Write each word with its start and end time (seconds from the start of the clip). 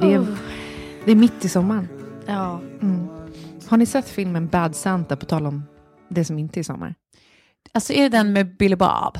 Det, 0.00 0.14
är, 0.14 0.26
det 1.04 1.10
är 1.10 1.16
mitt 1.16 1.44
i 1.44 1.48
sommaren. 1.48 1.88
Ja. 2.26 2.60
Mm. 2.82 3.08
Har 3.68 3.76
ni 3.76 3.86
sett 3.86 4.08
filmen 4.08 4.46
Bad 4.46 4.76
Santa, 4.76 5.16
på 5.16 5.26
tal 5.26 5.46
om 5.46 5.64
det 6.08 6.24
som 6.24 6.38
inte 6.38 6.60
är 6.60 6.62
sommar? 6.62 6.94
Alltså 7.72 7.92
är 7.92 8.02
det 8.02 8.08
den 8.08 8.32
med 8.32 8.56
Billy 8.56 8.76
Bob? 8.76 9.18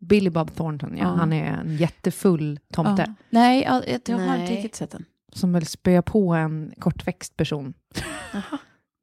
Billy 0.00 0.30
Bob 0.30 0.54
Thornton, 0.54 0.96
ja. 0.96 1.04
Ja. 1.04 1.08
Han 1.08 1.32
är 1.32 1.44
en 1.44 1.76
jättefull 1.76 2.60
tomte 2.72 3.04
Ja. 3.06 3.14
Nej, 3.30 3.62
jag, 3.62 4.00
jag 4.06 4.18
har 4.18 4.26
Nej. 4.26 4.40
inte 4.40 4.52
riktigt 4.52 4.74
sett 4.74 4.90
den. 4.90 5.04
Som 5.32 5.52
vill 5.52 5.66
spöa 5.66 6.02
på 6.02 6.34
en 6.34 6.72
kortväxt 6.78 7.36
person. 7.36 7.74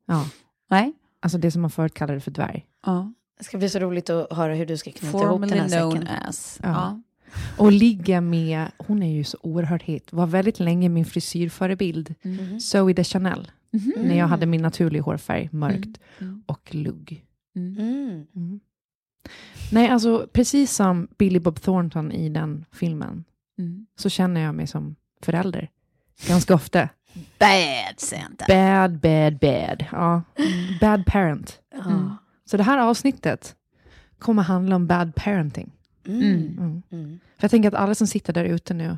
Ja, 0.07 0.29
Nej. 0.69 0.93
alltså 1.19 1.37
det 1.37 1.51
som 1.51 1.61
man 1.61 1.71
förut 1.71 1.93
kallade 1.93 2.19
för 2.19 2.31
dvärg. 2.31 2.65
Ja. 2.85 3.13
Det 3.37 3.43
ska 3.43 3.57
bli 3.57 3.69
så 3.69 3.79
roligt 3.79 4.09
att 4.09 4.33
höra 4.37 4.53
hur 4.55 4.65
du 4.65 4.77
ska 4.77 4.91
knyta 4.91 5.23
ihop 5.23 5.41
den 5.41 5.49
här 5.59 5.67
known 5.79 5.91
säcken. 5.91 6.07
as. 6.07 6.59
Ja. 6.63 6.69
Ja. 6.69 7.01
Och 7.57 7.71
ligga 7.71 8.21
med, 8.21 8.71
hon 8.77 9.03
är 9.03 9.13
ju 9.13 9.23
så 9.23 9.37
oerhört 9.41 9.83
het, 9.83 10.13
var 10.13 10.25
väldigt 10.27 10.59
länge 10.59 10.89
min 10.89 11.05
frisyrförebild. 11.05 12.15
Mhm. 12.21 12.59
Zoe 12.59 12.93
de 12.93 13.03
Chanel, 13.03 13.51
Mhm. 13.71 13.93
när 13.97 14.15
jag 14.17 14.27
hade 14.27 14.45
min 14.45 14.61
naturliga 14.61 15.01
hårfärg, 15.03 15.49
mörkt, 15.51 15.99
Mm. 16.19 16.43
och 16.45 16.75
lugg. 16.75 17.25
Mm. 17.55 17.77
Mm. 17.77 18.25
Mm. 18.35 18.59
Nej, 19.71 19.89
alltså 19.89 20.27
precis 20.33 20.75
som 20.75 21.07
Billy 21.17 21.39
Bob 21.39 21.61
Thornton 21.61 22.11
i 22.11 22.29
den 22.29 22.65
filmen, 22.71 23.23
Mm. 23.57 23.85
så 23.95 24.09
känner 24.09 24.41
jag 24.41 24.55
mig 24.55 24.67
som 24.67 24.95
förälder. 25.21 25.69
Ganska 26.27 26.55
ofta. 26.55 26.89
Bad 27.39 27.99
Santa. 27.99 28.45
Bad, 28.47 28.99
bad, 28.99 29.37
bad. 29.39 29.85
Ja. 29.91 30.21
Bad 30.81 31.05
parent. 31.05 31.59
Ja. 31.75 32.17
Så 32.45 32.57
det 32.57 32.63
här 32.63 32.77
avsnittet 32.77 33.55
kommer 34.19 34.43
handla 34.43 34.75
om 34.75 34.87
bad 34.87 35.15
parenting. 35.15 35.71
Mm. 36.07 36.23
Mm. 36.57 36.83
Mm. 36.91 37.19
För 37.37 37.43
jag 37.43 37.51
tänker 37.51 37.67
att 37.67 37.73
alla 37.75 37.95
som 37.95 38.07
sitter 38.07 38.33
där 38.33 38.45
ute 38.45 38.73
nu 38.73 38.97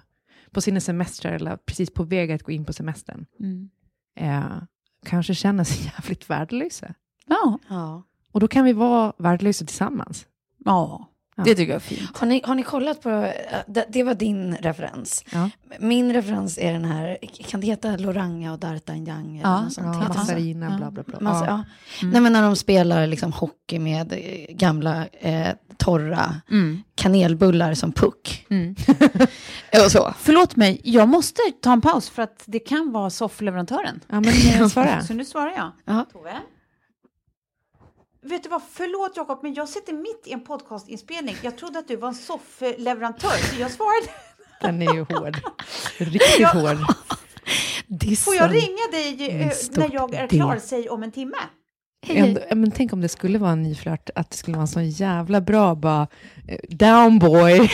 på 0.52 0.62
sina 0.62 0.80
semestrar 0.80 1.32
eller 1.32 1.56
precis 1.58 1.94
på 1.94 2.04
väg 2.04 2.32
att 2.32 2.44
gå 2.44 2.52
in 2.52 2.66
på 2.66 2.74
semestern 2.74 3.26
Mm. 3.40 3.70
eh, 4.16 4.58
kanske 5.06 5.36
känner 5.36 5.64
sig 5.64 5.92
jävligt 5.98 6.30
värdelösa. 6.30 6.94
Ja. 7.26 7.60
Ja. 7.70 8.04
Och 8.32 8.40
då 8.40 8.48
kan 8.48 8.66
vi 8.66 8.74
vara 8.74 9.14
värdelösa 9.18 9.66
tillsammans. 9.66 10.26
ja, 10.66 11.08
Ja. 11.40 11.44
det 11.44 11.56
tycker 11.56 11.74
jag 11.74 11.75
är 11.75 11.80
fint. 11.80 12.18
Har, 12.18 12.28
ni, 12.28 12.42
har 12.46 12.56
ni 12.56 12.64
kollat 12.64 13.02
på, 13.02 13.09
äh, 13.09 13.31
det, 13.68 13.86
det 13.90 14.03
var 14.03 14.14
din 14.14 14.56
referens. 14.56 15.25
Ja. 15.31 15.50
Min 15.80 16.14
referens 16.14 16.58
är 16.58 16.74
den 16.74 16.86
här, 16.86 17.18
kan 17.48 17.62
det 17.62 17.68
heta 17.68 17.98
Loranga 17.98 18.53
och 18.53 18.59
D'Artagnan? 18.59 19.40
Ja, 19.44 19.62
något 19.62 19.74
sånt? 19.74 19.98
Ja? 20.02 20.08
Massarina, 20.08 20.66
Ja. 20.72 20.78
bla 20.78 20.92
bla 20.92 21.03
bla. 21.03 21.20
Massa, 21.20 21.46
ja. 21.46 21.64
ja. 22.02 22.08
Nej 22.08 22.22
men 22.22 22.34
när 22.34 22.42
de 22.42 22.56
spelar 22.56 23.08
liksom 23.08 23.31
hockey 23.34 23.80
med 23.80 24.14
eh, 24.14 24.56
gamla 24.56 25.06
eh, 25.20 25.48
torra 25.78 26.36
Mm. 26.52 26.84
kanelbullar 26.96 27.74
som 27.74 27.92
puck. 27.92 28.46
Mm. 28.50 28.75
Och 29.86 29.92
så. 29.92 30.14
Förlåt 30.19 30.56
mig, 30.56 30.81
jag 30.84 31.09
måste 31.09 31.42
ta 31.62 31.72
en 31.74 31.81
paus 31.81 32.09
för 32.09 32.22
att 32.24 32.44
det 32.46 32.59
kan 32.59 32.92
vara 32.92 33.09
soffleverantören. 33.09 34.00
ja, 34.08 34.16
men 34.22 34.28
eh, 34.62 34.68
svara. 34.74 35.02
Så 35.02 35.14
nu 35.14 35.25
svarar 35.25 35.52
jag. 35.58 35.72
Ja. 35.86 36.06
Tove? 36.14 36.34
Vet 38.30 38.44
du 38.44 38.50
vad, 38.50 38.62
förlåt 38.72 39.18
Jakob, 39.18 39.40
men 39.44 39.54
jag 39.54 39.70
sitter 39.70 39.94
mitt 39.94 40.24
i 40.26 40.34
en 40.34 40.42
podcastinspelning. 40.44 41.36
Jag 41.42 41.58
trodde 41.58 41.80
att 41.80 41.88
du 41.88 41.96
var 41.96 42.08
en 42.08 42.16
soffleverantör, 42.16 43.38
så 43.54 43.62
jag 43.62 43.72
svarade. 43.72 44.08
Den 44.62 44.82
är 44.82 44.94
ju 44.94 45.00
hård. 45.00 45.38
Riktigt 45.98 46.40
Ja. 46.40 46.48
hård. 46.50 46.78
Får 48.18 48.36
jag 48.36 48.54
ringa 48.54 48.88
dig 48.92 49.42
eh, 49.42 49.52
när 49.72 49.90
jag 49.94 50.14
är 50.14 50.28
klar, 50.28 50.60
säg 50.64 50.90
om 50.90 51.04
en 51.04 51.12
timme? 51.12 51.38
Ändå, 52.08 52.42
men 52.56 52.72
tänk 52.72 52.94
om 52.94 53.02
det 53.02 53.10
skulle 53.10 53.40
vara 53.40 53.52
en 53.52 53.64
ny 53.64 53.76
flört, 53.76 54.10
att 54.16 54.30
det 54.32 54.38
skulle 54.38 54.58
vara 54.58 54.62
en 54.62 54.68
sån 54.68 54.90
jävla 54.90 55.42
bra 55.42 55.76
bara, 55.76 56.08
eh, 56.48 56.58
down 56.70 57.20
boy. 57.20 57.70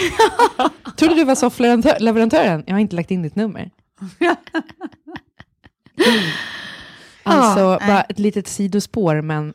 Trodde 0.97 1.15
du 1.15 1.23
var 1.23 1.35
soffleverantören? 1.35 2.63
Jag 2.67 2.73
har 2.73 2.79
inte 2.79 2.95
lagt 2.95 3.11
in 3.11 3.21
ditt 3.21 3.35
nummer. 3.35 3.71
Mm. 4.19 4.35
Alltså, 7.25 7.85
bara 7.87 8.01
ett 8.01 8.19
litet 8.19 8.47
sidospår, 8.47 9.21
men 9.21 9.53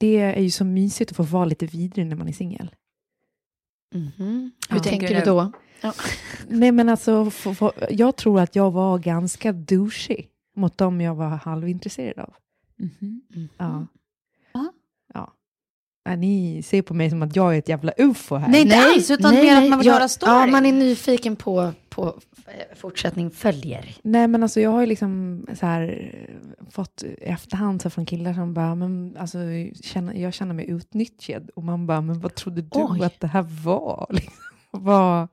det 0.00 0.16
är 0.16 0.40
ju 0.40 0.50
så 0.50 0.64
mysigt 0.64 1.10
att 1.10 1.16
få 1.16 1.22
vara 1.22 1.44
lite 1.44 1.66
vidrig 1.66 2.06
när 2.06 2.16
man 2.16 2.28
är 2.28 2.32
singel. 2.32 2.74
Mhm. 3.94 4.50
Ja. 4.68 4.74
Hur 4.74 4.80
tänker 4.80 5.08
du 5.08 5.24
då? 5.24 5.52
Nej, 6.48 6.72
men 6.72 6.88
alltså, 6.88 7.24
f- 7.28 7.46
f- 7.60 7.84
jag 7.90 8.16
tror 8.16 8.40
att 8.40 8.56
jag 8.56 8.70
var 8.70 8.98
ganska 8.98 9.52
douchig 9.52 10.28
mot 10.56 10.78
dem 10.78 11.00
jag 11.00 11.14
var 11.14 11.28
halvintresserad 11.28 12.18
av. 12.18 12.34
Mhm. 12.76 13.22
Ja. 13.34 13.46
Ja. 13.58 13.86
Ni 16.16 16.62
ser 16.62 16.82
på 16.82 16.94
mig 16.94 17.10
som 17.10 17.22
att 17.22 17.36
jag 17.36 17.54
är 17.54 17.58
ett 17.58 17.68
jävla 17.68 17.92
ufo 17.98 18.36
här. 18.36 18.48
Nej, 18.48 18.60
inte 18.62 18.76
alls, 18.76 19.10
utan 19.10 19.34
mer 19.34 19.56
att 19.62 19.68
man 19.70 19.78
vill 19.78 19.86
jag- 19.86 19.94
höra 19.94 20.08
storyn. 20.08 20.34
Ja, 20.34 20.46
man 20.46 20.66
är 20.66 20.72
nyfiken 20.72 21.36
på, 21.36 21.72
på 21.88 22.06
eh, 22.46 22.76
fortsättning 22.76 23.30
följer. 23.30 23.96
Nej, 24.02 24.28
men 24.28 24.42
alltså 24.42 24.60
jag 24.60 24.70
har 24.70 24.80
ju 24.80 24.86
liksom 24.86 25.46
så 25.60 25.66
här 25.66 26.12
eh, 26.28 26.70
fått 26.70 27.02
i 27.02 27.14
efterhand 27.20 27.82
så 27.82 27.90
från 27.90 28.06
killar 28.06 28.34
som 28.34 28.54
bara, 28.54 28.74
men 28.74 29.16
alltså 29.16 29.38
känner, 29.82 30.14
jag 30.14 30.34
känner 30.34 30.54
mig 30.54 30.70
utnyttjad. 30.70 31.50
Och 31.54 31.64
man 31.64 31.86
bara, 31.86 32.00
men 32.00 32.20
vad 32.20 32.34
trodde 32.34 32.62
du 32.62 32.68
Oj. 32.72 33.04
att 33.04 33.20
det 33.20 33.26
här 33.26 33.42
var? 33.64 34.06
Liksom, 34.12 34.32
vad, 34.70 35.28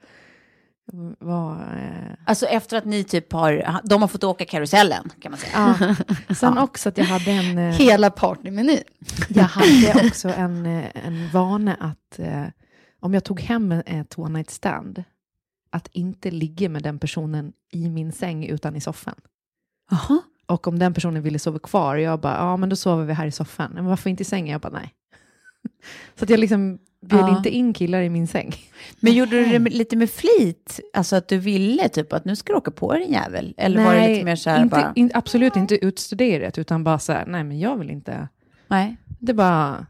vad, 1.20 1.52
eh, 1.62 2.14
Alltså 2.26 2.46
efter 2.46 2.78
att 2.78 2.86
ni 2.86 3.04
typ 3.04 3.34
har, 3.34 3.80
de 3.84 4.02
har 4.02 4.08
fått 4.08 4.24
åka 4.24 4.46
karusellen 4.46 5.12
kan 5.22 5.32
man 5.32 5.40
säga. 5.40 5.96
ja. 6.30 6.36
Sen 6.36 6.58
också 6.58 6.90
att 6.90 6.98
jag 6.98 7.06
hade 7.06 7.32
en, 7.32 7.58
eh, 7.58 7.74
Hela 7.76 8.10
partymenyn. 8.10 8.80
jag 9.30 9.44
hade 9.44 10.08
också 10.08 10.30
en, 10.30 10.66
eh, 10.66 11.06
en 11.08 11.30
vana 11.30 11.76
att 11.80 12.20
eh, 12.20 12.44
om 13.00 13.14
jag 13.14 13.24
tog 13.24 13.42
hem 13.42 13.72
ett 13.72 14.18
one 14.20 14.38
night 14.38 14.50
stand, 14.50 15.04
att 15.72 15.88
inte 15.92 16.32
ligga 16.32 16.70
med 16.70 16.84
den 16.84 17.00
personen 17.00 17.54
i 17.72 17.90
min 17.90 18.12
säng 18.12 18.46
utan 18.46 18.76
i 18.76 18.82
soffan. 18.82 19.16
Jaha. 19.92 20.22
Och 20.46 20.68
om 20.68 20.80
den 20.80 20.94
personen 20.94 21.22
ville 21.24 21.40
sova 21.40 21.60
kvar, 21.60 21.96
jag 21.96 22.20
bara, 22.20 22.36
ja 22.38 22.58
men 22.58 22.70
då 22.70 22.76
sover 22.76 23.06
vi 23.06 23.14
här 23.14 23.28
i 23.28 23.32
soffan. 23.32 23.72
Men 23.74 23.86
varför 23.86 24.10
inte 24.10 24.22
i 24.22 24.26
sängen? 24.26 24.52
Jag 24.52 24.62
bara, 24.62 24.74
nej. 24.74 24.94
Så 26.16 26.24
att 26.24 26.30
jag 26.30 26.40
liksom 26.40 26.80
bjöd 27.02 27.22
Ja. 27.22 27.38
inte 27.38 27.50
in 27.50 27.74
killar 27.74 28.02
i 28.02 28.10
min 28.10 28.28
säng. 28.28 28.56
Men 29.00 29.14
gjorde 29.14 29.32
du 29.32 29.46
det 29.46 29.60
med, 29.60 29.74
lite 29.74 29.96
med 29.96 30.10
flit? 30.10 30.80
Alltså 30.94 31.16
att 31.16 31.28
du 31.28 31.38
ville 31.38 31.90
typ 31.90 32.14
att 32.14 32.26
nu 32.26 32.36
ska 32.36 32.54
du 32.54 32.58
åka 32.58 32.72
på 32.72 32.94
din 32.94 33.12
jävel? 33.12 33.54
Eller 33.58 33.86
var 33.86 33.96
det 33.96 34.08
lite 34.08 34.26
mer 34.26 34.36
så 34.36 34.50
här 34.50 34.64
inte, 34.64 34.76
bara... 34.76 34.94
in, 34.96 35.12
absolut 35.14 35.56
inte 35.56 35.86
utstuderat, 35.86 36.58
utan 36.58 36.84
bara 36.84 37.00
så 37.00 37.14
här, 37.14 37.26
nej 37.26 37.44
men 37.44 37.60
jag 37.60 37.78
vill 37.78 37.90
inte. 37.90 38.28
Nej. 38.68 38.98
Det 39.20 39.32
är 39.32 39.36
bara 39.36 39.86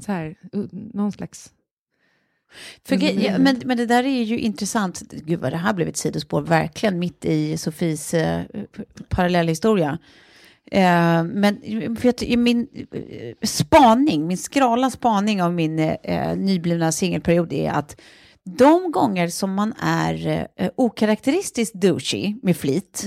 så 0.00 0.12
här, 0.12 0.34
någon 0.94 1.12
slags... 1.12 1.50
För, 2.84 2.96
Mm. 2.96 3.20
ja, 3.22 3.38
men, 3.38 3.62
men 3.64 3.76
det 3.76 3.86
där 3.86 4.04
är 4.04 4.22
ju 4.22 4.38
intressant. 4.38 5.02
Gud 5.10 5.40
vad 5.40 5.52
det 5.52 5.56
här 5.56 5.72
blev 5.74 5.88
ett 5.88 5.96
sidospår, 5.96 6.42
verkligen 6.42 6.98
mitt 6.98 7.24
i 7.24 7.56
Sofies 7.56 8.14
eh, 8.14 8.42
parallellhistoria. 9.08 9.98
Eh, 10.70 11.24
men 11.24 11.60
för 11.96 12.08
att, 12.08 12.22
i 12.22 12.36
min 12.36 12.68
eh, 12.92 13.46
spaning, 13.46 14.26
min 14.26 14.38
skrala 14.38 14.90
spaning 14.90 15.42
av 15.42 15.54
min 15.54 15.78
eh, 15.78 16.36
nyblivna 16.36 16.92
singelperiod 16.92 17.52
är 17.52 17.70
att 17.70 18.00
de 18.44 18.92
gånger 18.92 19.28
som 19.28 19.54
man 19.54 19.74
är 19.80 20.46
eh, 20.56 20.70
okaraktäristiskt 20.76 21.74
douchey 21.74 22.34
med 22.42 22.56
flit, 22.56 23.04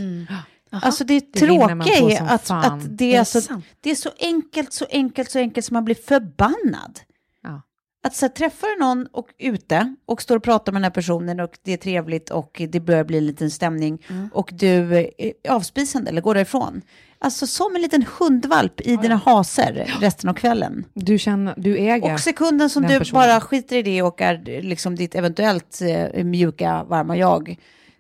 alltså 0.70 1.04
det, 1.04 1.20
Det 1.34 1.40
tråkiga 1.40 1.96
är 1.96 2.34
att, 2.34 2.48
fan. 2.48 2.80
att 2.80 2.98
det, 2.98 3.16
Är 3.16 3.20
är 3.20 3.62
det 3.82 3.92
är 3.92 3.96
så 3.96 4.10
enkelt, 4.20 4.74
så 4.74 4.86
enkelt, 4.90 5.32
så 5.32 5.40
enkelt 5.40 5.66
som 5.66 5.74
man 5.74 5.86
blir 5.86 5.96
förbannad. 5.96 7.00
Ja. 7.44 7.62
Att 8.04 8.16
så 8.16 8.26
här, 8.26 8.34
träffar 8.34 8.80
någon 8.80 9.08
och 9.12 9.28
ute 9.40 9.96
och 10.06 10.22
står 10.22 10.36
och 10.36 10.44
pratar 10.44 10.72
med 10.72 10.80
den 10.80 10.84
här 10.84 10.92
personen 10.92 11.40
och 11.40 11.58
det 11.64 11.74
är 11.74 11.78
trevligt 11.78 12.30
och 12.30 12.62
det 12.70 12.80
börjar 12.80 13.04
bli 13.04 13.18
en 13.18 13.26
liten 13.26 13.52
stämning 13.52 14.06
och 14.34 14.50
du 14.54 14.98
eh, 14.98 15.08
är 15.18 15.34
avspisande 15.52 16.10
eller 16.10 16.22
går 16.22 16.34
därifrån. 16.34 16.82
Alltså 17.26 17.48
som 17.48 17.76
en 17.76 17.82
liten 17.82 18.06
hundvalp 18.20 18.82
i 18.82 18.96
dina 18.96 19.16
haser 19.16 19.98
resten 20.02 20.30
av 20.30 20.34
kvällen. 20.34 20.86
Du, 20.94 21.18
känner, 21.20 21.54
du 21.58 21.78
äger... 21.78 22.14
Och 22.14 22.20
sekunden 22.20 22.70
som 22.70 22.84
du 22.84 23.00
personen. 23.00 23.22
bara 23.22 23.42
skiter 23.42 23.76
i 23.76 23.82
det 23.82 24.02
och 24.02 24.22
är 24.22 24.62
liksom 24.62 24.96
ditt 24.96 25.16
eventuellt 25.16 25.82
eh, 25.82 26.24
mjuka, 26.24 26.84
varma 26.84 27.18
jag, 27.18 27.60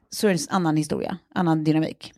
så 0.09 0.27
är 0.27 0.33
det 0.33 0.39
en 0.49 0.55
annan 0.55 0.77
historia, 0.77 1.17
annan 1.35 1.63
dynamik. 1.63 2.13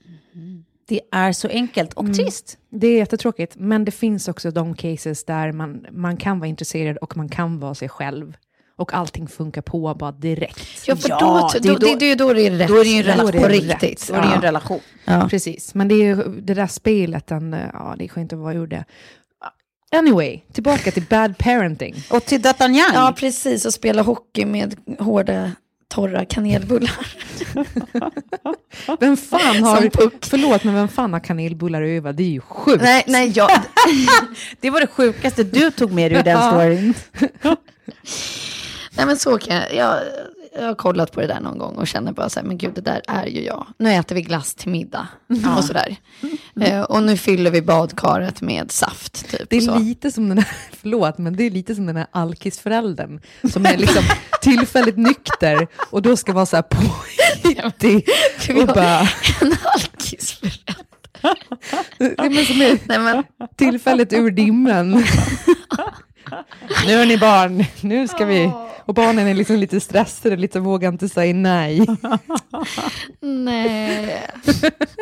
Det 0.87 1.01
är 1.11 1.31
så 1.31 1.47
enkelt 1.47 1.93
och 1.93 2.13
trist. 2.15 2.57
Det 2.69 2.87
är 2.87 2.97
jättetråkigt, 2.97 3.55
men 3.55 3.85
det 3.85 3.91
finns 3.91 4.27
också 4.27 4.51
de 4.51 4.75
cases 4.75 5.23
där 5.23 5.51
man, 5.51 5.85
man 5.91 6.17
kan 6.17 6.39
vara 6.39 6.47
intresserad 6.47 6.97
och 6.97 7.17
man 7.17 7.29
kan 7.29 7.59
vara 7.59 7.75
sig 7.75 7.89
själv. 7.89 8.37
Och 8.79 8.93
allting 8.93 9.27
funkar 9.27 9.61
på 9.61 9.93
bara 9.99 10.11
direkt. 10.11 10.87
Ja, 10.87 10.95
för 10.95 11.09
Ja, 11.09 11.19
då, 11.53 11.59
det 11.59 11.69
är 11.69 11.73
då, 11.73 11.79
då- 11.79 11.87
det, 11.87 11.95
det 11.95 12.11
är 12.11 12.15
då 12.15 12.33
det 12.33 12.41
är 12.47 12.51
rätt. 12.51 12.67
Då 12.67 12.75
är 12.79 12.83
det 12.83 12.89
ju 12.89 12.97
en 12.97 13.03
relation. 13.03 13.31
på 13.31 13.37
Då 13.37 13.45
är 13.45 13.49
det 13.49 13.55
riktigt. 13.55 13.83
rätt. 13.83 14.07
Då 14.07 14.13
är 14.13 14.21
det 14.21 14.27
ju 14.27 14.33
en 14.33 14.39
Ja. 14.41 14.47
relation. 14.47 14.79
Ja. 15.05 15.27
Precis, 15.29 15.75
men 15.75 15.87
det, 15.87 15.95
är, 15.95 16.15
det 16.41 16.53
där 16.53 16.67
spelet, 16.67 17.27
den, 17.27 17.55
ja, 17.73 17.95
det 17.97 18.03
är 18.03 18.07
skönt 18.07 18.33
att 18.33 18.39
vara 18.39 18.53
ur 18.53 18.67
det. 18.67 18.85
Anyway, 19.95 20.39
tillbaka 20.53 20.91
till 20.91 21.03
bad 21.03 21.37
parenting. 21.37 21.95
Och 22.09 22.25
till 22.25 22.41
D'Artagnan. 22.41 22.91
ja, 22.93 23.13
precis. 23.17 23.65
Och 23.65 23.73
spela 23.73 24.01
hockey 24.01 24.45
med 24.45 24.75
hårda, 24.99 25.51
torra 25.89 26.25
kanelbullar. 26.25 26.91
Vem 28.99 29.17
fan 29.17 29.53
Som 29.53 29.63
har, 29.63 29.81
puck. 29.89 30.13
förlåt, 30.25 30.63
men 30.63 30.75
vem 30.75 30.87
fan 30.87 31.13
har 31.13 31.19
kanelbullar 31.19 31.81
i 31.81 31.97
öva? 31.97 32.11
Det 32.11 32.23
är 32.23 32.27
ju 32.29 32.41
sjukt. 32.41 32.83
nej, 32.83 33.03
nej, 33.07 33.31
jag, 33.35 33.49
Det 34.59 34.69
var 34.69 34.81
det 34.81 34.87
sjukaste 34.87 35.43
du 35.43 35.71
tog 35.71 35.91
med 35.91 36.11
dig 36.11 36.19
ur 36.19 36.23
den 36.23 36.41
storyn. 36.51 36.93
Nej, 38.97 39.05
men 39.05 39.17
så 39.17 39.37
kan 39.37 39.55
jag, 39.55 39.73
jag. 39.75 39.99
Jag 40.59 40.65
har 40.67 40.75
kollat 40.75 41.11
på 41.11 41.21
det 41.21 41.27
där 41.27 41.39
någon 41.39 41.57
gång 41.57 41.75
och 41.75 41.87
känner 41.87 42.11
bara 42.11 42.29
så 42.29 42.39
här, 42.39 42.47
men 42.47 42.57
gud, 42.57 42.73
det 42.73 42.81
där 42.81 43.01
är 43.07 43.25
ju 43.25 43.43
jag. 43.43 43.67
Nu 43.77 43.91
äter 43.93 44.15
vi 44.15 44.21
glass 44.21 44.55
till 44.55 44.69
middag 44.71 45.07
och 45.57 45.63
sådär. 45.63 45.95
Eh, 46.61 46.81
och 46.81 47.03
nu 47.03 47.17
fyller 47.17 47.51
vi 47.51 47.61
badkaret 47.61 48.41
med 48.41 48.71
saft, 48.71 49.29
typ. 49.31 49.49
Det 49.49 49.57
och 49.57 49.63
så. 49.63 49.75
är 49.75 49.79
lite 49.79 50.11
som 50.11 50.29
den 50.29 50.37
här, 50.37 50.47
förlåt, 50.81 51.17
men 51.17 51.35
det 51.35 51.43
är 51.43 51.49
lite 51.51 51.75
som 51.75 51.85
den 51.85 51.95
här 51.95 52.07
alkisföräldern 52.11 53.21
som 53.51 53.65
är 53.65 53.77
liksom 53.77 54.03
tillfälligt 54.41 54.97
nykter 54.97 55.67
och 55.91 56.01
då 56.01 56.17
ska 56.17 56.33
vara 56.33 56.45
så 56.45 56.55
här 56.55 56.63
påhittig 56.63 58.09
och 58.61 58.67
bara, 58.67 58.99
En 59.41 59.55
alkisförälder. 59.63 60.75
ja, 62.17 62.29
men 62.29 62.45
som 62.45 62.61
är 62.61 62.79
Nej, 62.87 62.99
men, 62.99 63.23
tillfälligt 63.55 64.13
ur 64.13 64.31
dimmen. 64.31 65.03
Nu 66.85 66.93
är 66.93 67.05
ni 67.05 67.17
barn, 67.17 67.63
nu 67.81 68.07
ska 68.07 68.25
vi... 68.25 68.51
Och 68.85 68.93
barnen 68.93 69.27
är 69.27 69.33
liksom 69.33 69.55
lite 69.55 69.79
stressade, 69.79 70.35
lite 70.35 70.59
vågar 70.59 70.89
inte 70.89 71.09
säga 71.09 71.33
nej. 71.33 71.85
nej. 73.19 74.29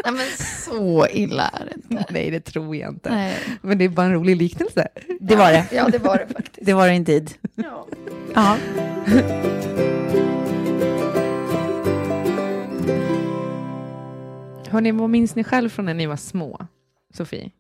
nej, 0.04 0.14
men 0.14 0.26
så 0.38 1.08
illa 1.08 1.48
är 1.48 1.66
det 1.66 1.74
inte. 1.76 2.06
Nej, 2.14 2.32
det 2.32 2.40
tror 2.40 2.76
jag 2.76 2.94
inte. 2.94 3.10
Nej. 3.10 3.36
Men 3.62 3.78
det 3.78 3.86
är 3.86 3.90
bara 3.90 4.06
en 4.06 4.14
rolig 4.14 4.38
liknelse. 4.38 4.88
Det 5.20 5.36
var 5.36 5.52
det. 5.52 5.66
Ja, 5.72 5.90
det 5.90 5.98
var 5.98 6.18
det 6.18 6.34
faktiskt. 6.34 6.66
Det 6.66 6.74
var 6.74 6.88
det 6.88 6.94
indeed. 6.96 7.32
Ja. 7.56 7.88
Ja. 8.34 8.58
Hörrni, 14.70 14.92
vad 14.92 15.10
minns 15.10 15.36
ni 15.36 15.44
själv 15.44 15.70
från 15.70 15.86
när 15.86 15.94
ni 15.94 16.06
var 16.06 16.16
små? 16.16 16.68
Sofie? 17.14 17.52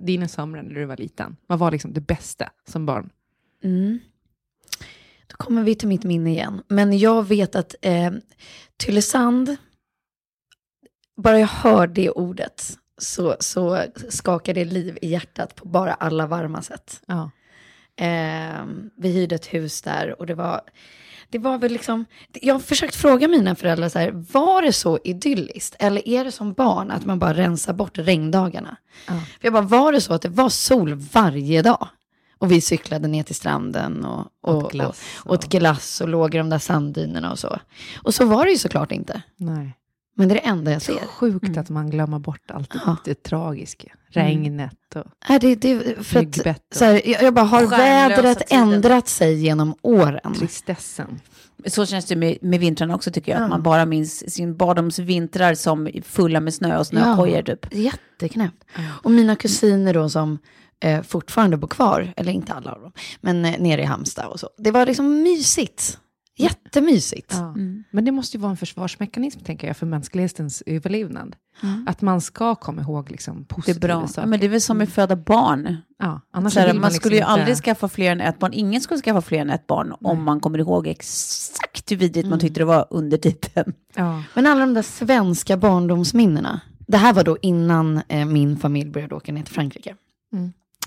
Dina 0.00 0.28
somrar 0.28 0.62
när 0.62 0.74
du 0.74 0.84
var 0.84 0.96
liten. 0.96 1.36
Vad 1.46 1.58
var 1.58 1.70
liksom 1.70 1.92
det 1.92 2.00
bästa 2.00 2.50
som 2.68 2.86
barn? 2.86 3.10
Mm. 3.64 3.98
Då 5.26 5.36
kommer 5.36 5.62
vi 5.62 5.74
till 5.74 5.88
mitt 5.88 6.04
minne 6.04 6.30
igen. 6.30 6.62
Men 6.68 6.98
jag 6.98 7.28
vet 7.28 7.56
att 7.56 7.74
eh, 7.82 8.10
Tylösand, 8.76 9.56
bara 11.16 11.38
jag 11.38 11.46
hör 11.46 11.86
det 11.86 12.10
ordet 12.10 12.78
så, 12.98 13.36
så 13.40 13.84
skakar 14.08 14.54
det 14.54 14.64
liv 14.64 14.98
i 15.02 15.08
hjärtat 15.08 15.54
på 15.54 15.68
bara 15.68 15.94
alla 15.94 16.26
varma 16.26 16.62
sätt. 16.62 17.02
Ja. 17.06 17.30
Eh, 17.96 18.64
vi 18.96 19.08
hyrde 19.08 19.34
ett 19.34 19.54
hus 19.54 19.82
där 19.82 20.20
och 20.20 20.26
det 20.26 20.34
var, 20.34 20.60
det 21.30 21.38
var 21.38 21.58
väl 21.58 21.72
liksom, 21.72 22.04
jag 22.32 22.54
har 22.54 22.60
försökt 22.60 22.96
fråga 22.96 23.28
mina 23.28 23.54
föräldrar 23.54 23.88
så 23.88 23.98
här, 23.98 24.10
var 24.32 24.62
det 24.62 24.72
så 24.72 24.98
idylliskt? 25.04 25.76
Eller 25.78 26.08
är 26.08 26.24
det 26.24 26.32
som 26.32 26.52
barn 26.52 26.90
att 26.90 27.06
man 27.06 27.18
bara 27.18 27.34
rensar 27.34 27.72
bort 27.72 27.98
regndagarna? 27.98 28.76
Ja. 29.06 29.12
För 29.12 29.46
jag 29.46 29.52
bara, 29.52 29.62
var 29.62 29.92
det 29.92 30.00
så 30.00 30.14
att 30.14 30.22
det 30.22 30.28
var 30.28 30.48
sol 30.48 30.94
varje 30.94 31.62
dag? 31.62 31.88
Och 32.38 32.52
vi 32.52 32.60
cyklade 32.60 33.08
ner 33.08 33.22
till 33.22 33.34
stranden 33.34 34.04
och, 34.04 34.26
och, 34.42 34.56
Åt 34.56 34.72
glass 34.72 35.02
och, 35.16 35.32
åt 35.32 35.48
glass 35.48 36.00
och 36.00 36.08
låg 36.08 36.34
i 36.34 36.38
de 36.38 36.50
där 36.50 36.58
sanddynerna 36.58 37.32
och 37.32 37.38
så. 37.38 37.58
Och 38.02 38.14
så 38.14 38.24
var 38.24 38.44
det 38.44 38.50
ju 38.50 38.58
såklart 38.58 38.92
inte. 38.92 39.22
Nej. 39.36 39.76
Men 40.20 40.28
det 40.28 40.34
är 40.34 40.42
det 40.42 40.48
enda 40.48 40.72
jag 40.72 40.82
Så 40.82 40.92
ser. 40.92 41.06
sjukt 41.06 41.56
att 41.56 41.70
man 41.70 41.90
glömmer 41.90 42.18
bort 42.18 42.50
allt 42.50 42.70
det, 42.70 42.80
Ja. 42.86 42.96
det 43.04 43.22
tragiska. 43.22 43.88
Regnet 44.12 44.72
och 44.94 45.04
Nej, 45.28 45.38
det, 45.38 45.54
det, 45.54 46.04
för 46.06 46.46
att, 46.48 46.60
så 46.74 46.84
här, 46.84 47.08
jag, 47.08 47.22
jag 47.22 47.34
bara, 47.34 47.44
har 47.44 47.66
vädret 47.66 48.46
tiden. 48.48 48.72
ändrat 48.72 49.08
sig 49.08 49.34
genom 49.34 49.74
åren? 49.82 50.34
tristessen. 50.34 51.20
Så 51.66 51.86
känns 51.86 52.04
det 52.06 52.16
med, 52.16 52.38
med 52.42 52.60
vintrarna 52.60 52.94
också 52.94 53.10
tycker 53.10 53.32
jag. 53.32 53.40
Ja. 53.40 53.44
Att 53.44 53.50
man 53.50 53.62
bara 53.62 53.86
minns 53.86 54.34
sin 54.34 54.56
barndomsvintrar 54.56 55.54
som 55.54 55.88
fulla 56.04 56.40
med 56.40 56.54
snö 56.54 56.78
och 56.78 56.86
snökojor 56.86 57.42
typ. 57.42 57.66
Jätteknäppt. 57.74 58.64
Och 59.02 59.10
mina 59.10 59.36
kusiner 59.36 59.94
då 59.94 60.08
som 60.08 60.38
eh, 60.80 61.02
fortfarande 61.02 61.56
bor 61.56 61.68
kvar, 61.68 62.12
eller 62.16 62.32
inte 62.32 62.52
alla 62.52 62.72
av 62.72 62.80
dem, 62.82 62.92
men 63.20 63.44
eh, 63.44 63.58
nere 63.60 63.82
i 63.82 63.84
Halmstad 63.84 64.26
och 64.26 64.40
så. 64.40 64.48
Det 64.58 64.70
var 64.70 64.86
liksom 64.86 65.22
mysigt. 65.22 65.98
Jättemysigt. 66.42 67.32
Ja. 67.36 67.54
Men 67.90 68.04
det 68.04 68.12
måste 68.12 68.36
ju 68.36 68.40
vara 68.40 68.50
en 68.50 68.56
försvarsmekanism, 68.56 69.40
tänker 69.40 69.66
jag, 69.66 69.76
för 69.76 69.86
mänsklighetens 69.86 70.62
överlevnad. 70.66 71.36
Att 71.86 72.00
man 72.02 72.20
ska 72.20 72.54
komma 72.54 72.82
ihåg 72.82 73.10
liksom, 73.10 73.36
Det 73.36 73.52
är 73.52 73.54
positiva 73.54 73.78
bra. 73.98 74.08
saker. 74.08 74.28
Men 74.28 74.40
det 74.40 74.46
är 74.46 74.50
väl 74.50 74.60
som 74.60 74.78
med 74.78 74.88
föda 74.88 75.16
barn. 75.16 75.76
ja, 75.98 76.20
annars 76.32 76.52
Så 76.52 76.60
här, 76.60 76.66
vill 76.66 76.74
man, 76.76 76.80
man, 76.80 76.88
liksom 76.88 77.00
skulle 77.00 77.14
ju 77.14 77.20
inte- 77.20 77.30
aldrig 77.30 77.56
skaffa 77.56 77.88
fler 77.88 78.12
än 78.12 78.20
ett 78.20 78.38
barn. 78.38 78.52
Ingen 78.54 78.80
skulle 78.80 79.00
skaffa 79.00 79.20
fler 79.20 79.38
än 79.40 79.50
ett 79.50 79.66
barn 79.66 79.94
om 80.00 80.22
man 80.24 80.40
kommer 80.40 80.58
ihåg 80.58 80.86
exakt 80.86 81.92
hur 81.92 81.96
vidrigt 81.96 82.28
man 82.28 82.38
tyckte 82.40 82.60
det 82.60 82.64
var 82.64 82.86
under 82.90 83.16
tiden. 83.18 83.72
Ja. 83.94 84.22
Men 84.34 84.46
alla 84.46 84.60
de 84.60 84.74
där 84.74 84.82
svenska 84.82 85.56
barndomsminnena. 85.56 86.60
Det 86.86 86.96
här 86.96 87.12
var 87.12 87.24
då 87.24 87.36
innan 87.42 88.02
eh, 88.08 88.26
min 88.26 88.56
familj 88.56 88.90
började 88.90 89.14
åka 89.14 89.32
ner 89.32 89.42
till 89.42 89.54
Frankrike. 89.54 89.94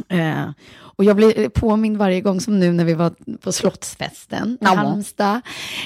Mm. 0.09 0.37
Eh, 0.37 0.49
och 0.95 1.03
jag 1.03 1.15
blir 1.15 1.49
påmind 1.49 1.97
varje 1.97 2.21
gång 2.21 2.41
som 2.41 2.59
nu 2.59 2.71
när 2.73 2.85
vi 2.85 2.93
var 2.93 3.13
på 3.41 3.51
Slottsfesten 3.51 4.53
i 4.53 4.57
Ja. 4.61 4.75
Halmstad. 4.75 5.41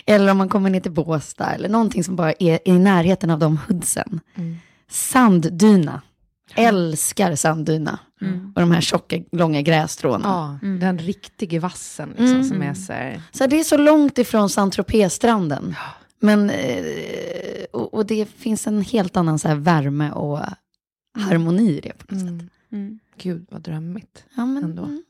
Eller 0.05 0.31
om 0.31 0.37
man 0.37 0.49
kommer 0.49 0.69
ner 0.69 0.79
till 0.79 0.91
Båstad 0.91 1.51
eller 1.53 1.69
någonting 1.69 2.03
som 2.03 2.15
bara 2.15 2.33
är 2.39 2.59
i 2.65 2.71
närheten 2.71 3.29
av 3.29 3.39
de 3.39 3.57
hoodsen. 3.67 4.19
Mm. 4.35 4.55
Sanddyna. 4.89 6.01
Älskar 6.55 7.35
sanddyna. 7.35 7.99
Och 8.55 8.61
de 8.61 8.71
här 8.71 8.81
tjocka, 8.81 9.17
långa 9.31 9.61
grässtråna. 9.61 10.57
Ja, 10.61 10.67
den 10.79 10.97
riktiga 10.99 11.59
vassen 11.59 12.09
liksom, 12.09 12.25
Mm. 12.27 12.43
som 12.43 12.61
är 12.61 12.73
så 12.73 12.93
här... 12.93 13.21
Så 13.31 13.47
det 13.47 13.59
är 13.59 13.63
så 13.63 13.77
långt 13.77 14.17
ifrån 14.17 14.49
Saint-Tropez-stranden. 14.49 15.75
Men, 16.19 16.49
eh, 16.49 16.83
och, 17.73 17.93
och 17.93 18.05
det 18.05 18.29
finns 18.29 18.67
en 18.67 18.81
helt 18.81 19.17
annan 19.17 19.39
så 19.39 19.47
här 19.47 19.55
värme 19.55 20.11
och 20.11 20.39
harmoni 21.19 21.77
i 21.77 21.79
det 21.79 21.93
på 22.07 22.15
något 22.15 22.23
sätt. 22.23 22.49
Mm. 22.71 22.99
Gud, 23.17 23.45
vad 23.51 23.61
drömmigt. 23.61 24.25
Ja, 24.35 24.45
men, 24.45 24.63
Ändå. 24.63 24.83
mm. 24.83 25.03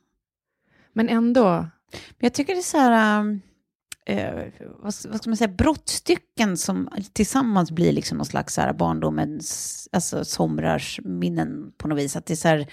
Men 0.93 1.09
ändå, 1.09 1.49
Men 1.91 2.19
jag 2.19 2.33
tycker 2.33 2.53
det 2.53 2.59
är 2.59 2.63
så 2.63 2.77
här... 2.77 3.19
um, 3.19 3.41
eh, 4.05 4.33
vad, 4.59 4.83
vad 4.83 4.93
ska 4.93 5.29
man 5.29 5.37
säga, 5.37 5.47
brottstycken 5.47 6.57
som 6.57 6.89
tillsammans 7.13 7.71
blir 7.71 7.91
liksom 7.91 8.17
någon 8.17 8.25
slags 8.25 8.53
så 8.53 8.61
här 8.61 8.73
barndomens, 8.73 9.89
alltså 9.91 10.25
somrars 10.25 10.99
minnen 11.03 11.71
på 11.77 11.87
något 11.87 11.99
vis. 11.99 12.15
Att 12.15 12.25
det 12.25 12.33
är 12.33 12.35
så 12.35 12.47
här, 12.47 12.67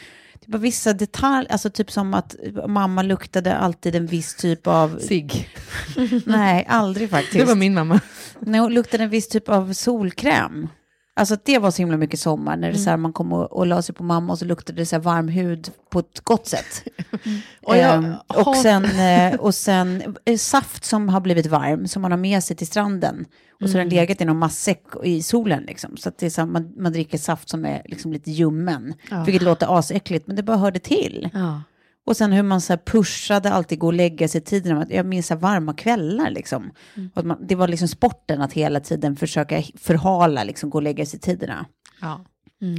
var 0.47 0.59
vissa 0.59 0.93
detaljer, 0.93 1.53
alltså 1.53 1.71
typ 1.71 1.91
som 1.91 2.15
att 2.15 2.37
mamma 2.69 3.03
luktade 3.03 3.57
alltid 3.57 3.95
en 3.95 4.07
viss 4.07 4.35
typ 4.35 4.67
av... 4.67 4.99
Sig. 4.99 5.49
Nej, 6.27 6.67
aldrig 6.69 7.11
faktiskt. 7.11 7.39
Det 7.39 7.45
var 7.45 7.55
min 7.55 7.75
mamma. 7.75 8.01
Nej, 8.41 8.61
hon 8.61 8.75
luktade 8.75 9.05
en 9.05 9.11
viss 9.11 9.29
typ 9.29 9.49
av 9.49 9.73
solkräm. 9.73 10.69
Alltså 11.17 11.37
det 11.45 11.59
var 11.59 11.71
så 11.71 11.83
himla 11.83 11.97
mycket 11.97 12.21
sommar 12.21 12.57
när 12.57 12.73
det 12.73 12.79
så 12.79 12.91
här, 12.91 12.97
man 12.97 13.13
kom 13.13 13.33
och, 13.33 13.53
och 13.53 13.67
la 13.67 13.83
sig 13.83 13.95
på 13.95 14.05
mamma 14.05 14.33
och 14.33 14.39
så 14.39 14.45
luktade 14.45 14.83
det 14.83 14.87
så 14.87 14.97
här 14.97 15.03
varm 15.03 15.29
hud 15.29 15.71
på 15.91 15.99
ett 15.99 16.21
gott 16.21 16.47
sätt. 16.47 16.85
Och 17.63 17.77
jag 17.77 17.95
Ehm, 17.95 18.15
och 18.27 18.57
sen, 18.57 18.85
eh, 18.85 19.35
och 19.41 19.55
sen 19.55 20.17
eh, 20.25 20.37
saft 20.37 20.85
som 20.85 21.09
har 21.09 21.21
blivit 21.21 21.47
varm 21.47 21.89
som 21.89 22.03
man 22.03 22.11
har 22.11 22.19
med 22.19 22.45
sig 22.45 22.57
till 22.57 22.67
stranden. 22.67 23.25
Och 23.63 23.71
så 23.71 23.75
har 23.75 23.79
den 23.79 23.89
legat 23.89 24.21
i 24.21 24.25
någon 24.25 24.39
matsäck 24.39 24.83
i 25.05 25.23
solen 25.23 25.63
liksom. 25.63 25.97
Så 25.97 26.09
att 26.09 26.19
det 26.19 26.27
är 26.27 26.31
så 26.31 26.41
här, 26.41 26.49
man, 26.49 26.73
man 26.77 26.93
dricker 26.93 27.19
saft 27.19 27.49
som 27.49 27.65
är 27.65 27.83
liksom 27.85 28.13
lite 28.13 28.31
ljummen. 28.31 28.95
Ja. 29.11 29.25
Vilket 29.25 29.43
låter 29.43 29.79
asäckligt 29.79 30.27
men 30.27 30.37
det 30.37 30.43
bara 30.43 30.57
hörde 30.57 30.79
till. 30.79 31.31
Ja. 31.33 31.63
Och 32.07 32.17
sen 32.17 32.33
hur 32.33 32.43
man 32.43 32.61
så 32.61 32.73
här 32.73 32.81
pushade 32.87 33.51
alltid 33.51 33.79
gå 33.79 33.87
och 33.87 33.93
lägga 33.93 34.29
sig 34.29 34.41
tiden. 34.41 34.87
Jag 34.91 35.07
minns 35.07 35.27
så 35.27 35.35
här 35.35 35.41
varma 35.41 35.75
kvällar 35.75 36.31
liksom. 36.31 36.71
Och 37.15 37.19
att 37.19 37.25
man, 37.27 37.47
det 37.47 37.55
var 37.55 37.69
liksom 37.69 37.89
sporten 37.89 38.43
att 38.43 38.53
hela 38.53 38.81
tiden 38.81 39.17
försöka 39.17 39.63
förhala, 39.79 40.45
liksom 40.45 40.71
gå 40.71 40.79
och 40.79 40.83
lägga 40.83 41.07
sig 41.07 41.21
tiderna. 41.21 41.67
Ja. 42.01 42.25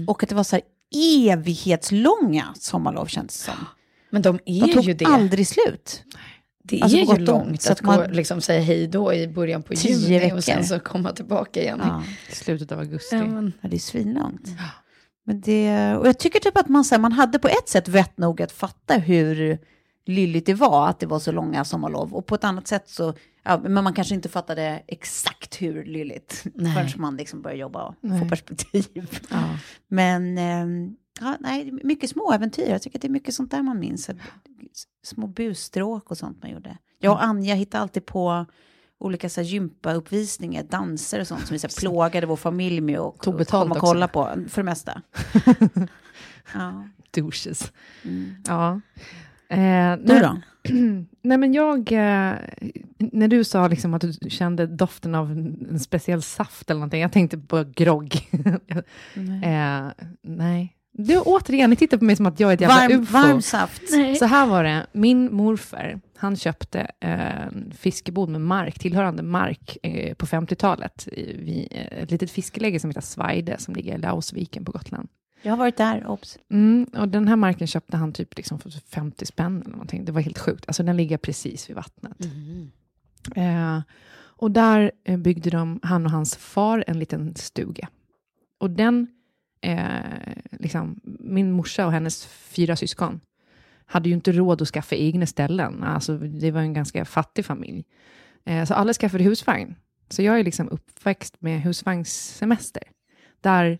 Och 0.07 0.23
att 0.23 0.29
det 0.29 0.35
var 0.35 0.43
så 0.43 0.55
här 0.55 0.63
evighetslånga 1.31 2.53
sommarlov 2.59 3.05
känns 3.05 3.37
det 3.37 3.51
som. 3.51 3.65
Men 4.09 4.21
de 4.21 4.39
De 4.45 4.51
är 4.69 4.73
tog 4.73 4.83
ju 4.83 4.93
det. 4.93 5.05
aldrig 5.05 5.47
slut. 5.47 6.03
Det 6.63 6.81
Alltså, 6.81 6.97
är 6.97 7.01
ju 7.01 7.07
och 7.07 7.19
långt 7.19 7.59
att, 7.65 7.69
att 7.71 7.81
man- 7.81 7.97
gå, 7.99 8.07
liksom 8.07 8.41
säga 8.41 8.61
hej 8.61 8.87
då 8.87 9.13
i 9.13 9.27
början 9.27 9.63
på 9.63 9.73
juni 9.73 10.19
veckor. 10.19 10.37
och 10.37 10.43
sen 10.43 10.65
så 10.65 10.79
komma 10.79 11.11
tillbaka 11.11 11.61
igen. 11.61 11.79
Ja. 11.83 12.03
Slutet 12.31 12.71
av 12.71 12.79
augusti. 12.79 13.15
Ja, 13.15 13.25
men, 13.25 13.53
Ja, 13.61 13.69
det 13.69 13.75
är 13.75 13.79
svinlångt. 13.79 14.47
Men 15.27 15.41
det, 15.41 15.95
och 15.95 16.07
jag 16.07 16.19
tycker 16.19 16.39
typ 16.39 16.57
att 16.57 16.69
man, 16.69 16.83
så 16.83 16.95
här, 16.95 17.01
man 17.01 17.11
hade 17.11 17.39
på 17.39 17.47
ett 17.47 17.69
sätt 17.69 17.87
vett 17.87 18.17
nog 18.17 18.41
att 18.41 18.51
fatta 18.51 18.93
hur 18.93 19.59
lylligt 20.05 20.45
det 20.45 20.53
var 20.53 20.87
att 20.89 20.99
det 20.99 21.05
var 21.05 21.19
så 21.19 21.31
långa 21.31 21.65
sommarlov. 21.65 22.13
Och 22.13 22.25
på 22.25 22.35
ett 22.35 22.43
annat 22.43 22.67
sätt 22.67 22.89
så, 22.89 23.13
ja, 23.43 23.61
men 23.63 23.83
man 23.83 23.93
kanske 23.93 24.15
inte 24.15 24.29
fattade 24.29 24.83
exakt 24.87 25.61
hur 25.61 25.85
lylligt 25.85 26.43
Nej. 26.53 26.73
förrän 26.73 27.01
man 27.01 27.17
liksom 27.17 27.41
började 27.41 27.61
jobba 27.61 27.83
och 27.83 27.93
få 28.01 28.07
Nej. 28.07 28.29
perspektiv. 28.29 28.87
Ja. 29.29 29.57
Men 29.87 30.37
ehm, 30.37 30.95
ja, 31.19 31.37
nej, 31.39 31.71
mycket 31.83 32.09
små 32.09 32.31
äventyr. 32.31 32.69
Jag 32.69 32.81
tycker 32.81 32.97
att 32.97 33.01
det 33.01 33.07
är 33.07 33.09
mycket 33.09 33.33
sånt 33.33 33.51
där 33.51 33.61
man 33.61 33.79
minns. 33.79 34.09
Små 35.03 35.27
busstråk 35.27 36.11
och 36.11 36.17
sånt 36.17 36.41
man 36.41 36.51
gjorde. 36.51 36.77
Jag 36.99 37.13
och 37.13 37.23
Anja 37.23 37.55
hittade 37.55 37.81
alltid 37.81 38.05
på 38.05 38.45
olika 39.05 39.29
så 39.29 39.41
här, 39.41 39.47
gympauppvisningar, 39.47 40.63
danser 40.63 41.19
och 41.21 41.27
sånt 41.27 41.47
som 41.47 41.53
vi 41.53 41.59
så 41.59 41.67
här, 41.67 41.75
plågade 41.79 42.27
vår 42.27 42.35
familj 42.35 42.81
med 42.81 42.99
och, 42.99 43.19
Tog 43.21 43.33
och 43.33 43.37
betalt 43.37 43.71
och 43.71 43.77
också. 43.77 43.85
kolla 43.85 44.07
på, 44.07 44.29
för 44.49 44.61
det 44.61 44.65
mesta. 44.65 45.01
ja. 46.53 46.87
Douches. 47.11 47.71
Mm. 48.03 48.35
Ja. 48.47 48.81
Eh, 49.49 49.97
Du 49.97 50.19
då? 50.19 50.37
Nej 51.21 51.37
men 51.37 51.53
jag, 51.53 51.91
eh, 51.91 52.33
när 52.97 53.27
du 53.27 53.43
sa 53.43 53.67
liksom 53.67 53.93
att 53.93 54.01
du 54.01 54.29
kände 54.29 54.67
doften 54.67 55.15
av 55.15 55.31
en 55.31 55.79
speciell 55.79 56.21
saft 56.21 56.69
eller 56.69 56.79
någonting, 56.79 57.01
jag 57.01 57.11
tänkte 57.11 57.37
på 57.37 57.63
grogg. 57.75 58.15
eh, 59.43 59.87
nej. 60.21 60.74
Du, 60.97 61.19
återigen, 61.19 61.69
ni 61.69 61.75
tittar 61.75 61.97
på 61.97 62.05
mig 62.05 62.15
som 62.15 62.25
att 62.25 62.39
jag 62.39 62.49
är 62.49 62.53
ett 62.53 62.61
jävla 62.61 62.75
Varm, 62.75 63.01
ufo. 63.01 63.13
varm 63.13 63.41
saft. 63.41 63.81
nej. 63.91 64.15
Så 64.15 64.25
här 64.25 64.47
var 64.47 64.63
det, 64.63 64.85
min 64.91 65.33
morfar, 65.33 65.99
han 66.17 66.35
köpte 66.35 66.91
eh, 66.99 67.51
fiskebod 67.77 68.29
med 68.29 68.41
mark, 68.41 68.79
tillhörande 68.79 69.23
mark, 69.23 69.77
eh, 69.83 70.13
på 70.13 70.25
50-talet, 70.25 71.07
i- 71.11 71.37
vid 71.37 71.67
eh, 71.71 72.03
ett 72.03 72.11
litet 72.11 72.31
fiskeläge 72.31 72.79
som 72.79 72.89
heter 72.89 73.01
Svaide, 73.01 73.55
som 73.59 73.75
ligger 73.75 73.95
i 73.95 73.97
Lausviken 73.97 74.65
på 74.65 74.71
Gotland. 74.71 75.07
Jag 75.41 75.51
har 75.51 75.57
varit 75.57 75.77
där, 75.77 76.07
obs. 76.07 76.37
Mm, 76.51 76.85
och 76.97 77.07
den 77.07 77.27
här 77.27 77.35
marken 77.35 77.67
köpte 77.67 77.97
han 77.97 78.13
typ 78.13 78.37
liksom 78.37 78.59
för 78.59 78.69
50 78.69 79.25
spänn 79.25 79.61
eller 79.61 79.71
någonting. 79.71 80.05
Det 80.05 80.11
var 80.11 80.21
helt 80.21 80.39
sjukt. 80.39 80.63
Alltså 80.67 80.83
den 80.83 80.97
ligger 80.97 81.17
precis 81.17 81.69
vid 81.69 81.75
vattnet. 81.75 82.17
Eh, 83.35 83.79
och 84.37 84.51
där 84.51 84.91
eh, 85.03 85.17
byggde 85.17 85.49
de, 85.49 85.79
han 85.83 86.05
och 86.05 86.11
hans 86.11 86.35
far, 86.35 86.83
en 86.87 86.99
liten 86.99 87.35
stuga. 87.35 87.87
Och 88.57 88.69
den, 88.69 89.07
eh, 89.61 89.99
liksom, 90.51 90.99
min 91.19 91.51
morsa 91.51 91.85
och 91.85 91.91
hennes 91.91 92.25
fyra 92.25 92.75
syskon, 92.75 93.21
hade 93.85 94.09
ju 94.09 94.15
inte 94.15 94.31
råd 94.31 94.61
att 94.61 94.67
skaffa 94.67 94.95
egna 94.95 95.25
ställen. 95.25 95.83
Alltså, 95.83 96.17
det 96.17 96.51
var 96.51 96.61
en 96.61 96.73
ganska 96.73 97.05
fattig 97.05 97.45
familj. 97.45 97.85
Eh, 98.45 98.65
så 98.65 98.73
alla 98.73 98.93
skaffade 98.93 99.23
husvagn. 99.23 99.75
Så 100.09 100.21
jag 100.21 100.39
är 100.39 100.43
liksom 100.43 100.69
uppväxt 100.69 101.35
med 101.39 101.61
husvagnssemester. 101.61 102.83
Där 103.41 103.79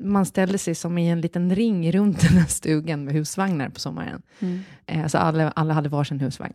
man 0.00 0.26
ställde 0.26 0.58
sig 0.58 0.74
som 0.74 0.98
i 0.98 1.10
en 1.10 1.20
liten 1.20 1.54
ring 1.54 1.92
runt 1.92 2.20
den 2.28 2.38
här 2.38 2.46
stugan 2.46 3.04
med 3.04 3.14
husvagnar 3.14 3.68
på 3.68 3.80
sommaren. 3.80 4.22
Eh, 4.86 5.06
så 5.06 5.18
alla, 5.18 5.50
alla 5.50 5.74
hade 5.74 5.88
varsin 5.88 6.20
husvagn. 6.20 6.54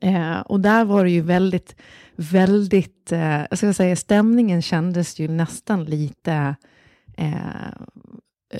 Eh, 0.00 0.40
och 0.40 0.60
där 0.60 0.84
var 0.84 1.04
det 1.04 1.10
ju 1.10 1.20
väldigt, 1.20 1.76
väldigt, 2.16 3.12
eh, 3.12 3.46
jag 3.50 3.58
ska 3.58 3.72
säga, 3.72 3.96
stämningen 3.96 4.62
kändes 4.62 5.20
ju 5.20 5.28
nästan 5.28 5.84
lite 5.84 6.56
eh, 7.16 7.30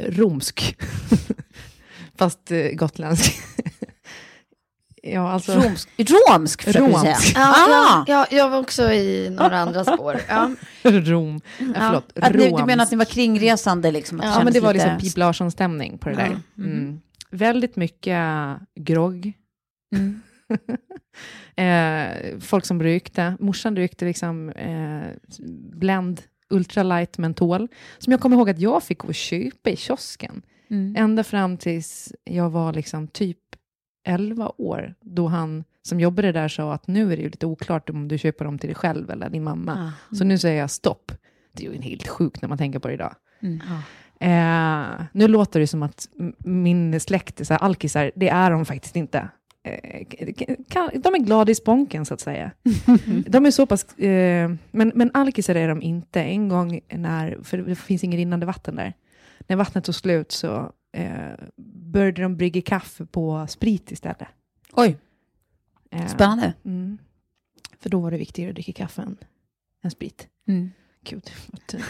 romsk. 0.08 0.76
Fast 2.18 2.50
eh, 2.50 2.70
gotländsk. 2.72 3.32
ja, 5.02 5.30
alltså. 5.32 5.52
Romsk, 5.52 5.88
romsk 5.98 6.62
försöker 6.62 6.86
du 6.86 6.92
säga. 6.98 7.12
Romsk. 7.14 7.32
Ja, 7.36 7.54
Ah! 7.56 7.68
ja, 7.68 8.04
ja, 8.30 8.36
jag 8.36 8.48
var 8.50 8.58
också 8.58 8.92
i 8.92 9.30
några 9.30 9.58
andra 9.58 9.84
spår. 9.84 10.20
Ja. 10.28 10.50
Rom. 10.82 11.40
Ja, 11.58 11.66
förlåt, 11.74 12.12
Att 12.20 12.34
ni, 12.34 12.38
du 12.38 12.50
menar 12.50 12.62
att 12.72 12.78
romsk. 12.78 12.90
ni 12.92 12.96
var 12.98 13.04
kringresande 13.04 13.90
liksom? 13.90 14.20
Att 14.20 14.26
Ja, 14.26 14.32
Ja, 14.38 14.44
men 14.44 14.52
det 14.52 14.60
var 14.60 14.72
lite- 14.74 14.86
liksom 14.92 15.08
Pip 15.08 15.16
Larsson-stämning 15.18 15.98
på 15.98 16.08
det 16.08 16.14
där. 16.16 16.38
Ja. 16.54 16.62
Mm. 16.64 17.00
Väldigt 17.30 17.76
mycket 17.76 18.18
grogg. 18.80 19.32
Mm. 19.96 20.20
eh, 21.56 22.38
folk 22.40 22.66
som 22.66 22.82
rökte. 22.82 23.36
Morsan 23.40 23.76
rökte 23.76 24.04
liksom 24.04 24.48
eh, 24.50 25.02
Blend 25.72 26.22
ultralight 26.52 27.18
mentol, 27.18 27.68
som 27.98 28.10
jag 28.10 28.20
kommer 28.20 28.36
ihåg 28.36 28.50
att 28.50 28.60
jag 28.60 28.82
fick 28.82 28.98
gå 28.98 29.08
och 29.08 29.14
köpa 29.14 29.70
i 29.70 29.76
kiosken. 29.76 30.42
Mm. 30.70 30.94
Ända 30.98 31.24
fram 31.24 31.56
tills 31.56 32.12
jag 32.24 32.50
var 32.50 32.72
liksom 32.72 33.08
typ 33.08 33.38
11 34.04 34.52
år, 34.58 34.94
då 35.00 35.28
han 35.28 35.64
som 35.82 36.00
jobbade 36.00 36.32
där 36.32 36.48
sa 36.48 36.72
att 36.72 36.86
nu 36.86 37.12
är 37.12 37.16
det 37.16 37.22
ju 37.22 37.28
lite 37.28 37.46
oklart 37.46 37.90
om 37.90 38.08
du 38.08 38.18
köper 38.18 38.44
dem 38.44 38.58
till 38.58 38.68
dig 38.68 38.74
själv 38.74 39.10
eller 39.10 39.30
din 39.30 39.44
mamma. 39.44 39.92
Så 40.18 40.24
nu 40.24 40.38
säger 40.38 40.60
jag 40.60 40.70
stopp. 40.70 41.12
Det 41.52 41.66
är 41.66 41.72
ju 41.72 41.80
helt 41.80 42.08
sjukt 42.08 42.42
när 42.42 42.48
man 42.48 42.58
tänker 42.58 42.78
på 42.78 42.88
det 42.88 42.94
idag. 42.94 43.14
Mm. 43.40 43.60
Eh, 44.20 45.04
nu 45.12 45.28
låter 45.28 45.60
det 45.60 45.66
som 45.66 45.82
att 45.82 46.08
min 46.38 47.00
släkt 47.00 47.40
är 47.40 47.44
så 47.44 47.54
här 47.54 47.60
alkisar. 47.60 48.12
Det 48.14 48.28
är 48.28 48.50
de 48.50 48.64
faktiskt 48.64 48.96
inte. 48.96 49.28
Eh, 49.64 50.06
kan, 50.68 50.90
de 50.94 51.14
är 51.14 51.18
glada 51.18 51.52
i 51.52 51.54
sponken, 51.54 52.04
så 52.04 52.14
att 52.14 52.20
säga. 52.20 52.50
de 53.26 53.46
är 53.46 53.50
så 53.50 53.66
pass... 53.66 53.98
Eh, 53.98 54.52
men, 54.70 54.92
men 54.94 55.10
alkisar 55.14 55.54
är 55.54 55.68
de 55.68 55.82
inte. 55.82 56.22
En 56.22 56.48
gång 56.48 56.80
när... 56.88 57.38
För 57.42 57.58
det 57.58 57.74
finns 57.74 58.04
ingen 58.04 58.18
rinnande 58.18 58.46
vatten 58.46 58.76
där. 58.76 58.94
När 59.46 59.56
vattnet 59.56 59.84
tog 59.84 59.94
slut 59.94 60.32
så 60.32 60.72
eh, 60.92 61.32
började 61.92 62.22
de 62.22 62.36
brygga 62.36 62.62
kaffe 62.62 63.06
på 63.06 63.46
sprit 63.48 63.90
istället. 63.90 64.28
Oj, 64.72 64.98
Eh, 65.92 66.06
spännande. 66.06 66.54
Mm. 66.64 66.98
För 67.78 67.90
då 67.90 68.00
var 68.00 68.10
det 68.10 68.16
viktigare 68.16 68.50
att 68.50 68.54
dricka 68.54 68.72
kaffe 68.72 69.02
än, 69.02 69.16
än 69.82 69.90
sprit. 69.90 70.28
Mm. 70.48 70.70
Gud. 71.04 71.30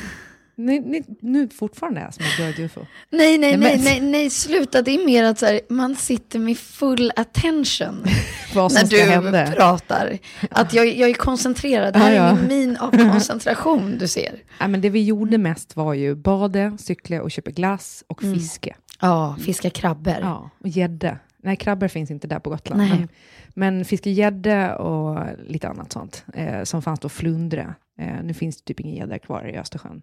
Ni, 0.67 0.81
ni, 0.81 1.03
nu 1.21 1.49
fortfarande 1.49 2.01
är 2.01 2.11
som 2.11 2.25
ett 2.25 2.37
död 2.57 2.65
ufo. 2.65 2.81
Nej, 3.11 3.39
nej, 3.39 3.57
Nej, 3.57 3.81
nej, 3.85 4.01
nej, 4.01 4.31
sluta. 4.31 4.83
Det 4.83 4.91
är 4.91 5.07
mer 5.07 5.25
att 5.25 5.39
så 5.39 5.47
här, 5.47 5.61
man 5.69 5.97
sitter 5.97 6.39
med 6.39 6.59
full 6.59 7.13
attention 7.17 8.05
Vad 8.55 8.73
när 8.75 8.85
du 8.85 9.01
hända. 9.01 9.47
pratar. 9.53 10.19
Att 10.51 10.75
jag, 10.75 10.87
jag 10.97 11.11
är 11.11 11.15
koncentrerad. 11.15 11.93
Det 11.95 11.99
här 11.99 12.13
Ja, 12.13 12.23
är 12.23 12.29
ja. 12.29 12.35
min 12.35 12.49
min 12.73 12.77
av 12.77 12.91
koncentration 13.13 13.99
du 13.99 14.09
ser. 14.09 14.43
Ja, 14.61 14.69
men 14.69 14.81
det 14.81 14.91
vi 14.91 15.05
gjorde 15.05 15.39
mest 15.39 15.77
var 15.77 15.95
ju 15.95 16.15
bada, 16.15 16.79
cykla 16.79 17.23
och 17.23 17.31
köpa 17.31 17.51
glass 17.51 18.05
och 18.07 18.23
Mm. 18.23 18.35
fiske. 18.35 18.75
Ja, 19.01 19.37
fiska 19.41 19.71
krabbor. 19.71 20.17
Ja, 20.21 20.51
och 20.59 20.69
gädda. 20.69 21.19
Nej, 21.43 21.57
krabbor 21.57 21.89
finns 21.89 22.11
inte 22.11 22.27
där 22.27 22.39
på 22.39 22.51
Gotland. 22.51 22.83
Nej. 22.83 22.91
Men, 22.91 23.09
men 23.55 23.85
fiske 23.85 24.11
gädda 24.11 24.77
och 24.77 25.19
lite 25.47 25.69
annat 25.69 25.93
sånt. 25.93 26.25
Eh, 26.35 26.63
som 26.65 26.83
fanns 26.83 27.01
då 27.01 27.09
flundra. 27.09 27.75
Eh, 27.99 28.23
nu 28.25 28.35
finns 28.35 28.57
det 28.57 28.65
typ 28.65 28.81
ingen 28.81 28.97
gädda 28.97 29.19
kvar 29.19 29.49
i 29.55 29.59
Östersjön. 29.59 30.03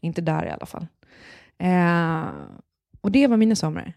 Inte 0.00 0.20
där 0.20 0.46
i 0.46 0.50
alla 0.50 0.66
fall. 0.66 0.86
Eh, 1.58 2.24
och 3.00 3.10
det 3.12 3.26
var 3.26 3.36
mina 3.36 3.56
somrar. 3.56 3.92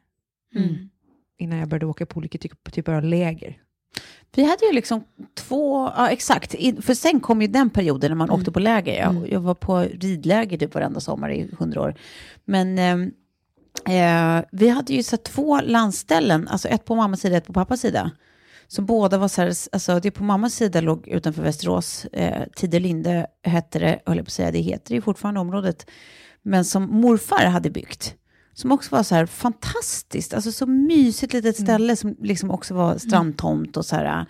Mm. 0.56 0.90
Innan 1.38 1.60
jag 1.60 1.68
började 1.70 1.86
åka 1.86 2.06
på 2.06 2.18
olika 2.18 2.38
typ- 2.38 2.72
typer 2.72 2.94
av 2.94 3.04
läger. 3.04 3.62
Vi 4.36 4.44
hade 4.44 4.66
ju 4.66 4.74
liksom 4.74 5.04
två, 5.34 5.92
ja 5.98 6.10
exakt, 6.10 6.52
för 6.82 6.94
sen 6.94 7.20
kom 7.20 7.42
ju 7.42 7.48
den 7.48 7.70
perioden 7.70 8.12
när 8.12 8.16
man 8.16 8.30
åkte 8.30 8.52
på 8.52 8.60
läger. 8.60 8.94
Jag, 9.00 9.10
Mm. 9.16 9.26
jag 9.32 9.40
var 9.40 9.56
på 9.56 9.80
ridläger 9.80 10.58
typ 10.58 10.74
varenda 10.74 11.00
sommar 11.00 11.30
i 11.30 11.50
hundra 11.60 11.82
år. 11.82 11.96
Men 12.46 12.78
ehm, 12.80 13.12
eh, 13.90 14.46
vi 14.52 14.70
hade 14.70 14.94
ju 14.94 15.04
så 15.04 15.18
två 15.18 15.62
landställen, 15.62 16.48
alltså 16.48 16.68
ett 16.68 16.86
på 16.86 16.96
mammas 16.96 17.20
sida, 17.22 17.38
ett 17.38 17.48
på 17.48 17.54
pappas 17.54 17.82
sida. 17.82 18.12
Som 18.70 18.86
båda 18.86 19.18
var 19.18 19.28
så 19.28 19.42
här, 19.42 19.54
alltså 19.72 20.00
det 20.00 20.12
på 20.12 20.24
mammas 20.24 20.54
sida 20.54 20.82
låg 20.82 21.08
utanför 21.08 21.42
Västerås, 21.42 22.06
eh, 22.06 22.44
Tidelinde 22.56 23.28
hette 23.44 23.80
det, 23.80 24.00
höll 24.06 24.18
jag 24.18 24.26
på 24.26 24.30
att 24.30 24.34
säga, 24.34 24.52
det 24.52 24.60
heter 24.60 24.96
det 24.96 25.02
fortfarande 25.02 25.40
området, 25.40 25.90
men 26.42 26.66
som 26.66 26.84
morfar 26.84 27.46
hade 27.46 27.70
byggt. 27.70 28.16
Som 28.54 28.72
också 28.72 28.96
var 28.96 29.04
så 29.04 29.16
här 29.16 29.26
fantastiskt, 29.26 30.34
alltså 30.34 30.52
så 30.52 30.66
mysigt 30.66 31.34
litet 31.34 31.58
ställe 31.58 31.96
som 31.96 32.16
liksom 32.20 32.52
också 32.52 32.74
var 32.74 32.98
strandtomt 32.98 33.78
och 33.78 33.86
så 33.86 33.96
här 33.96 34.26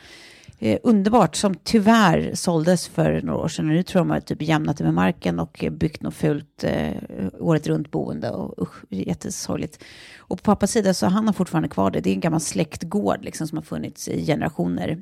eh, 0.59 0.79
underbart, 0.83 1.35
som 1.35 1.55
tyvärr 1.55 2.31
såldes 2.33 2.87
för 2.87 3.21
några 3.21 3.39
år 3.39 3.47
sedan. 3.47 3.65
Och 3.65 3.71
nu 3.71 3.83
tror 3.83 3.99
jag 3.99 4.07
de 4.07 4.11
har 4.11 4.19
typ 4.19 4.41
jämnat 4.41 4.77
det 4.77 4.83
med 4.83 4.93
marken 4.93 5.39
och 5.39 5.65
byggt 5.71 6.01
något 6.01 6.13
fult 6.13 6.63
eh, 6.63 6.93
året 7.39 7.67
runt 7.67 7.91
boende. 7.91 8.29
Och 8.29 8.63
usch, 8.63 8.83
jättesorgligt. 8.89 9.83
Och 10.17 10.37
på 10.37 10.43
pappas 10.43 10.71
sida 10.71 10.93
så 10.93 11.07
han 11.07 11.27
har 11.27 11.33
fortfarande 11.33 11.69
kvar 11.69 11.91
det. 11.91 12.01
Det 12.01 12.09
är 12.09 12.13
en 12.13 12.19
gammal 12.19 12.41
släktgård 12.41 13.23
liksom, 13.23 13.47
som 13.47 13.57
har 13.57 13.63
funnits 13.63 14.07
i 14.07 14.25
generationer. 14.25 15.01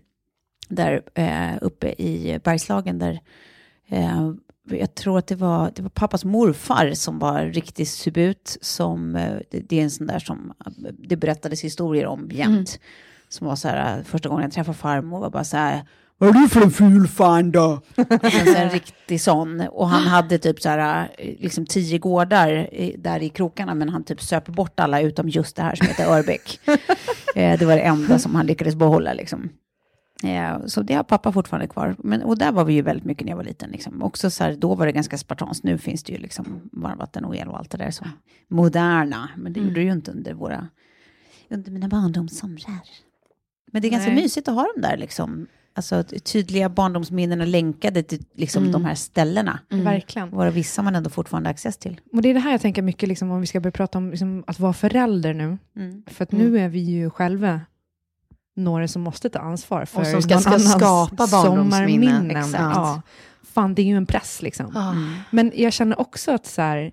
Där 0.70 1.02
eh, 1.14 1.58
uppe 1.62 1.88
i 1.98 2.40
Bergslagen 2.44 3.00
där 3.00 3.20
eh, 3.88 4.32
jag 4.70 4.96
tror 4.96 5.18
att 5.18 5.28
det 5.28 5.36
var, 5.36 5.72
det 5.76 5.82
var 5.82 5.90
pappas 5.90 6.26
morfar 6.26 6.94
som 6.94 7.20
var 7.20 7.46
riktigt 7.46 7.90
subut. 7.90 8.58
Som, 8.62 9.16
eh, 9.16 9.38
det, 9.50 9.60
det 9.60 9.80
är 9.80 9.84
en 9.84 9.92
sån 9.92 10.08
där 10.08 10.20
som 10.20 10.54
eh, 10.66 10.72
det 11.00 11.16
berättades 11.16 11.64
historier 11.64 12.06
om 12.06 12.30
jämt. 12.32 12.80
Mm. 12.80 12.82
Som 13.30 13.48
var 13.48 13.56
så 13.56 13.68
här, 13.68 14.04
första 14.04 14.30
gången 14.30 14.44
jag 14.44 14.52
träffade 14.52 14.78
farmor 14.78 15.20
var 15.20 15.30
bara 15.30 15.44
så 15.44 15.58
här, 15.58 15.84
vad 16.18 16.30
är 16.30 16.34
du 16.34 16.50
för 16.50 16.62
en 16.62 16.72
ful 16.72 17.08
fan 17.08 17.52
då? 17.52 17.82
Alltså, 17.96 18.46
så 18.46 18.56
en 18.56 18.70
riktig 18.70 19.22
sån. 19.22 19.62
Och 19.62 19.90
han 19.90 20.08
hade 20.08 20.38
typ 20.38 20.62
så 20.62 20.70
här, 20.70 21.10
eh, 21.18 21.36
liksom 21.40 21.66
tio 21.66 21.98
gårdar 21.98 22.70
där 22.98 23.24
i 23.24 23.30
krokarna, 23.30 23.74
men 23.74 23.90
han 23.90 24.04
typ 24.04 24.22
söp 24.22 24.48
bort 24.48 24.80
alla 24.80 25.02
utom 25.02 25.30
just 25.30 25.56
det 25.56 25.62
här 25.62 25.76
som 25.76 25.88
heter 25.88 26.18
Örbäck. 26.18 26.60
eh, 27.36 27.60
det 27.60 27.66
var 27.66 27.76
det 27.76 27.82
enda 27.82 28.20
som 28.20 28.36
han 28.36 28.46
lyckades 28.46 28.76
behålla 28.76 29.14
liksom. 29.14 29.50
Eh, 30.24 30.66
så 30.66 30.82
det 30.82 30.94
har 30.94 31.04
pappa 31.04 31.32
fortfarande 31.32 31.68
kvar. 31.68 31.96
Men, 32.00 32.24
och 32.24 32.38
där 32.38 32.52
var 32.52 32.66
vi 32.66 32.74
ju 32.74 32.82
väldigt 32.82 33.06
mycket 33.06 33.26
när 33.26 33.32
jag 33.32 33.38
var 33.38 33.44
liten. 33.44 33.70
Liksom. 33.70 34.04
Också 34.04 34.30
så 34.30 34.44
här, 34.44 34.56
då 34.56 34.76
var 34.76 34.86
det 34.86 34.92
ganska 34.92 35.18
spartanskt. 35.18 35.64
Nu 35.64 35.78
finns 35.78 36.04
det 36.04 36.14
ju 36.14 36.20
liksom 36.20 36.70
varmvatten 36.72 37.26
och 37.26 37.36
el 37.36 37.48
och 37.48 37.58
allt 37.58 37.72
det 37.72 37.78
där 37.78 37.92
som 37.92 38.08
moderna. 38.48 39.30
Men 39.38 39.54
det 39.54 39.60
gjorde 39.60 39.74
det 39.74 39.84
ju 39.84 39.92
inte 39.92 40.12
under 40.12 40.34
våra, 40.34 40.68
under 41.50 41.72
mina 41.72 41.88
barndomssomrar. 41.88 43.07
Men 43.72 43.82
det 43.82 43.88
är 43.88 43.90
ganska 43.90 44.12
Nej. 44.12 44.22
mysigt 44.24 44.48
att 44.48 44.56
ha 44.56 44.62
dem 44.64 44.82
där 44.82 44.98
liksom. 44.98 45.48
Alltså 45.76 46.04
tydliga 46.04 46.70
barndomsminnen 46.70 47.42
och 47.42 47.48
länkade 47.48 48.04
till 48.04 48.24
liksom, 48.36 48.72
de 48.72 48.86
här 48.86 48.96
ställena. 48.96 49.60
Verkligen. 49.70 50.30
Våra 50.30 50.50
vissa 50.52 50.82
man 50.82 50.96
ändå 50.96 51.10
fortfarande 51.10 51.50
access 51.50 51.78
till. 51.78 52.02
Och 52.14 52.22
det 52.22 52.30
är 52.30 52.34
det 52.34 52.40
här 52.40 52.52
jag 52.52 52.62
tänker 52.62 52.82
mycket, 52.82 53.10
liksom, 53.10 53.32
om 53.32 53.42
vi 53.42 53.48
ska 53.48 53.60
börja 53.60 53.72
prata 53.72 53.98
om 53.98 54.10
liksom, 54.10 54.44
att 54.48 54.60
vara 54.60 54.74
förälder 54.74 55.34
nu. 55.34 55.58
Mm. 55.76 56.04
För 56.08 56.24
att 56.24 56.32
nu 56.32 56.60
är 56.60 56.70
vi 56.70 56.80
ju 56.80 57.10
själva 57.10 57.62
några 58.56 58.88
som 58.88 59.02
måste 59.02 59.30
ta 59.30 59.40
ansvar 59.40 59.86
för 59.86 60.02
Och 60.02 60.08
som 60.08 60.22
ska- 60.22 60.34
någon 60.34 60.42
ska 60.42 60.50
annans 60.50 60.72
skapa 60.72 61.28
barndomsminnen. 61.28 61.72
sommarminnen. 61.72 62.32
Exakt. 62.32 62.54
Ja. 62.76 63.02
Fan, 63.54 63.76
det 63.76 63.82
är 63.82 63.86
ju 63.86 63.98
en 63.98 64.06
press 64.06 64.42
liksom. 64.42 64.76
Ah. 64.78 64.94
Men 65.32 65.52
jag 65.56 65.74
känner 65.74 66.00
också 66.02 66.32
att 66.32 66.46
så 66.46 66.62
här, 66.62 66.92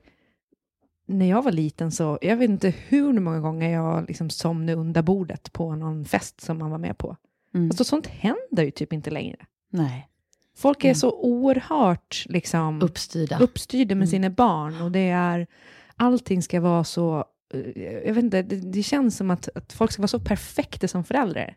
när 1.07 1.27
jag 1.27 1.43
var 1.43 1.53
liten 1.53 1.93
så, 1.93 2.19
jag 2.23 2.37
vet 2.37 2.51
inte 2.51 2.75
hur 2.89 3.21
många 3.21 3.41
gånger 3.41 3.71
jag 3.71 4.09
liksom 4.09 4.31
somnade 4.31 4.79
under 4.79 5.03
bordet 5.03 5.53
på 5.53 5.75
någon 5.75 6.05
fest 6.05 6.41
som 6.41 6.59
man 6.59 6.71
var 6.71 6.79
med 6.79 6.99
på. 6.99 7.17
Mm. 7.55 7.71
Alltså 7.71 7.85
sånt 7.85 8.07
händer 8.07 8.65
ju 8.65 8.71
typ 8.71 8.93
inte 8.93 9.11
längre. 9.11 9.37
Nej. 9.71 10.09
Folk 10.57 10.85
är 10.85 10.95
så 10.95 11.13
oerhört 11.13 12.27
liksom, 12.29 12.83
Uppstyrda. 12.83 13.39
uppstyrda 13.39 13.95
med 13.95 14.09
sina 14.09 14.31
barn 14.31 14.83
och 14.83 14.93
det 14.93 15.09
är, 15.09 15.47
allting 15.97 16.43
ska 16.43 16.61
vara 16.61 16.85
så, 16.85 17.25
eh, 17.55 17.83
jag 18.07 18.15
vet 18.15 18.25
inte, 18.25 18.43
det, 18.43 18.57
det 18.57 18.83
känns 18.83 19.17
som 19.17 19.31
att, 19.31 19.49
att 19.55 19.73
folk 19.73 19.93
ska 19.93 20.03
vara 20.03 20.09
så 20.09 20.21
perfekta 20.21 20.89
som 20.89 21.05
föräldrar. 21.05 21.57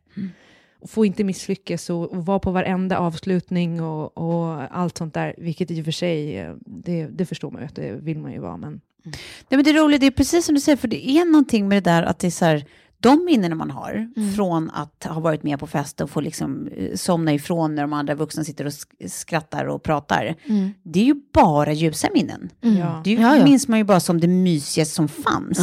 Och 0.79 0.89
få 0.89 1.05
inte 1.05 1.23
misslyckas 1.23 1.89
och, 1.89 2.11
och 2.11 2.25
vara 2.25 2.39
på 2.39 2.51
varenda 2.51 2.97
avslutning 2.97 3.81
och, 3.81 4.17
och 4.17 4.77
allt 4.77 4.97
sånt 4.97 5.13
där, 5.13 5.35
vilket 5.37 5.71
i 5.71 5.81
och 5.81 5.85
för 5.85 5.91
sig, 5.91 6.37
eh, 6.37 6.53
det, 6.65 7.07
det 7.07 7.25
förstår 7.25 7.51
man 7.51 7.61
ju 7.61 7.65
att 7.65 7.75
det 7.75 7.93
vill 7.93 8.19
man 8.19 8.31
ju 8.31 8.39
vara, 8.39 8.57
men 8.57 8.81
Nej, 9.11 9.57
men 9.57 9.63
det 9.63 9.69
är 9.69 9.73
roligt, 9.83 10.01
det 10.01 10.07
är 10.07 10.11
precis 10.11 10.45
som 10.45 10.55
du 10.55 10.61
säger, 10.61 10.75
för 10.77 10.87
det 10.87 11.09
är 11.09 11.25
någonting 11.25 11.67
med 11.67 11.83
det 11.83 11.89
där 11.89 12.03
att 12.03 12.19
det 12.19 12.27
är 12.27 12.31
så 12.31 12.45
här, 12.45 12.65
de 12.99 13.25
minnen 13.25 13.57
man 13.57 13.71
har 13.71 14.07
från 14.35 14.69
att 14.71 15.03
ha 15.03 15.19
varit 15.19 15.43
med 15.43 15.59
på 15.59 15.67
fest 15.67 16.01
och 16.01 16.09
få 16.09 16.21
liksom 16.21 16.67
eh, 16.77 16.95
somna 16.95 17.33
ifrån 17.33 17.75
när 17.75 17.81
de 17.83 17.93
andra 17.93 18.15
vuxna 18.15 18.43
sitter 18.43 18.65
och 18.65 18.71
sk- 18.71 19.07
skrattar 19.07 19.65
och 19.65 19.83
pratar. 19.83 20.35
Det 20.83 20.99
är 20.99 21.03
ju 21.05 21.15
bara 21.33 21.73
ljusa 21.73 22.07
minnen. 22.13 22.49
ja. 22.61 23.01
Det 23.03 23.09
ju, 23.09 23.21
Ja, 23.21 23.35
ja. 23.37 23.43
minns 23.43 23.67
man 23.67 23.77
ju 23.79 23.83
bara 23.83 23.99
som 23.99 24.19
det 24.19 24.27
mysigaste 24.27 24.95
som 24.95 25.07
fanns. 25.07 25.57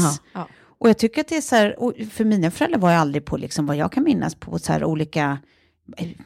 Och 0.79 0.89
jag 0.89 0.99
tycker 0.99 1.21
att 1.21 1.29
det 1.29 1.37
är 1.37 1.41
så 1.41 1.57
här, 1.57 1.77
för 2.11 2.25
mina 2.25 2.51
föräldrar 2.51 2.79
var 2.79 2.91
jag 2.91 3.01
aldrig 3.01 3.25
på, 3.25 3.37
liksom, 3.37 3.67
vad 3.67 3.77
jag 3.77 3.93
kan 3.93 4.03
minnas, 4.05 4.35
på 4.35 4.59
så 4.59 4.73
här 4.73 4.85
olika 4.85 5.39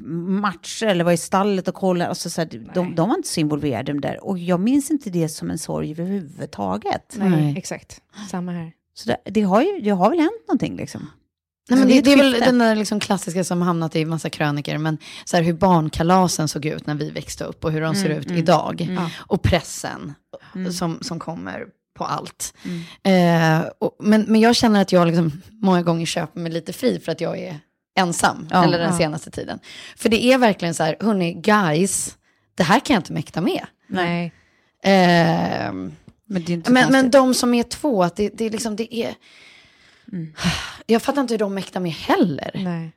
matcher 0.01 0.87
eller 0.87 1.05
var 1.05 1.12
i 1.12 1.16
stallet 1.16 1.68
och 1.68 1.75
kollade. 1.75 2.09
Alltså, 2.09 2.31
så 2.31 2.40
här, 2.40 2.49
de, 2.75 2.94
de 2.94 3.09
var 3.09 3.16
inte 3.16 3.29
så 3.29 3.40
involverade 3.40 4.01
där. 4.01 4.25
Och 4.25 4.38
jag 4.38 4.61
minns 4.61 4.90
inte 4.90 5.11
det 5.11 5.29
som 5.29 5.51
en 5.51 5.59
sorg 5.59 5.90
överhuvudtaget. 5.90 7.14
Nej, 7.18 7.31
Nej. 7.31 7.55
exakt. 7.59 8.01
Samma 8.31 8.53
här. 8.53 8.73
Så 8.94 9.09
det, 9.09 9.16
det, 9.25 9.42
har 9.42 9.62
ju, 9.62 9.81
det 9.81 9.90
har 9.90 10.11
väl 10.11 10.18
hänt 10.18 10.44
någonting 10.49 10.77
liksom. 10.77 11.11
Nej, 11.71 11.79
men 11.79 11.88
Så 11.88 11.94
det, 11.94 12.01
det 12.01 12.12
är 12.12 12.16
väl 12.16 12.33
den 12.33 12.59
där 12.59 12.77
liksom 12.77 13.01
klassiska 13.01 13.44
som 13.44 13.62
hamnat 13.62 13.97
i 13.97 14.05
massa 14.05 14.31
kröniker, 14.31 14.79
men 14.79 14.99
så 15.25 15.37
här 15.37 15.44
hur 15.44 15.53
barnkalasen 15.53 16.49
såg 16.49 16.64
ut 16.64 16.87
när 16.87 16.94
vi 16.94 17.11
växte 17.11 17.44
upp 17.44 17.64
och 17.64 17.73
hur 17.73 17.81
de 17.81 17.94
ser 17.94 18.09
ut 18.09 18.31
idag. 18.31 18.99
Och 19.16 19.42
pressen 19.42 20.14
som, 20.73 20.99
som 21.01 21.18
kommer 21.18 21.66
på 21.99 22.05
allt. 22.05 22.55
Eh, 23.03 23.61
och, 23.79 23.97
men, 24.01 24.25
men 24.29 24.40
jag 24.40 24.57
känner 24.57 24.83
att 24.83 24.92
jag 24.92 25.07
liksom 25.07 25.42
många 25.51 25.83
gånger 25.83 26.07
köper 26.07 26.40
mig 26.40 26.53
lite 26.53 26.73
fri 26.73 27.01
för 27.01 27.12
att 27.12 27.21
jag 27.21 27.38
är 27.38 27.61
ensam, 27.98 28.48
Ja. 28.50 28.64
eller 28.64 28.78
den 28.78 28.90
Ja. 28.90 28.96
senaste 28.98 29.30
tiden. 29.30 29.58
För 29.96 30.08
det 30.08 30.24
är 30.24 30.38
verkligen 30.38 30.74
så 30.74 30.82
här, 30.82 30.96
hörni, 31.00 31.34
guys, 31.34 32.16
det 32.54 32.62
här 32.62 32.80
kan 32.80 32.94
jag 32.94 33.00
inte 33.00 33.12
mäkta 33.12 33.40
med. 33.40 33.66
Nej. 33.87 34.32
Ehm, 34.82 35.92
Men 36.26 36.44
det 36.44 36.52
är 36.52 36.54
inte 36.54 36.68
så 36.68 36.72
men, 36.74 36.92
men 36.92 37.11
de 37.11 37.34
som 37.34 37.54
är 37.54 37.62
två, 37.62 38.02
att 38.02 38.16
det, 38.16 38.28
det, 38.28 38.44
är 38.44 38.50
liksom, 38.50 38.76
det 38.76 38.94
är... 38.96 39.14
Jag 40.87 41.02
fattar 41.02 41.20
inte 41.22 41.34
hur 41.34 41.38
de 41.38 41.54
mäktar 41.54 41.80
med 41.80 41.92
heller. 41.92 42.50
Nej. 42.54 42.92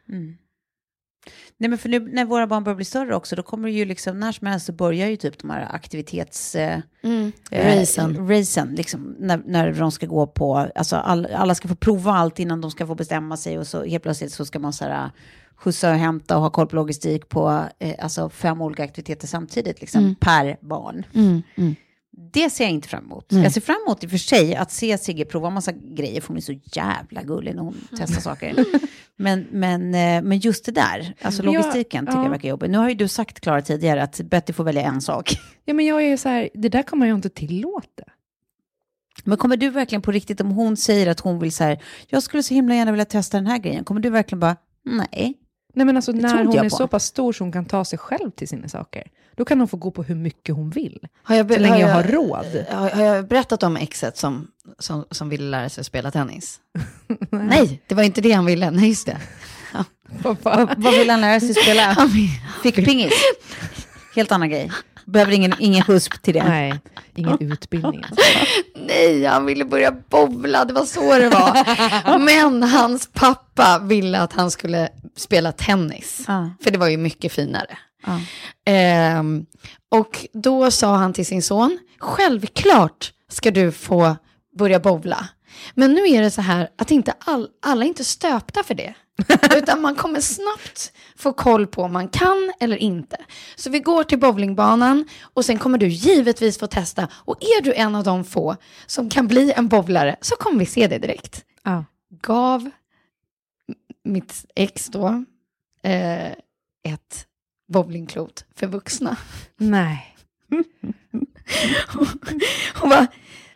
Nej, 1.61 1.69
men 1.69 1.79
för 1.79 1.89
nu 1.89 1.99
när 1.99 2.25
våra 2.25 2.47
barn 2.47 2.63
börjar 2.63 2.75
bli 2.75 2.85
större 2.85 3.15
också, 3.15 3.35
då 3.35 3.43
kommer 3.43 3.67
det 3.67 3.73
ju 3.73 3.85
liksom, 3.85 4.19
när 4.19 4.31
som 4.31 4.47
helst 4.47 4.65
så 4.65 4.71
börjar 4.71 5.07
ju 5.07 5.15
typ 5.15 5.39
de 5.39 5.49
här 5.49 5.67
aktivitets... 5.71 6.55
Eh, 6.55 6.79
Mm. 7.03 7.31
eh, 7.51 7.79
Racen. 7.79 8.27
racen, 8.29 8.75
liksom, 8.75 9.15
när, 9.19 9.41
när 9.45 9.71
de 9.71 9.91
ska 9.91 10.05
gå 10.05 10.27
på, 10.27 10.55
alltså 10.75 10.95
all, 10.95 11.25
alla 11.25 11.55
ska 11.55 11.67
få 11.67 11.75
prova 11.75 12.11
allt 12.11 12.39
innan 12.39 12.61
de 12.61 12.71
ska 12.71 12.87
få 12.87 12.95
bestämma 12.95 13.37
sig 13.37 13.59
och 13.59 13.67
så 13.67 13.83
helt 13.83 14.03
plötsligt 14.03 14.33
så 14.33 14.45
ska 14.45 14.59
man 14.59 14.73
så 14.73 14.85
här, 14.85 15.11
skjutsa 15.55 15.89
och 15.91 15.95
hämta 15.97 16.35
och 16.35 16.41
ha 16.41 16.49
koll 16.49 16.67
på 16.67 16.75
logistik 16.75 17.29
på 17.29 17.63
eh, 17.79 17.95
alltså 17.99 18.29
fem 18.29 18.61
olika 18.61 18.83
aktiviteter 18.83 19.27
samtidigt 19.27 19.81
liksom, 19.81 20.15
per 20.19 20.57
barn. 20.61 21.05
Mm, 21.13 21.41
mm. 21.55 21.75
Det 22.33 22.49
ser 22.49 22.63
jag 22.63 22.71
inte 22.71 22.87
fram 22.87 23.03
emot. 23.03 23.25
Jag 23.29 23.51
ser 23.51 23.61
fram 23.61 23.77
emot 23.87 24.03
i 24.03 24.07
och 24.07 24.11
för 24.11 24.17
sig 24.17 24.55
att 24.55 24.71
se 24.71 24.97
Sigge 24.97 25.25
prova 25.25 25.49
massa 25.49 25.71
grejer, 25.71 26.21
för 26.21 26.27
hon 26.27 26.37
är 26.37 26.41
så 26.41 26.59
jävla 26.63 27.23
gullig 27.23 27.55
när 27.55 27.61
hon 27.63 27.87
testar 27.97 28.21
saker. 28.21 28.65
Men, 29.21 29.47
men, 29.51 29.95
eh, 29.95 30.21
men 30.21 30.39
just 30.39 30.65
det 30.65 30.71
där, 30.71 31.13
alltså 31.21 31.43
logistiken 31.43 32.05
tycker 32.05 32.17
ja. 32.17 32.23
jag 32.23 32.29
verkar 32.29 32.49
jobbigt. 32.49 32.71
Nu 32.71 32.77
har 32.77 32.89
ju 32.89 32.95
du 32.95 33.07
sagt, 33.07 33.39
Klara, 33.39 33.61
tidigare 33.61 34.03
att 34.03 34.21
Betty 34.21 34.53
får 34.53 34.63
välja 34.63 34.81
en 34.81 35.01
sak. 35.01 35.37
Ja, 35.65 35.73
men 35.73 35.85
jag 35.85 36.03
är 36.03 36.17
så 36.17 36.29
här, 36.29 36.49
det 36.53 36.69
där 36.69 36.83
kommer 36.83 37.07
jag 37.07 37.17
inte 37.17 37.29
tillåta. 37.29 38.03
Men 39.23 39.37
kommer 39.37 39.57
du 39.57 39.69
verkligen 39.69 40.01
på 40.01 40.11
riktigt, 40.11 40.41
om 40.41 40.51
hon 40.51 40.77
säger 40.77 41.07
att 41.07 41.19
hon 41.19 41.39
vill 41.39 41.51
så 41.51 41.63
här, 41.63 41.83
jag 42.07 42.23
skulle 42.23 42.43
så 42.43 42.53
himla 42.53 42.75
gärna 42.75 42.91
vilja 42.91 43.05
testa 43.05 43.37
den 43.37 43.47
här 43.47 43.57
grejen, 43.57 43.83
kommer 43.83 44.01
du 44.01 44.09
verkligen 44.09 44.39
bara, 44.39 44.55
nej. 44.85 45.40
Nej, 45.73 45.85
men 45.85 45.95
alltså, 45.95 46.11
när 46.11 46.43
hon 46.43 46.51
jag 46.55 46.65
är 46.65 46.69
på. 46.69 46.75
så 46.75 46.87
pass 46.87 47.05
stor 47.05 47.33
så 47.33 47.43
hon 47.43 47.51
kan 47.51 47.65
ta 47.65 47.85
sig 47.85 47.99
själv 47.99 48.31
till 48.31 48.47
sina 48.47 48.67
saker, 48.69 49.03
då 49.35 49.45
kan 49.45 49.59
hon 49.59 49.67
få 49.67 49.77
gå 49.77 49.91
på 49.91 50.03
hur 50.03 50.15
mycket 50.15 50.55
hon 50.55 50.69
vill. 50.69 51.07
Har 51.23 51.35
jag, 51.35 51.53
Så 51.53 51.59
länge 51.59 51.79
jag 51.79 51.87
har 51.87 52.03
jag- 52.03 52.13
råd. 52.13 52.65
Har, 52.69 52.89
har 52.89 53.03
jag 53.03 53.27
berättat 53.27 53.63
om 53.63 53.77
exet 53.77 54.17
som, 54.17 54.47
som, 54.79 55.05
som 55.11 55.29
ville 55.29 55.43
lära 55.49 55.69
sig 55.69 55.83
spela 55.83 56.11
tennis? 56.11 56.59
Nej, 57.29 57.81
det 57.87 57.95
var 57.95 58.03
inte 58.03 58.21
det 58.21 58.31
han 58.31 58.45
ville. 58.45 58.71
Nej, 58.71 58.89
just 58.89 59.05
det. 59.05 59.17
Vad? 60.43 60.73
Vad 60.77 60.93
vill 60.93 61.09
han 61.09 61.21
lära 61.21 61.39
sig 61.39 61.53
spela? 61.53 62.07
Fick 62.63 62.75
pingis. 62.75 63.13
Helt 64.15 64.31
annan 64.31 64.49
grej. 64.49 64.71
Behöver 65.05 65.31
ingen, 65.31 65.53
ingen 65.59 65.83
husp 65.83 66.21
till 66.21 66.33
det. 66.33 66.43
Nej, 66.43 66.79
ingen 67.15 67.37
utbildning. 67.51 68.03
Alltså. 68.03 68.25
Nej, 68.87 69.25
han 69.25 69.45
ville 69.45 69.65
börja 69.65 69.91
bowla, 69.91 70.65
det 70.65 70.73
var 70.73 70.85
så 70.85 71.17
det 71.17 71.29
var. 71.29 72.19
Men 72.19 72.63
hans 72.63 73.09
pappa 73.13 73.79
ville 73.83 74.19
att 74.19 74.33
han 74.33 74.51
skulle 74.51 74.89
spela 75.17 75.51
tennis. 75.51 76.23
Ja. 76.27 76.49
För 76.63 76.71
det 76.71 76.77
var 76.77 76.87
ju 76.87 76.97
mycket 76.97 77.31
finare. 77.31 77.77
Ja. 78.05 78.19
Ehm, 78.65 79.45
och 79.91 80.25
då 80.33 80.71
sa 80.71 80.95
han 80.95 81.13
till 81.13 81.25
sin 81.25 81.43
son, 81.43 81.79
självklart 81.99 83.11
ska 83.29 83.51
du 83.51 83.71
få 83.71 84.15
börja 84.57 84.79
bowla. 84.79 85.27
Men 85.73 85.93
nu 85.93 86.07
är 86.07 86.21
det 86.21 86.31
så 86.31 86.41
här 86.41 86.69
att 86.77 86.91
inte 86.91 87.13
all, 87.19 87.47
alla 87.65 87.83
är 87.83 87.87
inte 87.87 88.03
stöpta 88.03 88.63
för 88.63 88.73
det. 88.75 88.93
Utan 89.55 89.81
man 89.81 89.95
kommer 89.95 90.19
snabbt 90.21 90.91
få 91.15 91.33
koll 91.33 91.67
på 91.67 91.83
om 91.83 91.93
man 91.93 92.07
kan 92.07 92.53
eller 92.59 92.77
inte. 92.77 93.17
Så 93.55 93.69
vi 93.69 93.79
går 93.79 94.03
till 94.03 94.19
bowlingbanan 94.19 95.07
och 95.33 95.45
sen 95.45 95.59
kommer 95.59 95.77
du 95.77 95.87
givetvis 95.87 96.59
få 96.59 96.67
testa. 96.67 97.07
Och 97.13 97.37
är 97.43 97.61
du 97.61 97.73
en 97.73 97.95
av 97.95 98.03
de 98.03 98.23
få 98.25 98.55
som 98.85 99.09
kan 99.09 99.27
bli 99.27 99.51
en 99.51 99.67
bowlare 99.67 100.15
så 100.21 100.35
kommer 100.35 100.59
vi 100.59 100.65
se 100.65 100.87
det 100.87 100.97
direkt. 100.97 101.45
Ja. 101.63 101.85
Gav 102.21 102.69
mitt 104.03 104.45
ex 104.55 104.85
då 104.87 105.07
eh, 105.83 106.31
ett 106.83 107.25
bowlingklot 107.73 108.45
för 108.55 108.67
vuxna. 108.67 109.15
Nej. 109.57 110.17
Hon 112.75 112.89
bara, 112.89 113.07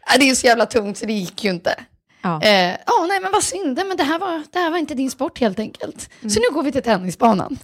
"Ja, 0.07 0.17
det 0.19 0.29
är 0.29 0.35
så 0.35 0.47
jävla 0.47 0.65
tungt 0.65 0.97
så 0.97 1.05
det 1.05 1.13
gick 1.13 1.43
ju 1.43 1.49
inte. 1.49 1.85
Ja. 2.25 2.41
Eh, 2.41 2.77
Ja, 2.85 3.05
nej 3.07 3.19
men 3.21 3.31
vad 3.31 3.43
synd, 3.43 3.81
men 3.87 3.97
det 3.97 4.03
här, 4.03 4.19
var, 4.19 4.43
det 4.51 4.59
här 4.59 4.71
var 4.71 4.77
inte 4.77 4.93
din 4.93 5.11
sport 5.11 5.39
helt 5.39 5.59
enkelt. 5.59 6.09
Mm. 6.21 6.29
Så 6.29 6.39
nu 6.39 6.55
går 6.55 6.63
vi 6.63 6.71
till 6.71 6.81
tennisbanan. 6.83 7.57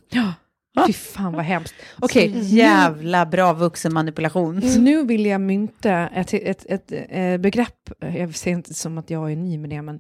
Fy 0.88 0.94
fan 0.94 1.34
vad 1.34 1.46
hemskt. 1.46 1.74
Okej, 2.00 2.32
Jävla 2.36 3.26
bra 3.26 3.54
vuxenmanipulation. 3.54 4.62
Så 4.62 4.80
nu 4.80 5.04
vill 5.06 5.26
jag 5.26 5.42
mynta 5.42 6.08
ett, 6.08 6.34
ett, 6.34 6.66
ett, 6.66 6.92
eh, 7.10 7.38
begrepp, 7.38 7.90
jag 8.00 8.36
säger 8.36 8.58
inte 8.58 8.74
som 8.74 8.98
att 8.98 9.10
jag 9.10 9.32
är 9.32 9.36
ny 9.36 9.58
med 9.58 9.70
det, 9.70 9.82
men, 9.82 10.00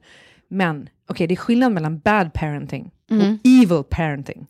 men 0.50 0.90
okej, 1.12 1.28
det 1.28 1.34
är 1.34 1.36
skillnad 1.36 1.72
mellan 1.72 2.00
bad 2.00 2.34
parenting 2.34 2.92
och 3.12 3.48
evil 3.48 3.84
parenting. 3.90 4.48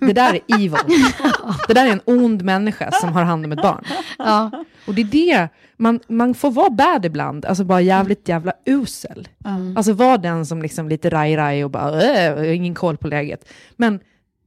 Det 0.00 0.12
där 0.12 0.34
är 0.34 0.40
evil. 0.54 0.78
Det 1.68 1.74
där 1.74 1.86
är 1.86 1.92
en 1.92 2.00
ond 2.04 2.42
människa 2.42 2.90
som 2.90 3.12
har 3.12 3.22
hand 3.22 3.44
om 3.44 3.52
ett 3.52 3.62
barn. 3.62 3.84
Ja. 4.18 4.50
Och 4.86 4.94
det 4.94 5.02
är 5.02 5.04
det, 5.04 5.48
man, 5.76 6.00
man 6.08 6.34
får 6.34 6.50
vara 6.50 6.70
bad 6.70 7.04
ibland, 7.04 7.44
alltså 7.44 7.64
bara 7.64 7.80
jävligt 7.80 8.28
jävla 8.28 8.52
usel. 8.66 9.28
Alltså 9.76 9.92
vara 9.92 10.18
den 10.18 10.46
som 10.46 10.62
liksom 10.62 10.88
lite 10.88 11.10
raj-raj 11.10 11.64
och 11.64 11.70
bara, 11.70 12.02
äh, 12.02 12.56
ingen 12.56 12.74
koll 12.74 12.96
på 12.96 13.08
läget. 13.08 13.48
Men 13.76 14.00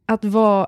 att 0.06 0.26
vara 0.26 0.68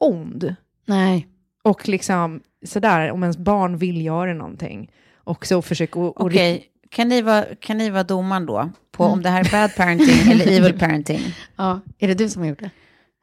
ond, 0.00 0.54
Nej. 0.86 1.26
och 1.62 1.88
liksom 1.88 2.40
sådär, 2.66 3.10
om 3.10 3.22
ens 3.22 3.36
barn 3.36 3.76
vill 3.76 4.04
göra 4.04 4.34
någonting. 4.34 4.90
Och 5.16 5.46
så 5.46 5.62
försöka... 5.62 6.00
Okej, 6.00 6.64
kan, 6.90 7.08
ni 7.08 7.22
vara, 7.22 7.44
kan 7.60 7.78
ni 7.78 7.90
vara 7.90 8.04
domaren 8.04 8.46
då? 8.46 8.70
På 8.98 9.04
om 9.04 9.22
det 9.22 9.30
här 9.30 9.44
är 9.44 9.50
bad 9.50 9.76
parenting 9.76 10.32
eller 10.32 10.46
evil 10.58 10.78
parenting? 10.78 11.20
Ja, 11.56 11.80
är 11.98 12.08
det 12.08 12.14
du 12.14 12.28
som 12.28 12.42
har 12.42 12.48
gjort 12.48 12.60
det? 12.60 12.70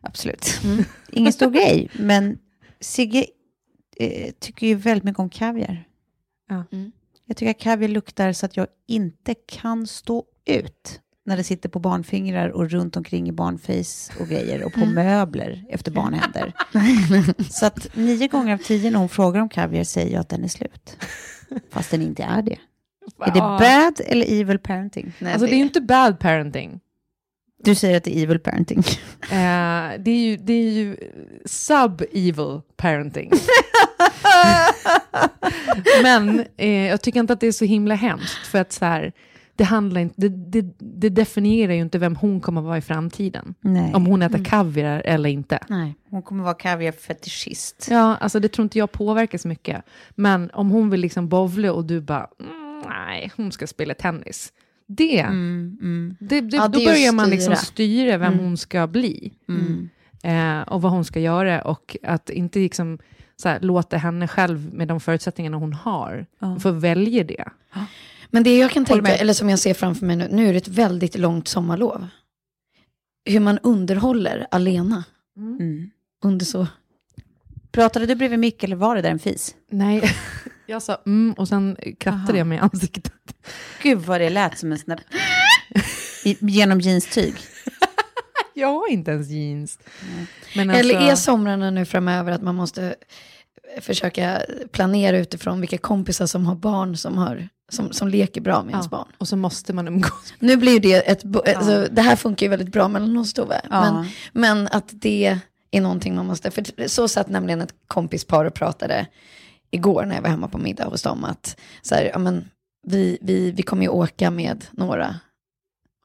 Absolut. 0.04 0.62
Ingen 1.12 1.34
stor 1.34 1.52
grej, 1.52 1.90
men 1.94 2.38
Sigge 2.80 3.26
eh, 3.98 4.32
tycker 4.40 4.68
ju 4.68 4.76
väldigt 4.76 5.04
mycket 5.04 5.20
om 5.20 5.30
kaviar. 5.30 5.84
Ja. 6.50 6.64
Mm. 6.72 6.92
Jag 7.26 7.38
tycker 7.38 7.52
att 7.52 7.60
kaviar 7.60 7.90
luktar 7.90 8.34
så 8.34 8.46
att 8.46 8.58
jag 8.58 8.68
inte 8.88 9.36
kan 9.48 9.88
stå 9.88 10.24
ut 10.46 11.00
när 11.26 11.38
det 11.38 11.44
sitter 11.44 11.70
på 11.70 11.80
barnfingrar 11.80 12.50
och 12.50 12.70
runt 12.70 12.96
omkring 12.96 13.30
i 13.30 13.32
barnface 13.32 14.14
och 14.20 14.28
grejer 14.28 14.64
och 14.64 14.74
på 14.74 14.86
möbler 14.86 15.66
efter 15.70 15.92
barnhänder. 15.92 16.54
så 17.50 17.66
att 17.66 17.96
nio 17.96 18.28
gånger 18.28 18.54
av 18.54 18.58
tio 18.58 18.92
när 18.92 19.00
hon 19.00 19.10
frågar 19.10 19.42
om 19.42 19.50
kaviar 19.50 19.84
säger 19.84 20.14
jag 20.14 20.22
att 20.22 20.30
den 20.30 20.44
är 20.44 20.48
slut. 20.48 20.98
Fast 21.70 21.92
den 21.92 22.02
inte 22.02 22.24
är 22.24 22.42
det. 22.42 22.58
Är 23.20 23.32
det 23.32 23.40
bad 23.40 24.02
eller 24.06 24.40
evil 24.42 24.60
parenting? 24.60 25.14
Nej, 25.20 25.34
Alltså 25.34 25.48
det 25.48 25.54
är 25.54 25.58
ju 25.58 25.64
inte 25.64 25.82
bad 25.82 26.20
parenting. 26.20 26.80
Du 27.64 27.76
säger 27.76 27.98
att 27.98 28.04
det 28.04 28.18
är 28.18 28.24
evil 28.24 28.40
parenting. 28.40 28.84
Eh, 29.32 29.92
det 30.00 30.12
är 30.12 30.28
ju, 30.28 30.38
det 30.38 30.54
är 30.54 30.72
ju 30.72 30.98
sub-evil 31.46 32.62
parenting. 32.78 33.32
Men 36.04 36.44
eh, 36.58 36.88
jag 36.88 37.02
tycker 37.02 37.20
inte 37.20 37.34
att 37.34 37.40
det 37.40 37.48
är 37.48 37.52
så 37.52 37.66
himla 37.66 37.96
hemskt, 37.96 38.48
för 38.48 38.62
att 38.62 38.72
så 38.72 38.86
här, 38.86 39.12
det, 39.56 39.64
handlar 39.64 40.02
inte, 40.02 40.16
det, 40.18 40.30
det, 40.30 40.62
det 40.80 41.10
definierar 41.10 41.74
ju 41.74 41.82
inte 41.82 41.98
vem 41.98 42.16
hon 42.16 42.42
kommer 42.42 42.62
att 42.62 42.68
vara 42.68 42.78
i 42.78 42.82
framtiden. 42.82 43.56
Nej. 43.62 43.94
Om 43.94 44.06
hon 44.06 44.22
äter 44.22 44.44
kaviar 44.44 45.02
eller 45.06 45.30
inte. 45.30 45.60
Nej. 45.70 45.96
Hon 46.10 46.22
kommer 46.22 46.44
vara 46.44 46.54
kaviarfetischist. 46.54 47.88
Ja, 47.92 48.16
alltså 48.16 48.40
det 48.40 48.48
tror 48.48 48.64
inte 48.64 48.78
jag 48.78 48.92
påverkar 48.92 49.38
så 49.38 49.48
mycket. 49.48 49.84
Men 50.16 50.50
om 50.54 50.70
hon 50.70 50.90
vill 50.90 51.00
liksom 51.00 51.30
bowla 51.30 51.74
och 51.74 51.86
du 51.86 52.02
bara, 52.02 52.28
mm, 52.40 52.65
nej, 52.90 53.32
hon 53.38 53.52
ska 53.52 53.68
spela 53.68 53.94
tennis. 53.94 54.54
Det, 54.88 55.20
Mm, 55.20 56.16
det, 56.20 56.42
det 56.42 56.58
Ja, 56.58 56.68
då 56.68 56.80
det 56.80 56.86
börjar 56.86 57.12
man 57.12 57.30
liksom 57.30 57.56
styra. 57.56 58.18
vem 58.18 58.40
hon 58.40 58.58
ska 58.58 58.88
bli. 58.88 59.34
mm. 59.50 59.90
Eh, 60.24 60.62
och 60.68 60.82
vad 60.82 60.92
hon 60.92 61.06
ska 61.06 61.20
göra. 61.20 61.62
Och 61.62 61.98
att 62.04 62.30
inte 62.30 62.60
liksom, 62.60 62.98
så 63.36 63.50
här, 63.50 63.60
låta 63.60 63.98
henne 63.98 64.28
själv 64.28 64.74
med 64.74 64.88
de 64.88 65.00
förutsättningarna 65.00 65.58
hon 65.58 65.74
har, 65.74 66.26
Ja. 66.40 66.60
få 66.60 66.72
välja 66.72 67.24
det. 67.24 67.46
Men 68.30 68.44
det 68.44 68.58
jag 68.58 68.72
kan 68.72 68.86
tänka, 68.86 69.16
eller 69.16 69.34
som 69.34 69.50
jag 69.50 69.60
ser 69.60 69.74
framför 69.74 70.06
mig 70.06 70.16
nu, 70.16 70.28
nu 70.32 70.48
är 70.48 70.52
det 70.54 70.58
ett 70.58 70.68
väldigt 70.68 71.18
långt 71.18 71.48
sommarlov. 71.48 72.08
Hur 73.26 73.40
man 73.40 73.60
underhåller 73.60 74.48
alena 74.52 75.04
Mm. 75.38 75.90
under 76.24 76.46
så... 76.46 76.68
Pratade 77.72 78.06
du 78.06 78.16
bredvid 78.16 78.40
Micke 78.40 78.64
eller 78.64 78.76
var 78.76 78.96
det 78.96 79.02
där 79.02 79.10
en 79.12 79.20
fis? 79.20 79.56
Nej, 79.72 80.04
jag 80.66 80.82
sa 80.82 81.02
mm 81.06 81.34
och 81.34 81.48
sen 81.48 81.78
krattade 82.00 82.38
jag 82.38 82.48
mig 82.48 82.58
i 82.58 82.62
ansiktet. 82.62 83.14
Gud 83.82 84.00
vad 84.00 84.22
det 84.22 84.30
lät 84.30 84.60
som 84.60 84.72
en. 84.72 84.80
I, 86.24 86.38
genom 86.40 86.80
jeanstyg. 86.82 87.36
Jag 88.58 88.68
har 88.68 88.88
inte 88.92 89.12
ens 89.12 89.30
jeans. 89.30 89.80
Men 90.56 90.70
Eller 90.70 90.96
är 90.96 91.10
alltså- 91.10 91.24
somrarna 91.24 91.70
nu 91.72 91.86
framöver 91.86 92.32
att 92.32 92.42
man 92.42 92.56
måste 92.56 92.96
försöka 93.82 94.42
planera 94.72 95.18
utifrån 95.18 95.62
vilka 95.62 95.78
kompisar 95.78 96.26
som 96.26 96.46
har 96.46 96.56
barn 96.56 96.98
som, 96.98 97.18
har, 97.18 97.50
som, 97.70 97.94
som 97.94 98.08
leker 98.08 98.42
bra 98.42 98.64
med 98.64 98.72
ens 98.72 98.86
Ja. 98.92 98.98
barn. 98.98 99.08
Och 99.18 99.28
så 99.28 99.36
måste 99.36 99.74
man 99.74 99.88
umgås. 99.88 100.34
Nu 100.40 100.58
blir 100.58 100.74
ju 100.74 100.80
det 100.80 100.94
ett... 101.12 101.24
Alltså, 101.56 101.88
det 101.92 102.02
här 102.02 102.16
funkar 102.16 102.46
ju 102.46 102.50
väldigt 102.50 102.72
bra 102.72 102.88
mellan 102.88 103.18
oss 103.18 103.34
Tove. 103.34 103.62
Ja. 103.70 103.82
Men, 103.94 104.06
men 104.34 104.68
att 104.68 104.90
det 104.92 105.40
är 105.72 105.82
någonting 105.82 106.16
man 106.16 106.26
måste... 106.26 106.52
För 106.52 106.88
så 106.88 107.08
satt 107.08 107.30
nämligen 107.30 107.62
ett 107.62 107.74
kompispar 107.88 108.46
och 108.46 108.54
pratade 108.54 109.08
igår 109.76 110.06
när 110.06 110.16
jag 110.16 110.22
var 110.22 110.30
hemma 110.30 110.48
på 110.48 110.58
middag 110.58 110.86
hos 110.86 111.02
dem. 111.02 111.24
Att 111.24 111.58
så 111.82 111.96
här, 111.96 112.10
ja, 112.14 112.20
men, 112.20 112.50
vi, 112.88 113.18
vi, 113.22 113.52
vi 113.52 113.64
kommer 113.64 113.84
ju 113.84 113.90
åka 113.90 114.32
med 114.32 114.66
några 114.72 115.16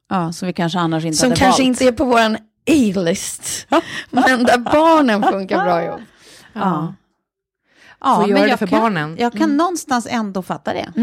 Ja, 0.09 0.31
som 0.33 0.45
vi 0.47 0.53
kanske 0.53 0.79
annars 0.79 1.05
inte 1.05 1.17
som 1.17 1.29
hade 1.29 1.39
kanske 1.39 1.61
valt. 1.63 1.67
inte 1.67 1.85
är 1.87 1.91
på 1.91 2.05
våran 2.05 2.35
A-list. 2.69 3.67
men 4.09 4.43
där 4.43 4.57
barnen 4.57 5.23
funkar 5.23 5.63
bra 5.63 5.83
ihop. 5.83 5.99
Ja. 6.53 6.93
Ja, 8.01 8.15
Får 8.15 8.21
men 8.21 8.29
göra 8.29 8.41
det 8.43 8.49
jag 8.49 8.59
för 8.59 8.67
kan, 8.67 8.79
barnen. 8.81 9.15
Jag 9.19 9.33
kan 9.33 9.57
någonstans 9.57 10.07
ändå 10.09 10.41
fatta 10.41 10.73
det. 10.73 10.93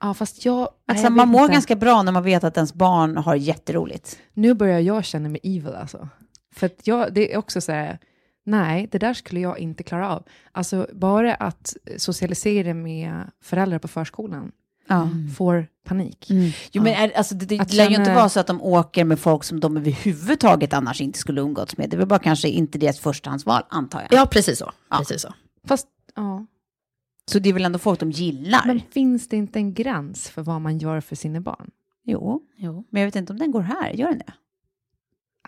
ja, 0.00 0.14
fast 0.14 0.44
jag... 0.44 0.58
nej, 0.58 0.68
Alltså, 0.88 1.04
jag 1.04 1.12
man 1.12 1.28
mår 1.28 1.42
inte. 1.42 1.52
ganska 1.52 1.76
bra 1.76 2.02
när 2.02 2.12
man 2.12 2.22
vet 2.22 2.44
att 2.44 2.56
ens 2.56 2.74
barn 2.74 3.16
har 3.16 3.34
jätteroligt. 3.34 4.18
Nu 4.34 4.54
börjar 4.54 4.80
jag 4.80 5.04
känna 5.04 5.28
mig 5.28 5.40
evil 5.44 5.74
alltså. 5.74 6.08
För 6.54 6.66
att 6.66 6.86
jag, 6.86 7.14
det 7.14 7.32
är 7.34 7.38
också 7.38 7.60
så 7.60 7.72
här, 7.72 7.98
nej, 8.50 8.88
det 8.92 8.98
där 8.98 9.14
skulle 9.14 9.40
jag 9.40 9.58
inte 9.58 9.82
klara 9.82 10.08
av. 10.10 10.22
Alltså 10.52 10.86
bara 10.92 11.34
att 11.34 11.76
socialisera 11.96 12.74
med 12.74 13.30
föräldrar 13.42 13.78
på 13.78 13.88
förskolan 13.88 14.52
Ja. 14.90 15.08
får 15.36 15.66
panik. 15.84 16.26
Jo, 16.72 16.82
men 16.82 16.92
är, 16.94 17.16
alltså, 17.16 17.34
det, 17.34 17.46
det 17.46 17.60
Att 17.60 17.72
lär 17.72 17.84
ju 17.84 17.90
inte 17.94 18.04
känna- 18.04 18.14
vara 18.18 18.28
så 18.28 18.40
att 18.40 18.46
de 18.46 18.62
åker 18.62 19.04
med 19.04 19.18
folk 19.18 19.44
som 19.44 19.60
de 19.60 19.76
överhuvudtaget 19.76 20.72
annars 20.72 21.00
inte 21.00 21.18
skulle 21.18 21.40
umgåtts 21.40 21.76
med. 21.76 21.90
Det 21.90 21.96
är 21.96 21.98
väl 21.98 22.06
bara 22.08 22.18
kanske 22.18 22.48
inte 22.48 22.78
deras 22.78 22.98
förstahandsval, 23.00 23.62
antar 23.68 24.00
jag. 24.00 24.08
Ja, 24.20 24.26
precis 24.30 24.58
så. 24.58 24.72
Precis 24.98 25.22
så. 25.22 25.34
Fast, 25.66 25.86
ja. 26.14 26.46
Så 27.30 27.38
det 27.38 27.48
är 27.48 27.52
väl 27.52 27.64
ändå 27.64 27.78
folk 27.78 28.00
de 28.00 28.10
gillar? 28.10 28.62
Men 28.66 28.80
finns 28.90 29.28
det 29.28 29.36
inte 29.36 29.58
en 29.58 29.74
gräns 29.74 30.28
för 30.28 30.42
vad 30.42 30.60
man 30.60 30.78
gör 30.78 31.00
för 31.00 31.16
sina 31.16 31.40
barn? 31.40 31.70
Jo. 32.04 32.42
Jo. 32.56 32.84
men 32.90 33.02
jag 33.02 33.06
vet 33.06 33.16
inte 33.16 33.32
om 33.32 33.38
den 33.38 33.50
går 33.50 33.60
här. 33.62 33.90
Gör 33.90 34.08
den 34.08 34.18
det? 34.18 34.32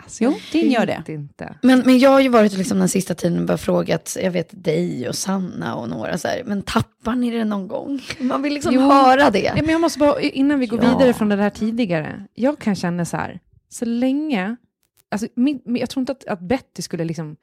Alltså, 0.03 0.25
Jo, 0.25 0.35
din 0.53 0.71
gör 0.71 0.87
det. 0.87 1.05
Inte. 1.09 1.55
Men, 1.63 1.79
men 1.87 1.99
jag 1.99 2.11
har 2.11 2.21
ju 2.21 2.29
varit 2.29 2.53
liksom 2.53 2.79
den 2.79 2.89
sista 2.89 3.15
tiden 3.15 3.47
bara 3.47 3.59
frågat, 3.59 4.17
jag 4.23 4.31
vet 4.31 4.65
dig 4.65 5.09
och 5.09 5.15
Sanna 5.15 5.75
och 5.75 5.89
några 5.89 6.19
så 6.19 6.29
här, 6.29 6.43
men 6.47 6.63
tappar 6.63 7.15
ni 7.15 7.31
det 7.31 7.45
någon 7.45 7.69
gång? 7.69 8.01
Man 8.21 8.43
vill 8.43 8.55
liksom 8.55 8.75
Jo. 8.75 8.81
höra 8.81 9.31
det. 9.31 9.39
Ja, 9.41 9.55
men 9.57 9.69
jag 9.69 9.81
måste 9.81 9.99
bara, 9.99 10.21
innan 10.21 10.59
vi 10.59 10.67
går 10.67 10.85
Ja. 10.85 10.91
vidare 10.99 11.13
från 11.13 11.29
det 11.29 11.37
där 11.37 11.51
tidigare, 11.51 12.27
jag 12.35 12.59
kan 12.59 12.75
känna 12.75 13.05
så 13.05 13.17
här, 13.17 13.41
så 13.69 13.85
länge, 13.85 14.57
alltså, 15.11 15.27
min, 15.35 15.61
min, 15.65 15.81
jag 15.81 15.91
tror 15.91 16.01
inte 16.03 16.13
att, 16.13 16.25
att 16.27 16.41
Betty 16.41 16.83
skulle 16.83 17.05
liksom 17.05 17.37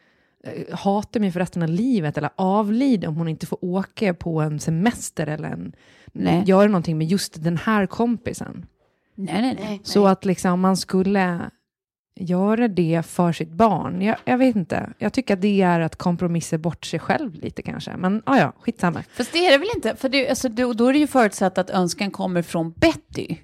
eh, 0.44 0.78
hata 0.78 1.20
mig 1.20 1.32
för 1.32 1.40
resten 1.40 1.64
av 1.64 1.70
livet 1.70 2.18
eller 2.18 2.30
avlida 2.36 3.10
om 3.10 3.16
hon 3.16 3.28
inte 3.28 3.46
får 3.46 3.66
åka 3.66 4.14
på 4.14 4.42
en 4.42 4.60
semester 4.60 5.28
eller 5.28 5.50
en, 5.50 5.74
Nej. 6.12 6.44
göra 6.46 6.68
någonting 6.68 6.98
med 6.98 7.08
just 7.08 7.44
den 7.44 7.58
här 7.58 7.86
kompisen. 7.86 8.66
Nej, 9.16 9.42
nej, 9.42 9.58
nej. 9.60 9.82
Så 9.84 10.08
att 10.08 10.26
liksom 10.26 10.60
man 10.60 10.78
skulle 10.78 11.50
göra 12.20 12.68
det 12.68 13.06
för 13.06 13.32
sitt 13.32 13.52
barn, 13.52 14.02
jag, 14.02 14.18
jag 14.26 14.38
vet 14.38 14.56
inte. 14.56 14.90
Jag 14.98 15.14
tycker 15.14 15.34
att 15.34 15.42
det 15.42 15.62
är 15.62 15.80
att 15.80 15.96
kompromissa 15.96 16.58
bort 16.58 16.86
sig 16.86 17.00
själv 17.00 17.36
lite 17.36 17.62
kanske. 17.62 17.98
Men 17.98 18.22
ah, 18.26 18.38
ja, 18.38 18.54
skitsamma. 18.60 19.04
Fast 19.14 19.34
det 19.34 19.48
är 19.48 19.52
det 19.52 19.58
väl 19.58 19.68
inte? 19.76 19.96
För 19.96 20.10
det, 20.10 20.30
alltså, 20.30 20.50
då, 20.50 20.74
då 20.74 20.88
är 20.88 20.94
det 20.94 21.00
ju 21.00 21.08
förutsatt 21.08 21.58
att 21.58 21.70
önskan 21.70 22.12
kommer 22.12 22.42
från 22.42 22.72
Betty. 22.72 23.36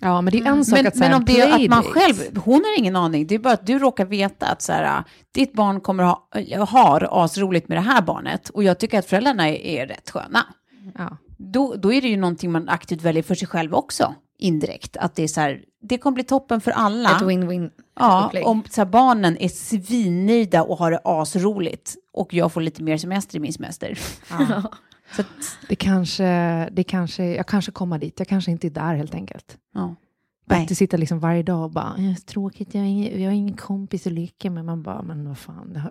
Ja, 0.00 0.20
men 0.20 0.32
det 0.32 0.40
är 0.40 0.46
en 0.46 0.64
sak 0.64 0.78
Men, 0.78 0.86
att 0.86 0.94
men 0.94 1.08
här, 1.08 1.16
om 1.16 1.24
det 1.24 1.40
är 1.40 1.64
att 1.64 1.70
man 1.70 1.82
själv, 1.82 2.38
hon 2.38 2.54
har 2.54 2.78
ingen 2.78 2.96
aning, 2.96 3.26
det 3.26 3.34
är 3.34 3.38
bara 3.38 3.54
att 3.54 3.66
du 3.66 3.78
råkar 3.78 4.04
veta 4.04 4.46
att 4.46 4.62
så 4.62 4.72
här, 4.72 5.04
ditt 5.34 5.52
barn 5.52 5.80
kommer 5.80 6.04
ha, 6.04 6.28
har 6.68 7.24
asroligt 7.24 7.68
med 7.68 7.78
det 7.78 7.82
här 7.82 8.02
barnet 8.02 8.48
och 8.48 8.64
jag 8.64 8.78
tycker 8.78 8.98
att 8.98 9.06
föräldrarna 9.06 9.48
är, 9.48 9.66
är 9.66 9.86
rätt 9.86 10.10
sköna. 10.10 10.46
Ja. 10.98 11.16
Då, 11.38 11.74
då 11.74 11.92
är 11.92 12.02
det 12.02 12.08
ju 12.08 12.16
någonting 12.16 12.52
man 12.52 12.68
aktivt 12.68 13.02
väljer 13.02 13.22
för 13.22 13.34
sig 13.34 13.48
själv 13.48 13.74
också, 13.74 14.14
indirekt. 14.38 14.96
Att 14.96 15.14
det 15.14 15.22
är 15.22 15.28
så 15.28 15.40
här, 15.40 15.60
det 15.80 15.98
kommer 15.98 16.14
bli 16.14 16.24
toppen 16.24 16.60
för 16.60 16.70
alla. 16.70 17.16
Ett 17.16 17.22
win-win 17.22 17.70
Ja, 18.00 18.32
om 18.44 18.62
så 18.70 18.80
här, 18.80 18.86
barnen 18.86 19.36
är 19.40 19.48
svinnöjda 19.48 20.62
och 20.62 20.78
har 20.78 20.90
det 20.90 21.00
asroligt 21.04 21.96
och 22.12 22.34
jag 22.34 22.52
får 22.52 22.60
lite 22.60 22.82
mer 22.82 22.96
semester 22.96 23.36
i 23.36 23.40
min 23.40 23.52
semester. 23.52 23.94
Så 25.16 25.20
att, 25.22 25.26
Det 25.68 25.76
kanske, 25.76 26.24
det 26.72 26.84
kanske, 26.84 27.24
jag 27.24 27.46
kanske 27.46 27.72
kommer 27.72 27.98
dit, 27.98 28.14
jag 28.18 28.28
kanske 28.28 28.50
inte 28.50 28.66
är 28.66 28.70
där 28.70 28.94
helt 28.94 29.14
enkelt. 29.14 29.56
ja. 29.74 29.94
Nej. 30.50 30.66
Att 30.70 30.76
sitta 30.78 30.96
liksom 30.96 31.18
varje 31.20 31.42
dag 31.42 31.64
och 31.64 31.70
bara, 31.70 31.94
"Eh, 31.98 32.14
tråkigt, 32.14 32.74
jag 32.74 32.80
har, 32.80 32.86
ingen, 32.88 33.22
jag 33.22 33.28
har 33.30 33.34
ingen 33.34 33.56
kompis 33.56 34.06
att 34.06 34.12
leka 34.12 34.50
med. 34.50 34.64
Man 34.64 34.82
bara, 34.82 35.02
men 35.02 35.28
vad 35.28 35.38
fan. 35.38 35.72
Det 35.72 35.80
har... 35.80 35.90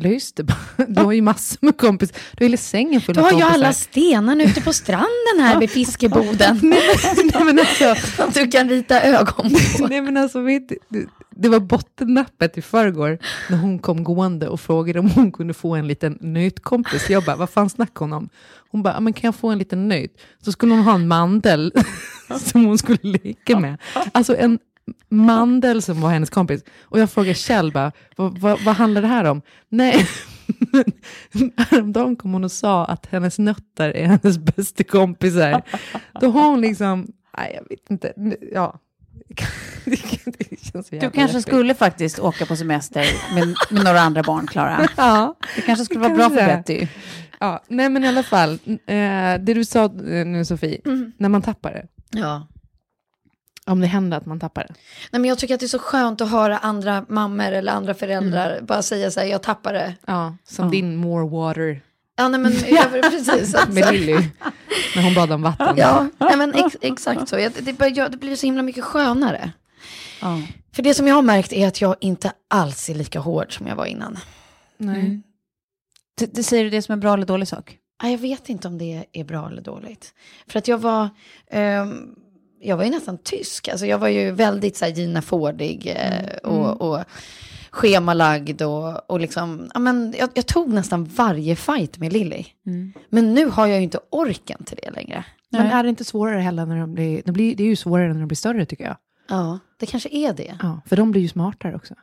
Lös 0.00 0.32
det 0.32 0.42
bara. 0.44 0.56
Du 0.88 1.00
har 1.02 1.12
ju 1.12 1.22
massor 1.22 1.58
med 1.60 1.76
kompis. 1.76 2.10
Du 2.12 2.44
har 2.44 2.48
hela 2.48 2.56
sängen 2.56 3.00
full 3.00 3.14
Du 3.14 3.20
av 3.20 3.24
har 3.24 3.32
ju 3.32 3.38
kompisar. 3.40 3.54
alla 3.54 3.72
stenarna 3.72 4.44
ute 4.44 4.60
på 4.60 4.72
stranden 4.72 5.38
här 5.40 5.60
vid 5.60 5.70
fiskeboden. 5.70 6.58
Nej, 7.34 7.44
men 7.44 7.58
alltså, 7.58 7.94
Som 8.16 8.30
du 8.34 8.50
kan 8.50 8.68
rita 8.68 9.02
ögon 9.02 9.50
på. 9.78 9.86
Nej 9.88 10.00
men 10.00 10.16
alltså, 10.16 10.40
vet, 10.40 10.68
du, 10.68 10.76
det, 10.88 11.06
det 11.36 11.48
var 11.48 11.60
bottennappet 11.60 12.58
i 12.58 12.62
förrgår 12.62 13.18
när 13.50 13.56
hon 13.58 13.78
kom 13.78 14.04
gående 14.04 14.48
och 14.48 14.60
frågade 14.60 14.98
om 15.00 15.10
hon 15.10 15.32
kunde 15.32 15.54
få 15.54 15.74
en 15.74 15.86
liten 15.88 16.18
nötkompis. 16.20 17.10
Jag 17.10 17.24
bara, 17.24 17.36
vad 17.36 17.50
fan 17.50 17.70
snackar 17.70 18.00
hon 18.00 18.12
om? 18.12 18.28
Hon 18.70 18.82
bara, 18.82 18.94
"Ja, 18.94 19.00
men 19.00 19.12
kan 19.12 19.28
jag 19.28 19.34
få 19.34 19.48
en 19.48 19.58
liten 19.58 19.88
nöt? 19.88 20.10
Så 20.44 20.52
skulle 20.52 20.72
hon 20.72 20.82
ha 20.82 20.94
en 20.94 21.08
mandel 21.08 21.72
som 22.40 22.64
hon 22.64 22.78
skulle 22.78 22.98
leka 23.02 23.58
med. 23.60 23.76
Alltså 24.12 24.36
en 24.36 24.58
mandel 25.08 25.82
som 25.82 26.00
var 26.00 26.10
hennes 26.10 26.30
kompis. 26.30 26.64
Och 26.82 26.98
jag 26.98 27.10
frågade 27.10 27.34
Kjell, 27.34 27.72
bara, 27.72 27.92
vad, 28.16 28.38
vad, 28.38 28.60
vad 28.64 28.74
handlar 28.76 29.02
det 29.02 29.08
här 29.08 29.24
om? 29.24 29.42
Nej, 29.68 30.06
häromdagen 31.70 32.16
kom 32.16 32.32
hon 32.32 32.44
och 32.44 32.52
sa 32.52 32.84
att 32.84 33.06
hennes 33.06 33.38
nötter 33.38 33.96
är 33.96 34.06
hennes 34.06 34.38
bästa 34.38 34.84
kompisar. 34.84 35.62
Då 36.20 36.30
har 36.30 36.50
hon 36.50 36.60
liksom, 36.60 37.06
nej 37.38 37.52
jag 37.62 37.68
vet 37.68 37.90
inte, 37.90 38.12
ja. 38.52 38.78
Det 39.84 39.96
känns 40.62 40.88
så 40.88 40.94
Du 40.94 41.00
kanske 41.00 41.20
deppigt. 41.22 41.42
skulle 41.42 41.74
faktiskt 41.74 42.18
åka 42.18 42.46
på 42.46 42.56
semester 42.56 43.04
med, 43.34 43.54
med 43.70 43.84
några 43.84 44.00
andra 44.00 44.22
barn, 44.22 44.46
Klara. 44.46 44.88
Ja, 44.96 45.34
Det 45.56 45.62
kanske 45.62 45.84
skulle 45.84 46.00
vara 46.00 46.14
bra 46.14 46.30
för 46.30 46.36
Kanske. 46.36 46.56
Betty. 46.56 46.86
ja, 47.40 47.62
nej 47.68 47.88
men 47.88 48.04
i 48.04 48.08
alla 48.08 48.22
fall, 48.22 48.52
eh, 48.66 49.34
det 49.40 49.54
du 49.54 49.64
sa 49.64 49.86
nu 49.88 50.44
Sofie, 50.44 50.80
när 51.16 51.28
man 51.28 51.42
tappar 51.42 51.70
det, 51.72 51.86
Ja. 52.20 52.48
Om 53.68 53.80
det 53.80 53.86
händer 53.86 54.16
att 54.16 54.26
man 54.26 54.40
tappar 54.40 54.62
det. 54.68 54.74
Nej, 55.10 55.20
men 55.20 55.24
jag 55.24 55.38
tycker 55.38 55.54
att 55.54 55.60
det 55.60 55.66
är 55.66 55.68
så 55.68 55.78
skönt 55.78 56.20
att 56.20 56.30
höra 56.30 56.58
andra 56.58 57.04
mammor 57.08 57.52
eller 57.52 57.72
andra 57.72 57.94
föräldrar 57.94 58.60
bara 58.62 58.82
säga 58.82 59.10
så 59.10 59.20
här, 59.20 59.26
jag 59.26 59.42
tappar 59.42 59.72
det. 59.72 59.94
Ja, 60.06 60.36
som 60.44 60.64
Ja. 60.64 60.70
din 60.70 60.96
more 60.96 61.28
water 61.28 61.80
Ja, 62.16 62.28
nej, 62.28 62.40
men 62.40 62.52
jag, 62.68 62.90
precis. 63.10 63.54
Att, 63.54 63.72
med 63.72 63.92
Lilly, 63.92 64.18
när 64.96 65.02
hon 65.02 65.14
badade 65.14 65.34
om 65.34 65.42
vatten. 65.42 65.74
ja, 65.76 66.08
nej, 66.18 66.36
men 66.36 66.54
ex, 66.54 66.76
exakt 66.80 67.28
så. 67.28 67.38
Jag, 67.38 67.52
det, 67.60 67.72
bara, 67.72 67.88
jag, 67.88 68.10
det 68.10 68.16
blir 68.16 68.36
så 68.36 68.46
himla 68.46 68.62
mycket 68.62 68.84
skönare. 68.84 69.52
Ja. 70.20 70.42
För 70.72 70.82
det 70.82 70.94
som 70.94 71.06
jag 71.08 71.14
har 71.14 71.22
märkt 71.22 71.52
är 71.52 71.68
att 71.68 71.80
jag 71.80 71.96
inte 72.00 72.32
alls 72.48 72.88
är 72.90 72.94
lika 72.94 73.20
hård 73.20 73.56
som 73.56 73.66
jag 73.66 73.76
var 73.76 73.86
innan. 73.86 74.18
Nej. 74.76 75.00
Mm. 75.00 75.22
Det, 76.18 76.34
det 76.34 76.42
säger 76.42 76.64
du 76.64 76.70
det 76.70 76.82
som 76.82 76.92
en 76.92 77.00
bra 77.00 77.14
eller 77.14 77.26
dålig 77.26 77.48
sak? 77.48 77.76
Jag 78.02 78.18
vet 78.18 78.48
inte 78.48 78.68
om 78.68 78.78
det 78.78 79.04
är 79.12 79.24
bra 79.24 79.46
eller 79.48 79.62
dåligt. 79.62 80.14
För 80.48 80.58
att 80.58 80.68
jag 80.68 80.78
var, 80.78 81.08
ehm, 81.50 82.14
jag 82.60 82.76
var 82.76 82.84
ju 82.84 82.90
nästan 82.90 83.18
tysk. 83.18 83.68
Alltså 83.68 83.86
jag 83.86 83.98
var 83.98 84.08
ju 84.08 84.30
väldigt 84.30 84.76
så 84.76 84.84
här 84.84 84.92
Gina 84.92 85.22
Fordig 85.22 85.96
eh, 85.96 86.50
och, 86.50 86.80
och 86.80 87.04
schemalagd 87.70 88.62
och, 88.62 89.10
och 89.10 89.20
liksom, 89.20 89.70
ja 89.74 89.80
men 89.80 90.14
jag, 90.18 90.30
jag 90.34 90.46
tog 90.46 90.72
nästan 90.72 91.04
varje 91.04 91.56
fight 91.56 91.98
med 91.98 92.12
Lilly. 92.12 92.44
Men 93.08 93.34
nu 93.34 93.46
har 93.46 93.66
jag 93.66 93.76
ju 93.76 93.82
inte 93.82 94.00
orken 94.10 94.64
till 94.64 94.78
det 94.82 94.90
längre. 94.90 95.24
Men 95.50 95.66
är 95.66 95.82
det 95.82 95.88
inte 95.88 96.04
svårare 96.04 96.40
heller 96.40 96.66
när 96.66 96.80
de 96.80 96.94
blir, 96.94 97.22
det, 97.24 97.32
blir, 97.32 97.56
det 97.56 97.62
är 97.62 97.68
ju 97.68 97.76
svårare 97.76 98.12
när 98.12 98.20
de 98.20 98.26
blir 98.28 98.36
större 98.36 98.66
tycker 98.66 98.84
jag. 98.84 98.96
Ja, 99.28 99.58
det 99.76 99.86
kanske 99.86 100.08
är 100.08 100.32
det. 100.32 100.58
Ja, 100.62 100.80
för 100.86 100.96
de 100.96 101.10
blir 101.10 101.22
ju 101.22 101.28
smartare 101.28 101.76
också. 101.76 101.94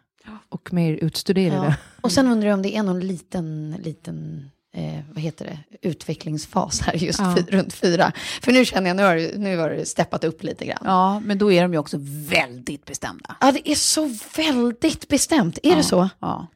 Och 0.50 0.74
mer 0.74 0.94
utstuderade. 0.94 1.66
Ja. 1.66 1.76
Och 2.02 2.12
sen 2.12 2.28
undrar 2.28 2.50
jag 2.50 2.56
om 2.56 2.62
det 2.62 2.76
är 2.76 2.84
någon 2.84 3.00
liten, 3.00 3.76
liten 3.84 4.50
eh, 4.76 5.00
vad 5.14 5.24
heter 5.24 5.46
det, 5.46 5.60
utvecklingsfas 5.90 6.82
här 6.82 6.94
just 6.94 7.20
Ja. 7.20 7.36
runt 7.50 7.74
fyra. 7.74 8.12
För 8.42 8.52
nu 8.52 8.66
känner 8.66 8.88
jag, 8.88 8.98
nu 8.98 9.04
har, 9.04 9.16
det- 9.16 9.38
nu 9.38 9.58
har 9.58 9.70
det 9.70 9.86
steppat 9.86 10.24
upp 10.24 10.44
lite 10.44 10.66
grann. 10.66 10.82
Ja, 10.84 11.20
men 11.20 11.38
då 11.38 11.52
är 11.52 11.62
de 11.62 11.74
ju 11.74 11.80
också 11.80 11.98
väldigt 12.30 12.86
bestämda. 12.86 13.36
Ja, 13.42 13.52
det 13.52 13.70
är 13.72 13.76
så 13.76 14.10
väldigt 14.38 15.08
bestämt. 15.08 15.60
Är 15.64 15.76
det 15.76 15.84
så? 15.84 16.10
Ja. 16.20 16.48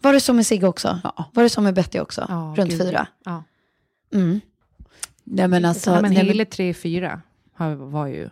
Var 0.00 0.12
det 0.12 0.20
så 0.20 0.32
med 0.32 0.46
Sigge 0.46 0.66
också? 0.66 1.00
Ja. 1.04 1.30
Var 1.34 1.42
det 1.42 1.48
så 1.48 1.60
med 1.60 1.74
Betty 1.74 1.98
också? 2.00 2.26
Ja, 2.28 2.54
Runt 2.56 2.70
gud. 2.70 2.80
fyra? 2.82 3.06
Ja. 3.24 3.44
Mm. 4.14 4.40
Nej, 5.24 5.48
men 5.48 5.64
alltså... 5.64 5.90
ja, 5.90 6.00
men 6.00 6.12
nej, 6.14 6.24
hela 6.26 6.44
3-4 6.44 7.20
har- 7.54 7.74
var 7.74 8.06
ju, 8.06 8.30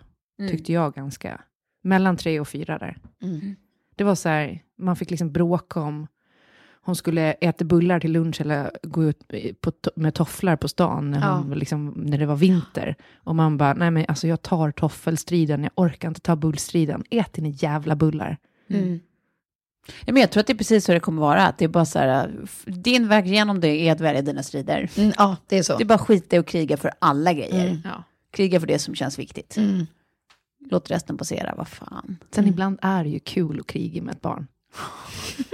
tyckte 0.51 0.73
jag, 0.73 0.95
ganska, 0.95 1.41
mellan 1.83 2.17
3 2.17 2.41
och 2.41 2.49
4 2.49 2.79
där. 2.79 2.97
Mm. 3.23 3.57
Det 3.97 4.05
var 4.05 4.15
så 4.15 4.29
här, 4.29 4.63
man 4.79 4.97
fick 4.97 5.11
liksom 5.11 5.33
bråka 5.33 5.81
om 5.81 6.07
hon 6.87 6.97
skulle 6.97 7.33
äta 7.33 7.65
bullar 7.65 8.01
till 8.01 8.13
lunch 8.13 8.41
eller 8.41 8.71
gå 8.83 9.05
ut 9.05 9.29
på, 9.61 9.71
to- 9.71 9.91
med 9.97 10.15
tofflar 10.15 10.57
på 10.57 10.69
stan 10.69 11.11
när, 11.11 11.33
hon, 11.33 11.51
liksom, 11.51 11.95
när 11.97 12.19
det 12.19 12.27
var 12.27 12.37
vinter. 12.37 12.97
Och 13.17 13.37
man 13.37 13.57
bara, 13.57 13.75
nej 13.75 13.91
men 13.91 14.05
alltså 14.09 14.27
jag 14.29 14.43
tar 14.43 14.71
toffelstriden, 14.71 15.63
jag 15.63 15.73
orkar 15.75 16.09
inte 16.09 16.21
ta 16.21 16.37
bullstriden. 16.37 17.05
Ät 17.11 17.33
dina 17.33 17.49
jävla 17.49 17.97
bullar. 17.97 18.37
Mm. 18.71 19.01
Ja, 20.05 20.13
men 20.13 20.21
jag 20.21 20.31
tror 20.31 20.41
att 20.41 20.47
det 20.47 20.53
är 20.53 20.59
precis 20.59 20.85
så 20.85 20.93
det 20.93 21.01
kommer 21.01 21.21
vara. 21.23 21.47
Att 21.47 21.59
det 21.59 21.65
är 21.65 21.69
bara 21.69 21.85
så 21.85 21.99
här, 21.99 22.31
din 22.65 23.09
väg 23.09 23.27
genom 23.27 23.61
det 23.61 23.69
är 23.69 23.93
att 23.93 24.01
välja 24.01 24.23
dina 24.23 24.43
strider. 24.43 24.91
Mm, 24.97 25.13
ja, 25.17 25.37
det 25.47 25.59
är 25.59 25.63
så. 25.63 25.77
Det 25.77 25.85
är 25.85 25.87
bara 25.87 25.99
skita 25.99 26.39
att 26.39 26.47
kriga 26.47 26.77
för 26.77 26.91
alla 26.99 27.33
grejer. 27.33 27.67
Mm. 27.67 27.79
Ja. 27.85 28.03
Kriga 28.31 28.61
för 28.61 28.67
det 28.67 28.79
som 28.79 28.95
känns 28.95 29.19
viktigt. 29.19 29.57
Mm. 29.57 29.87
Låt 30.71 30.91
resten 30.91 31.17
passera, 31.19 31.55
vad 31.57 31.69
fan. 31.69 32.17
Sen 32.31 32.47
ibland 32.49 32.79
är 32.83 33.05
det 33.05 33.11
ju 33.11 33.19
kul 33.19 33.61
att 33.61 33.67
kriga 33.67 34.03
med 34.03 34.15
ett 34.15 34.21
barn. 34.21 34.47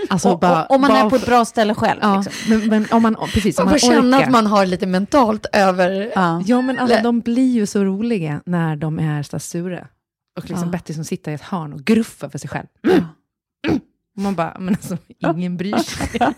Alltså 0.08 0.28
och, 0.30 0.38
bara, 0.38 0.66
om 0.66 0.80
man 0.80 0.90
bara 0.90 1.00
är 1.00 1.10
på 1.10 1.16
ett 1.16 1.26
bra 1.26 1.44
ställe 1.44 1.74
själv. 1.74 1.98
Ja, 2.02 2.22
Liksom. 2.26 2.58
men, 2.58 2.68
men 2.68 2.86
om 2.90 3.02
man, 3.02 3.14
precis, 3.34 3.58
om 3.58 3.64
Man 3.64 3.72
man 3.72 3.80
får 3.80 3.86
känna 3.86 4.16
att 4.18 4.30
man 4.30 4.46
har 4.46 4.66
lite 4.66 4.86
mentalt 4.86 5.46
över... 5.52 6.12
Ja. 6.14 6.42
Ja, 6.46 6.60
men 6.62 6.78
alltså, 6.78 7.02
de 7.02 7.20
blir 7.20 7.52
ju 7.52 7.66
så 7.66 7.84
roliga 7.84 8.42
när 8.46 8.76
de 8.76 8.98
är 8.98 9.22
så 9.22 9.38
sura. 9.38 9.86
Och 10.38 10.48
liksom 10.50 10.68
Ja. 10.68 10.72
Betty 10.72 10.94
som 10.94 11.04
sitter 11.04 11.30
i 11.30 11.34
ett 11.34 11.42
hörn 11.42 11.72
och 11.72 11.84
gruffar 11.84 12.28
för 12.28 12.38
sig 12.38 12.50
själv. 12.50 12.66
Och 12.82 12.92
man 14.14 14.34
bara, 14.34 14.56
men 14.58 14.74
alltså 14.74 14.96
ingen 15.18 15.56
bryr 15.56 15.76
sig. 15.76 16.20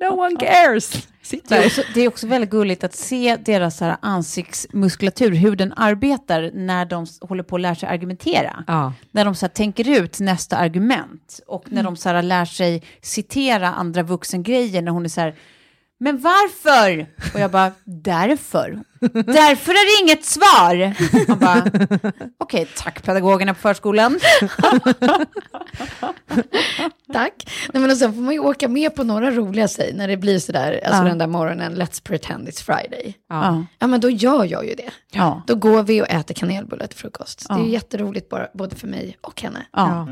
No 0.00 0.20
one 0.20 0.36
cares. 0.36 1.08
Sitt 1.22 1.48
Det, 1.48 1.56
är 1.56 1.66
också, 1.66 1.82
det 1.94 2.00
är 2.00 2.08
också 2.08 2.26
väldigt 2.26 2.50
gulligt 2.50 2.84
att 2.84 2.94
se 2.94 3.36
deras 3.36 3.80
här 3.80 3.96
ansiktsmuskulatur, 4.02 5.30
hur 5.30 5.56
den 5.56 5.72
arbetar 5.76 6.50
när 6.54 6.84
de 6.86 7.06
håller 7.20 7.42
på 7.42 7.56
att 7.56 7.62
lära 7.62 7.74
sig 7.74 7.88
argumentera. 7.88 8.64
Ja. 8.66 8.92
När 9.10 9.24
de 9.24 9.34
så 9.34 9.46
här 9.46 9.50
tänker 9.50 9.88
ut 9.88 10.20
nästa 10.20 10.56
argument 10.56 11.40
och 11.46 11.72
när 11.72 11.82
de 11.82 11.96
så 11.96 12.08
här 12.08 12.22
lär 12.22 12.44
sig 12.44 12.82
citera 13.02 13.68
andra 13.68 14.02
vuxengrejer 14.02 14.82
när 14.82 14.92
hon 14.92 15.04
är 15.04 15.08
så 15.08 15.20
här 15.20 15.34
men 16.00 16.18
varför? 16.18 17.06
Och 17.34 17.40
jag 17.40 17.50
bara, 17.50 17.72
därför. 17.84 18.78
Därför 19.12 19.72
är 19.72 19.98
det 19.98 20.04
inget 20.04 20.24
svar. 20.24 20.94
Bara, 21.36 21.64
okej, 22.38 22.68
tack 22.76 23.02
pedagogerna 23.02 23.54
på 23.54 23.60
förskolan. 23.60 24.18
Tack. 27.12 27.32
Nej, 27.72 27.80
men 27.82 27.90
och 27.90 27.96
sen 27.96 28.14
får 28.14 28.20
man 28.20 28.34
ju 28.34 28.40
åka 28.40 28.68
med 28.68 28.94
på 28.94 29.04
några 29.04 29.30
roliga 29.30 29.68
sig 29.68 29.92
när 29.94 30.08
det 30.08 30.16
blir 30.16 30.38
sådär, 30.38 30.80
alltså 30.86 31.02
Ja. 31.02 31.08
den 31.08 31.18
där 31.18 31.26
morgonen, 31.26 31.76
let's 31.82 32.02
pretend 32.02 32.48
it's 32.48 32.64
Friday. 32.64 33.14
Ja. 33.28 33.64
Ja, 33.78 33.86
men 33.86 34.00
då 34.00 34.10
gör 34.10 34.44
jag 34.44 34.66
ju 34.66 34.74
det. 34.74 34.90
Ja. 35.12 35.42
Då 35.46 35.54
går 35.54 35.82
vi 35.82 36.02
och 36.02 36.08
äter 36.10 36.34
kanelbullar 36.34 36.86
till 36.86 36.98
frukost. 36.98 37.48
Det 37.48 37.54
är 37.54 37.58
Ja. 37.58 37.64
ju 37.64 37.70
jätteroligt 37.70 38.28
bara, 38.28 38.48
både 38.54 38.76
för 38.76 38.86
mig 38.86 39.16
och 39.20 39.42
henne. 39.42 39.66
Ja. 39.72 40.08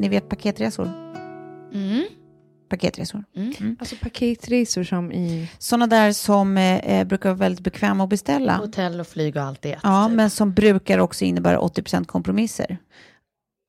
Ni 0.00 0.08
vet 0.08 0.28
paketresor? 0.28 0.90
Mm. 1.74 2.04
Paketresor. 2.68 3.24
Alltså 3.78 3.96
paketresor 4.02 4.84
som 4.84 5.12
i... 5.12 5.50
Sådana 5.58 5.86
där 5.86 6.12
som 6.12 6.56
eh, 6.56 6.76
eh, 6.76 7.06
brukar 7.06 7.28
vara 7.28 7.38
väldigt 7.38 7.64
bekväma 7.64 8.04
att 8.04 8.10
beställa. 8.10 8.56
Hotell 8.56 9.00
och 9.00 9.06
flyg 9.06 9.36
och 9.36 9.42
allt 9.42 9.62
det. 9.62 9.78
Ja, 9.82 10.06
typ. 10.06 10.16
men 10.16 10.30
som 10.30 10.52
brukar 10.52 10.98
också 10.98 11.24
innebära 11.24 11.58
80% 11.58 12.04
kompromisser. 12.04 12.78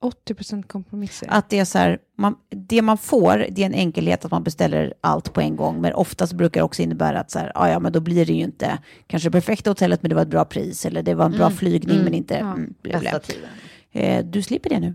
80% 0.02 0.62
kompromisser. 0.62 1.28
Att 1.30 1.50
det 1.50 1.58
är 1.58 1.64
så 1.64 1.78
här, 1.78 1.98
man, 2.18 2.36
det 2.50 2.82
man 2.82 2.98
får, 2.98 3.46
det 3.50 3.62
är 3.62 3.66
en 3.66 3.74
enkelhet 3.74 4.24
att 4.24 4.30
man 4.30 4.42
beställer 4.42 4.94
allt 5.00 5.32
på 5.32 5.40
en 5.40 5.56
gång, 5.56 5.80
men 5.80 5.92
oftast 5.94 6.32
brukar 6.32 6.60
det 6.60 6.64
också 6.64 6.82
innebära 6.82 7.20
att 7.20 7.30
så 7.30 7.38
här, 7.38 7.52
ja, 7.54 7.68
ja, 7.68 7.78
men 7.78 7.92
då 7.92 8.00
blir 8.00 8.26
det 8.26 8.32
ju 8.32 8.42
inte 8.42 8.78
kanske 9.06 9.28
det 9.28 9.32
perfekta 9.32 9.70
hotellet, 9.70 10.02
men 10.02 10.08
det 10.08 10.14
var 10.14 10.22
ett 10.22 10.28
bra 10.28 10.44
pris, 10.44 10.86
eller 10.86 11.02
det 11.02 11.14
var 11.14 11.24
en 11.24 11.32
bra 11.32 11.50
flygning, 11.50 12.04
men 12.04 12.14
inte... 12.14 12.34
Ja. 12.34 12.52
Mm, 12.52 12.74
blä, 12.82 12.98
blä. 12.98 13.10
Bästa 13.10 13.18
tiden. 13.18 13.48
Eh, 13.92 14.24
du 14.24 14.42
slipper 14.42 14.70
det 14.70 14.80
nu. 14.80 14.94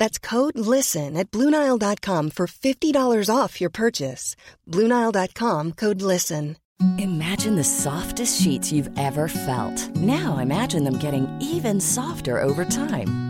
That's 0.00 0.18
code 0.18 0.58
LISTEN 0.58 1.14
at 1.18 1.30
Bluenile.com 1.30 2.30
for 2.30 2.46
$50 2.46 3.28
off 3.28 3.60
your 3.60 3.68
purchase. 3.70 4.34
Bluenile.com 4.66 5.72
code 5.72 6.00
LISTEN. 6.00 6.56
Imagine 6.98 7.56
the 7.56 7.64
softest 7.64 8.40
sheets 8.40 8.72
you've 8.72 8.90
ever 8.98 9.28
felt. 9.28 9.76
Now 9.96 10.38
imagine 10.38 10.84
them 10.84 10.96
getting 10.96 11.28
even 11.42 11.80
softer 11.80 12.42
over 12.42 12.64
time. 12.64 13.29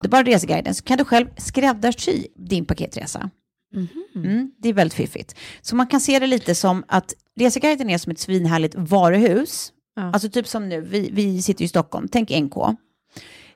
Det 0.00 0.06
är 0.06 0.10
bara 0.10 0.22
Reseguiden 0.22 0.74
så 0.74 0.84
kan 0.84 0.98
du 0.98 1.04
själv 1.04 1.26
skräddarsy 1.36 2.26
din 2.36 2.64
paketresa. 2.64 3.30
Mm, 4.14 4.50
det 4.58 4.68
är 4.68 4.72
väldigt 4.72 4.94
fiffigt. 4.94 5.34
Så 5.62 5.76
man 5.76 5.86
kan 5.86 6.00
se 6.00 6.18
det 6.18 6.26
lite 6.26 6.54
som 6.54 6.84
att 6.88 7.14
Reseguiden 7.36 7.90
är 7.90 7.98
som 7.98 8.12
ett 8.12 8.18
svinhärligt 8.18 8.74
varuhus. 8.74 9.72
Ja. 9.96 10.02
Alltså 10.02 10.28
typ 10.28 10.46
som 10.46 10.68
nu, 10.68 10.80
vi, 10.80 11.10
vi 11.12 11.42
sitter 11.42 11.64
i 11.64 11.68
Stockholm, 11.68 12.08
tänk 12.12 12.30
NK. 12.30 12.56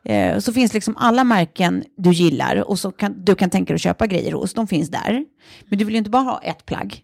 Eh, 0.04 0.38
så 0.38 0.52
finns 0.52 0.74
liksom 0.74 0.96
alla 0.96 1.24
märken 1.24 1.84
du 1.96 2.12
gillar 2.12 2.68
och 2.70 2.78
så 2.78 2.92
kan, 2.92 3.24
du 3.24 3.34
kan 3.34 3.50
tänka 3.50 3.72
dig 3.72 3.74
att 3.74 3.80
köpa 3.80 4.06
grejer 4.06 4.32
hos, 4.32 4.54
de 4.54 4.66
finns 4.66 4.88
där. 4.88 5.24
Men 5.68 5.78
du 5.78 5.84
vill 5.84 5.94
ju 5.94 5.98
inte 5.98 6.10
bara 6.10 6.22
ha 6.22 6.40
ett 6.42 6.66
plagg. 6.66 7.02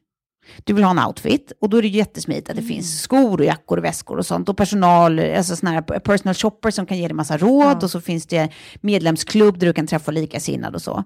Du 0.64 0.72
vill 0.72 0.85
ha 0.85 0.90
en 0.90 1.06
outfit 1.06 1.52
och 1.61 1.68
då 1.68 1.76
är 1.76 1.82
det 1.82 1.88
jättesmidigt 1.88 2.50
att 2.50 2.56
det 2.56 2.62
finns 2.62 3.02
skor 3.02 3.40
och 3.40 3.44
jackor 3.44 3.78
och 3.78 3.85
väskor 3.85 4.18
och 4.18 4.26
sånt 4.26 4.48
och 4.48 4.56
personal, 4.56 5.18
alltså 5.18 5.56
sådana 5.56 5.74
här 5.74 5.98
personal 5.98 6.35
shopper 6.35 6.70
som 6.70 6.87
kan 6.87 6.98
ge 6.98 7.09
dig 7.09 7.14
massa 7.14 7.37
råd 7.38 7.82
och 7.85 7.90
så 7.90 8.00
finns 8.00 8.26
det 8.26 8.48
medlemsklubb 8.80 9.59
där 9.59 9.66
du 9.66 9.72
kan 9.72 9.87
träffa 9.87 10.11
likasinnade 10.11 10.74
och 10.74 10.82
så. 10.82 11.04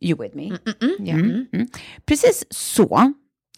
You 0.00 0.22
with 0.22 0.36
me? 0.36 0.58
Ja. 0.98 1.14
Mm, 1.14 1.46
mm. 1.52 1.66
Precis 2.04 2.44
så 2.50 3.12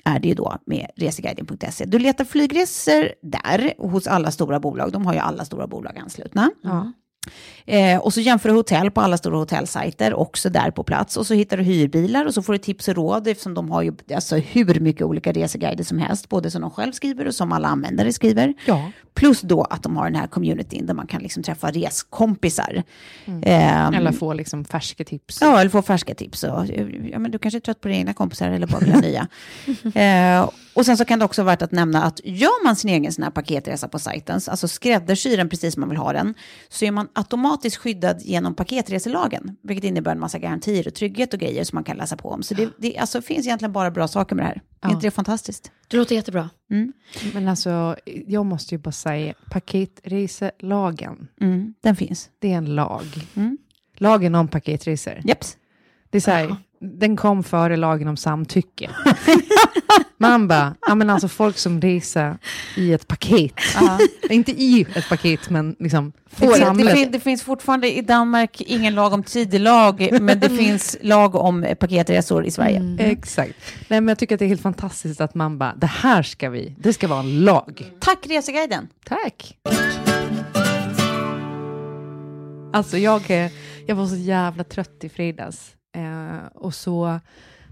är 0.05 0.19
det 0.19 0.29
ju 0.29 0.35
då 0.35 0.59
med 0.67 0.91
reseguiden.se. 0.97 1.85
Du 1.85 1.99
letar 1.99 2.25
flygresor 2.25 3.09
där 3.23 3.75
hos 3.79 4.07
alla 4.07 4.31
stora 4.31 4.61
bolag. 4.61 4.93
De 4.93 5.07
har 5.07 5.13
ju 5.13 5.19
alla 5.19 5.45
stora 5.45 5.67
bolag 5.67 5.99
anslutna. 5.99 6.51
Ja. 6.63 6.93
Eh, 7.67 7.99
och 7.99 8.15
så 8.15 8.21
jämför 8.21 8.49
du 8.49 8.55
hotell 8.55 8.91
på 8.91 9.01
alla 9.01 9.17
stora 9.17 9.37
hotellsajter, 9.39 10.15
också 10.15 10.51
där 10.51 10.71
på 10.71 10.85
plats. 10.85 11.17
Och 11.17 11.27
så 11.27 11.35
hittar 11.35 11.57
du 11.57 11.63
hyrbilar 11.63 12.27
och 12.27 12.35
så 12.35 12.43
får 12.43 12.53
du 12.53 12.59
tips 12.59 12.89
och 12.89 12.95
råd 12.95 13.29
eftersom 13.29 13.55
de 13.55 13.71
har 13.71 13.83
ju 13.83 13.93
alltså, 14.15 14.37
hur 14.37 14.81
mycket 14.81 15.03
olika 15.03 15.33
reseguider 15.33 15.85
som 15.85 15.99
helst, 15.99 16.29
både 16.29 16.51
som 16.51 16.63
de 16.63 16.71
själv 16.71 16.93
skriver 16.93 17.27
och 17.27 17.35
som 17.35 17.53
alla 17.53 17.69
användare 17.69 18.13
skriver. 18.13 18.55
Ja. 18.67 18.91
Plus 19.15 19.41
då 19.41 19.63
att 19.63 19.83
de 19.83 19.97
har 19.97 20.05
den 20.05 20.15
här 20.15 20.27
communityn 20.27 20.87
där 20.87 20.95
man 20.95 21.07
kan 21.07 21.23
liksom 21.23 21.43
träffa 21.43 21.71
reskompisar. 21.71 22.83
Ehm, 23.43 23.95
Eller 23.95 24.13
få 24.13 24.33
liksom 24.33 24.65
färska 24.65 25.05
tips. 25.05 25.39
Ja, 25.41 25.61
eller 25.61 25.71
få 25.71 25.83
färska 25.83 26.15
tips. 26.15 26.43
Och, 26.45 26.67
ja, 27.13 27.19
men 27.19 27.31
du 27.31 27.39
kanske 27.39 27.59
är 27.59 27.61
trött 27.61 27.81
på 27.81 27.89
dina 27.89 27.99
egna 27.99 28.15
kompisar 28.15 28.51
eller 28.51 28.67
bara 28.67 28.79
vill 28.79 28.93
ha 28.93 29.01
nya. 29.01 29.27
eh, 29.95 30.51
och 30.75 30.87
sen 30.87 30.97
så 30.97 31.05
kan 31.05 31.19
det 31.19 31.25
också 31.25 31.43
vara 31.43 31.53
värt 31.53 31.63
att 31.63 31.73
nämna 31.73 32.03
att 32.03 32.21
gör 32.25 32.65
man 32.65 32.77
sin 32.77 32.91
egen 32.91 33.13
sån 33.13 33.25
här 33.25 33.31
paketresa 33.31 33.89
på 33.89 33.99
sajten, 33.99 34.41
alltså 34.49 34.69
skräddarsyr 34.69 35.37
den 35.37 35.49
precis 35.49 35.75
som 35.75 35.81
man 35.81 35.89
vill 35.89 35.99
ha 35.99 36.13
den, 36.13 36.35
så 36.69 36.85
är 36.85 36.91
man 36.91 37.09
automatiskt 37.13 37.77
skyddad 37.77 38.23
genom 38.23 38.55
paketreselagen, 38.55 39.57
vilket 39.63 39.85
innebär 39.85 40.13
en 40.13 40.21
massa 40.21 40.39
garantier 40.39 40.87
och 40.89 40.95
trygghet 40.95 41.35
och 41.35 41.41
grejer 41.41 41.65
som 41.65 41.77
man 41.77 41.85
kan 41.85 41.97
läsa 41.97 42.17
på 42.17 42.29
om. 42.31 42.43
Så 42.43 42.55
det, 42.55 42.69
det 42.79 42.99
alltså, 42.99 43.23
finns 43.23 43.47
egentligen 43.47 43.73
bara 43.73 43.91
bra 43.91 44.09
saker 44.09 44.37
med 44.37 44.45
det 44.45 44.49
här. 44.49 44.63
Är 44.81 44.95
inte 44.95 45.07
det 45.07 45.11
fantastiskt? 45.11 45.71
Det 45.89 45.97
låter 45.97 46.15
jättebra. 46.15 46.51
Men 47.35 47.49
alltså, 47.49 47.97
jag 48.27 48.47
måste 48.47 48.75
ju 48.75 48.79
bara 48.79 48.93
säga, 48.93 49.35
paketreselagen, 49.51 51.29
Mm, 51.41 51.75
den 51.81 51.97
finns. 51.97 52.31
det 52.39 52.53
är 52.53 52.57
en 52.57 52.75
lag. 52.75 53.05
Mm. 53.35 53.59
Lagen 53.97 54.35
om 54.35 54.49
paketresor. 54.49 55.21
Jeps. 55.25 55.57
Det 56.11 56.19
är 56.19 56.21
så 56.23 56.31
här, 56.31 56.57
den 56.85 57.17
kom 57.17 57.45
före 57.45 57.77
lagen 57.77 58.09
om 58.09 58.17
samtycke. 58.17 58.91
Man 60.19 60.49
bara, 60.49 60.75
ja 60.87 60.95
men 60.95 61.11
alltså 61.11 61.29
folk 61.29 61.59
som 61.59 61.81
reser 61.81 62.39
i 62.77 62.93
ett 62.93 63.09
paket. 63.09 63.53
Inte 64.31 64.53
i 64.53 64.87
ett 64.95 65.09
paket, 65.09 65.51
men 65.51 65.77
liksom 65.79 66.13
Det, 66.31 66.47
fin- 66.55 66.65
det, 66.87 66.93
fin- 66.97 67.13
det 67.13 67.21
finns 67.21 67.43
fortfarande 67.43 67.97
i 67.97 68.01
Danmark 68.01 68.61
ingen 68.61 68.95
lag 68.95 69.13
om 69.13 69.23
tidelag, 69.23 70.09
men 70.21 70.41
det 70.41 70.49
finns 70.59 70.97
lag 71.03 71.35
om 71.35 71.67
paketresor 71.81 72.45
i 72.47 72.51
Sverige. 72.51 72.97
Exakt. 72.99 73.55
Nej, 73.89 74.01
men 74.01 74.09
jag 74.09 74.19
tycker 74.19 74.35
att 74.35 74.39
det 74.39 74.45
är 74.45 74.49
helt 74.49 74.63
fantastiskt 74.63 75.21
att 75.21 75.35
man 75.35 75.59
bara, 75.59 75.75
det 75.77 75.87
här 75.87 76.23
ska 76.23 76.51
vi, 76.51 76.75
det 76.79 76.93
ska 76.93 77.09
vara 77.09 77.21
en 77.21 77.41
lag. 77.45 77.85
Tack 78.01 78.27
Reseguiden! 78.27 78.89
Tack. 79.05 79.57
Alltså 82.73 82.99
jag, 82.99 83.31
eh, 83.31 83.51
jag 83.87 83.97
var 83.97 84.07
så 84.07 84.17
jävla 84.17 84.65
trött 84.65 85.05
i 85.05 85.09
fredags. 85.09 85.71
Eh, 85.95 86.47
och 86.55 86.75
så 86.75 87.21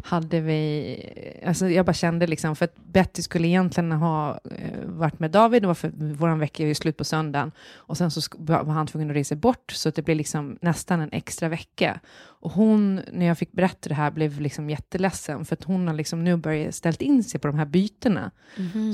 hade 0.05 0.41
vi, 0.41 1.41
alltså 1.47 1.69
jag 1.69 1.87
bara 1.87 1.93
kände 1.93 2.27
liksom, 2.27 2.57
för 2.57 2.65
att 2.65 2.77
Betty 2.77 3.23
skulle 3.23 3.49
egentligen 3.49 3.93
ha 3.93 4.41
eh, 4.51 4.85
varit 4.85 5.19
med 5.19 5.31
David, 5.31 5.63
det 5.63 5.67
var 5.67 5.75
för 5.75 5.93
vår 5.95 6.37
vecka 6.37 6.63
är 6.63 6.67
ju 6.67 6.75
slut 6.75 6.97
på 6.97 7.05
söndagen, 7.05 7.53
och 7.75 7.97
sen 7.97 8.11
så 8.11 8.21
var 8.39 8.65
han 8.65 8.87
tvungen 8.87 9.11
att 9.11 9.17
resa 9.17 9.37
bort, 9.37 9.73
så 9.73 9.91
det 9.91 10.03
blev 10.03 10.17
liksom 10.17 10.59
nästan 10.61 11.01
en 11.01 11.13
extra 11.13 11.49
vecka. 11.49 12.01
Och 12.21 12.53
hon, 12.53 13.01
när 13.13 13.27
jag 13.27 13.39
fick 13.39 13.53
berätta 13.53 13.89
det 13.89 13.95
här, 13.95 14.11
blev 14.11 14.41
liksom 14.41 14.71
jätteledsen, 14.71 15.45
för 15.45 15.57
att 15.57 15.65
hon 15.65 15.89
har 15.89 15.95
liksom 15.95 16.25
nu 16.25 16.37
börjat 16.37 16.75
ställt 16.75 17.03
in 17.03 17.25
sig 17.25 17.41
på 17.41 17.49
de 17.49 17.59
här 17.59 17.67
bytena. 17.67 18.31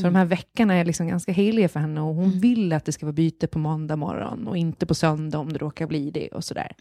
Så 0.01 0.07
de 0.07 0.15
här 0.15 0.25
veckorna 0.25 0.75
är 0.75 0.85
liksom 0.85 1.09
ganska 1.09 1.33
heliga 1.33 1.69
för 1.69 1.81
henne, 1.81 2.01
och 2.01 2.15
hon 2.15 2.41
vill 2.41 2.73
att 2.73 2.85
det 2.85 2.93
ska 2.93 3.07
vara 3.07 3.13
byte 3.13 3.47
på 3.47 3.59
måndag 3.59 3.97
morgon, 3.97 4.49
och 4.49 4.57
inte 4.57 4.87
på 4.87 4.95
söndag 4.95 5.39
om 5.39 5.53
det 5.53 5.59
råkar 5.59 5.87
bli 5.87 6.11
det, 6.11 6.29
och 6.29 6.45
sådär. 6.45 6.73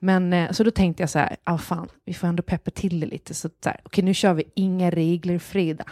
Men 0.00 0.32
eh, 0.32 0.50
så 0.50 0.64
då 0.64 0.70
tänkte 0.70 1.02
jag 1.02 1.10
så 1.10 1.18
här, 1.18 1.36
ah, 1.44 1.58
fan, 1.58 1.88
vi 2.04 2.14
får 2.14 2.26
ändå 2.26 2.42
peppa 2.42 2.70
till 2.70 3.00
det 3.00 3.06
lite. 3.06 3.34
Så, 3.34 3.48
så 3.48 3.68
här, 3.68 3.80
okej, 3.84 4.04
nu 4.04 4.14
kör 4.14 4.34
vi 4.34 4.44
inga 4.54 4.90
regler 4.90 5.38
fredag. 5.38 5.90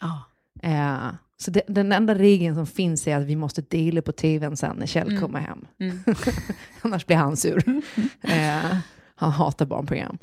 Ja. 0.00 0.24
Eh, 0.62 1.14
så 1.36 1.50
det, 1.50 1.62
den 1.66 1.92
enda 1.92 2.14
regeln 2.14 2.54
som 2.54 2.66
finns 2.66 3.08
är 3.08 3.16
att 3.16 3.24
vi 3.24 3.36
måste 3.36 3.62
dela 3.62 4.02
på 4.02 4.12
tvn 4.12 4.56
sen 4.56 4.76
när 4.76 4.86
Kjell 4.86 5.18
kommer 5.18 5.40
hem. 5.40 5.66
Annars 6.82 7.06
blir 7.06 7.16
han 7.16 7.36
sur. 7.36 7.82
eh, 8.22 8.76
han 9.14 9.30
hatar 9.30 9.66
barnprogram. 9.66 10.18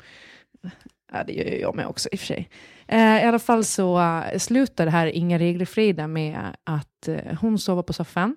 Ja, 1.12 1.24
det 1.24 1.32
gör 1.32 1.60
jag 1.60 1.76
med 1.76 1.86
också 1.86 2.08
i 2.12 2.16
och 2.16 2.20
för 2.20 2.26
sig. 2.26 2.50
Eh, 2.86 3.24
I 3.24 3.24
alla 3.24 3.38
fall 3.38 3.64
så 3.64 3.98
uh, 4.00 4.38
slutar 4.38 4.84
det 4.84 4.90
här 4.90 5.06
Inga 5.06 5.38
regler 5.38 5.64
fredag 5.64 6.06
med 6.06 6.56
att 6.64 7.08
eh, 7.08 7.38
hon 7.40 7.58
sover 7.58 7.82
på 7.82 7.92
soffan. 7.92 8.36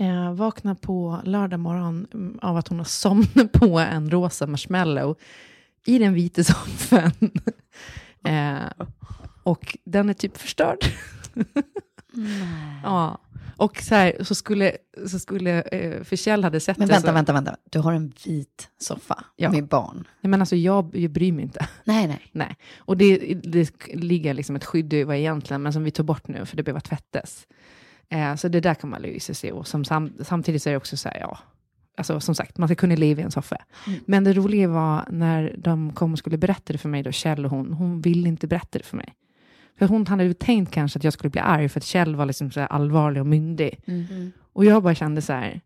Eh, 0.00 0.32
vaknar 0.32 0.74
på 0.74 1.20
lördag 1.24 1.60
morgon 1.60 2.06
mm, 2.14 2.38
av 2.42 2.56
att 2.56 2.68
hon 2.68 2.78
har 2.78 2.84
somnat 2.84 3.52
på 3.52 3.78
en 3.78 4.10
rosa 4.10 4.46
marshmallow 4.46 5.16
i 5.86 5.98
den 5.98 6.14
vita 6.14 6.44
soffan. 6.44 7.12
eh, 8.24 8.86
och 9.42 9.76
den 9.84 10.08
är 10.08 10.14
typ 10.14 10.36
förstörd. 10.36 10.78
ja. 12.82 13.18
Och 13.56 13.76
så, 13.82 13.94
här, 13.94 14.24
så 14.24 14.34
skulle, 14.34 14.72
så 15.06 15.18
skulle 15.18 15.62
eh, 15.62 16.04
för 16.04 16.16
Kjell 16.16 16.44
hade 16.44 16.60
sett 16.60 16.78
Men 16.78 16.88
det. 16.88 16.94
vänta, 16.94 17.08
så, 17.08 17.14
vänta, 17.14 17.32
vänta. 17.32 17.56
Du 17.70 17.78
har 17.78 17.92
en 17.92 18.12
vit 18.24 18.68
soffa 18.80 19.24
Ja. 19.36 19.50
med 19.50 19.66
barn. 19.68 20.08
Nej, 20.20 20.30
men 20.30 20.40
alltså 20.42 20.56
jag, 20.56 20.96
jag 20.96 21.10
bryr 21.10 21.32
mig 21.32 21.44
inte. 21.44 21.68
Nej, 21.84 22.06
nej. 22.06 22.20
Nej. 22.32 22.56
Och 22.78 22.96
det, 22.96 23.34
det 23.34 23.70
ligger 23.94 24.34
liksom 24.34 24.56
ett 24.56 24.64
skydd 24.64 24.92
över 24.92 25.14
egentligen, 25.14 25.62
men 25.62 25.72
som 25.72 25.84
vi 25.84 25.90
tog 25.90 26.06
bort 26.06 26.28
nu, 26.28 26.46
för 26.46 26.56
det 26.56 26.62
behöver 26.62 26.80
tvättas. 26.80 27.46
Eh, 28.10 28.34
så 28.34 28.48
det 28.48 28.60
där 28.60 28.74
kan 28.74 28.90
man 28.90 29.02
lösa 29.02 29.34
sig. 29.34 29.52
Och 29.52 29.66
som 29.66 29.84
sam, 29.84 30.12
samtidigt 30.20 30.62
så 30.62 30.68
är 30.68 30.70
det 30.70 30.76
också 30.76 30.96
så 30.96 31.08
här, 31.08 31.20
ja, 31.20 31.38
alltså 31.96 32.20
som 32.20 32.34
sagt, 32.34 32.58
man 32.58 32.68
ska 32.68 32.74
kunna 32.74 32.94
leva 32.94 33.20
i 33.20 33.24
en 33.24 33.30
soffa. 33.30 33.56
Men 34.06 34.24
det 34.24 34.32
roliga 34.32 34.68
var 34.68 35.04
när 35.10 35.54
de 35.58 35.92
kom 35.92 36.12
och 36.12 36.18
skulle 36.18 36.38
berätta 36.38 36.72
det 36.72 36.78
för 36.78 36.88
mig, 36.88 37.02
då 37.02 37.12
Kjell 37.12 37.44
och 37.44 37.50
hon, 37.50 37.72
hon 37.72 38.00
ville 38.00 38.28
inte 38.28 38.46
berätta 38.46 38.78
det 38.78 38.84
för 38.84 38.96
mig. 38.96 39.14
För 39.78 39.86
hon 39.86 40.06
hade 40.06 40.24
ju 40.24 40.34
tänkt 40.34 40.72
kanske 40.72 40.98
att 40.98 41.04
jag 41.04 41.12
skulle 41.12 41.30
bli 41.30 41.40
arg, 41.40 41.68
för 41.68 41.80
att 41.80 41.84
Kjell 41.84 42.16
var 42.16 42.26
liksom 42.26 42.50
så 42.50 42.60
här 42.60 42.66
allvarlig 42.66 43.20
och 43.20 43.26
myndig. 43.26 43.80
Och 44.52 44.64
jag 44.64 44.82
bara 44.82 44.94
kände 44.94 45.22
så 45.22 45.32
här, 45.32 45.60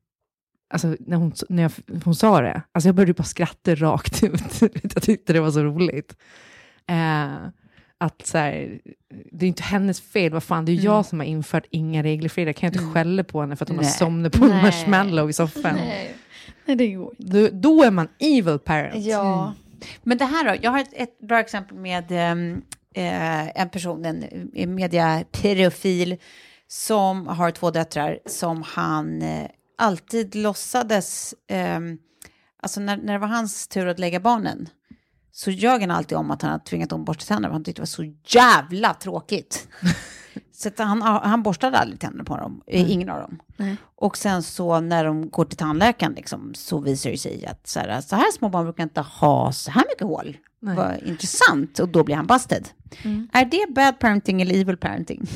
alltså 0.75 0.97
när 1.01 1.17
hon, 1.17 1.33
när 1.49 1.63
jag, 1.63 1.73
hon 2.05 2.15
sa 2.15 2.41
det, 2.41 2.63
alltså 2.73 2.89
jag 2.89 2.95
började 2.95 3.13
bara 3.13 3.25
skratta 3.25 3.75
rakt 3.75 4.23
ut. 4.23 4.63
jag 4.95 5.03
tyckte 5.03 5.33
det 5.33 5.41
var 5.41 5.51
så 5.51 5.63
roligt. 5.63 6.17
Eh, 6.87 7.33
att 8.03 8.27
så 8.27 8.39
här, 8.39 8.81
det 9.33 9.47
är 9.47 9.49
inte 9.49 9.63
hennes 9.63 10.01
fel, 10.01 10.33
vad 10.33 10.43
fan, 10.43 10.65
det 10.65 10.73
är 10.73 10.75
ju 10.75 10.83
jag 10.83 11.07
som 11.07 11.21
har 11.21 11.27
infört 11.27 11.67
inga 11.71 12.03
regler 12.03 12.29
för 12.29 12.41
det. 12.41 12.49
Jag 12.49 12.57
kan 12.57 12.73
ju 12.73 12.81
inte 12.81 12.95
skälla 12.95 13.25
på 13.25 13.41
henne 13.41 13.57
för 13.57 13.65
att 13.65 13.69
hon 13.69 13.79
har 13.79 13.85
Nej. 13.85 13.93
somnat 13.93 14.33
på 14.33 14.45
en 14.45 14.63
marshmallow 14.63 15.31
i 15.31 15.33
soffan. 15.33 15.77
Nej. 15.77 16.15
Nej, 16.65 16.77
det 16.77 16.89
går 16.89 17.15
inte. 17.19 17.41
Då, 17.41 17.49
då 17.53 17.83
är 17.83 17.91
man 17.91 18.09
evil 18.19 18.59
parent. 18.59 19.05
Ja. 19.05 19.55
Men 20.03 20.19
det 20.19 20.25
här 20.25 20.45
då, 20.45 20.57
jag 20.63 20.71
har 20.71 20.79
ett, 20.79 20.93
ett 20.93 21.19
bra 21.19 21.41
exempel 21.41 21.77
med 21.77 22.05
ehm, 22.11 22.63
eh, 22.95 23.61
en 23.61 23.69
person, 23.69 24.05
en 24.05 24.51
eh, 24.55 24.69
mediaprofil 24.69 26.17
som 26.69 27.27
har 27.27 27.51
två 27.51 27.71
döttrar 27.71 28.19
som 28.27 28.63
han 28.67 29.23
eh, 29.23 29.47
alltid 29.79 30.35
låtsades, 30.35 31.35
ehm, 31.49 31.99
alltså 32.63 32.81
när, 32.81 32.97
när 32.97 33.13
det 33.13 33.19
var 33.19 33.29
hans 33.29 33.69
tur 33.69 33.87
att 33.87 33.99
lägga 33.99 34.21
barnen 34.21 34.69
så 35.33 35.51
ljög 35.51 35.81
han 35.81 35.91
alltid 35.91 36.19
om 36.19 36.31
att 36.31 36.43
han 36.43 36.51
hade 36.51 36.65
tvingat 36.65 36.91
dem 36.91 37.05
borsta 37.05 37.25
tänderna, 37.25 37.49
för 37.49 37.53
han 37.53 37.65
tyckte 37.65 37.81
det 37.81 37.83
var 37.83 37.87
så 37.87 38.15
jävla 38.27 38.95
tråkigt. 38.95 39.69
så 40.53 40.71
han, 40.79 41.03
han 41.03 41.43
borstade 41.43 41.79
aldrig 41.79 42.01
tänderna 42.01 42.25
på 42.25 42.37
dem, 42.37 42.63
eh, 42.67 42.91
ingen 42.91 43.09
av 43.09 43.21
dem. 43.21 43.39
Nej. 43.57 43.77
Och 43.97 44.17
sen 44.17 44.43
så 44.43 44.81
när 44.81 45.05
de 45.05 45.31
går 45.31 45.45
till 45.45 45.59
tandläkaren 45.59 46.13
liksom, 46.13 46.55
så 46.55 46.81
visar 46.81 47.11
det 47.11 47.19
sig 47.19 47.47
att 47.47 47.67
så 47.67 47.81
här, 47.81 48.01
så 48.01 48.17
här 48.17 48.33
små 48.33 48.49
barn 48.49 48.65
brukar 48.65 48.83
inte 48.83 49.01
ha 49.01 49.53
så 49.53 49.71
här 49.71 49.85
mycket 49.89 50.07
hål. 50.07 50.37
Nej. 50.61 50.77
Vad 50.77 51.03
intressant. 51.03 51.79
Och 51.79 51.89
då 51.89 52.05
blir 52.05 52.17
han 52.17 52.27
busted. 52.27 52.69
Är 53.33 53.45
det 53.45 53.75
bad 53.75 53.99
parenting 53.99 54.43
eller 54.43 54.55
evil 54.55 54.77
parenting? 54.77 55.27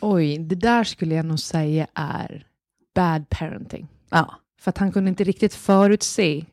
Oj, 0.00 0.38
det 0.38 0.54
där 0.54 0.84
skulle 0.84 1.14
jag 1.14 1.26
nog 1.26 1.40
säga 1.40 1.86
är 1.94 2.46
bad 2.94 3.28
parenting. 3.28 3.88
Ja, 4.10 4.34
För 4.60 4.68
att 4.70 4.78
han 4.78 4.92
kunde 4.92 5.10
inte 5.10 5.24
riktigt 5.24 5.54
förutse 5.54 6.44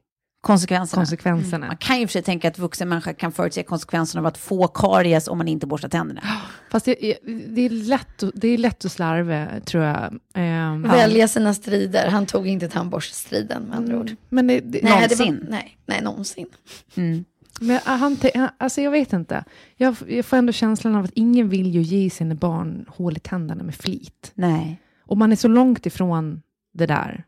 konsekvenserna. 0.41 0.99
konsekvenserna. 1.01 1.67
Man 1.67 1.77
kan 1.77 1.99
ju 1.99 2.07
för 2.07 2.11
sig 2.11 2.21
tänka 2.21 2.47
att 2.47 2.59
vuxen 2.59 2.89
människa 2.89 3.13
kan 3.13 3.31
förutse 3.31 3.63
konsekvenserna 3.63 4.19
av 4.21 4.25
att 4.25 4.37
få 4.37 4.67
karies 4.67 5.27
om 5.27 5.37
man 5.37 5.47
inte 5.47 5.67
borstar 5.67 5.89
tänderna. 5.89 6.21
Fast 6.71 6.85
det, 6.85 6.95
det, 7.47 7.61
är 7.61 7.69
lätt, 7.69 8.23
att- 8.23 8.31
det 8.35 8.47
är 8.47 8.57
lätt 8.57 8.85
att 8.85 8.91
slarva, 8.91 9.47
tror 9.65 9.83
jag. 9.83 10.19
Ehm, 10.33 10.81
Välja 10.81 11.27
sina 11.27 11.53
strider. 11.53 12.09
Han 12.09 12.25
tog 12.25 12.47
inte 12.47 12.69
tandborststriden 12.69 13.63
med 13.63 13.77
andra 13.77 13.99
ord. 13.99 14.11
Men, 14.29 14.47
det, 14.47 14.59
det, 14.59 14.79
Nej, 14.83 15.07
det 15.09 15.17
Någonsin. 15.17 15.39
var, 15.43 15.51
nej, 15.51 15.77
nej, 15.85 16.01
någonsin. 16.01 16.47
Mm. 16.95 17.25
men 17.61 17.79
han, 17.85 18.15
te- 18.15 18.31
han- 18.35 18.49
alltså 18.57 18.81
jag 18.81 18.91
vet 18.91 19.13
inte. 19.13 19.43
Jag, 19.77 19.95
jag 20.07 20.25
får 20.25 20.37
ändå 20.37 20.53
känslan 20.53 20.95
av 20.95 21.03
att 21.05 21.11
ingen 21.13 21.49
vill 21.49 21.67
ju 21.75 21.81
ge 21.81 22.09
sina 22.09 22.35
barn 22.35 22.85
hål 22.87 23.17
i 23.17 23.19
tänderna 23.19 23.63
med 23.63 23.75
flit. 23.75 24.31
Nej. 24.33 24.81
Och 25.05 25.17
man 25.17 25.31
är 25.31 25.35
så 25.35 25.47
långt 25.47 25.85
ifrån 25.85 26.41
det 26.73 26.85
där. 26.85 27.23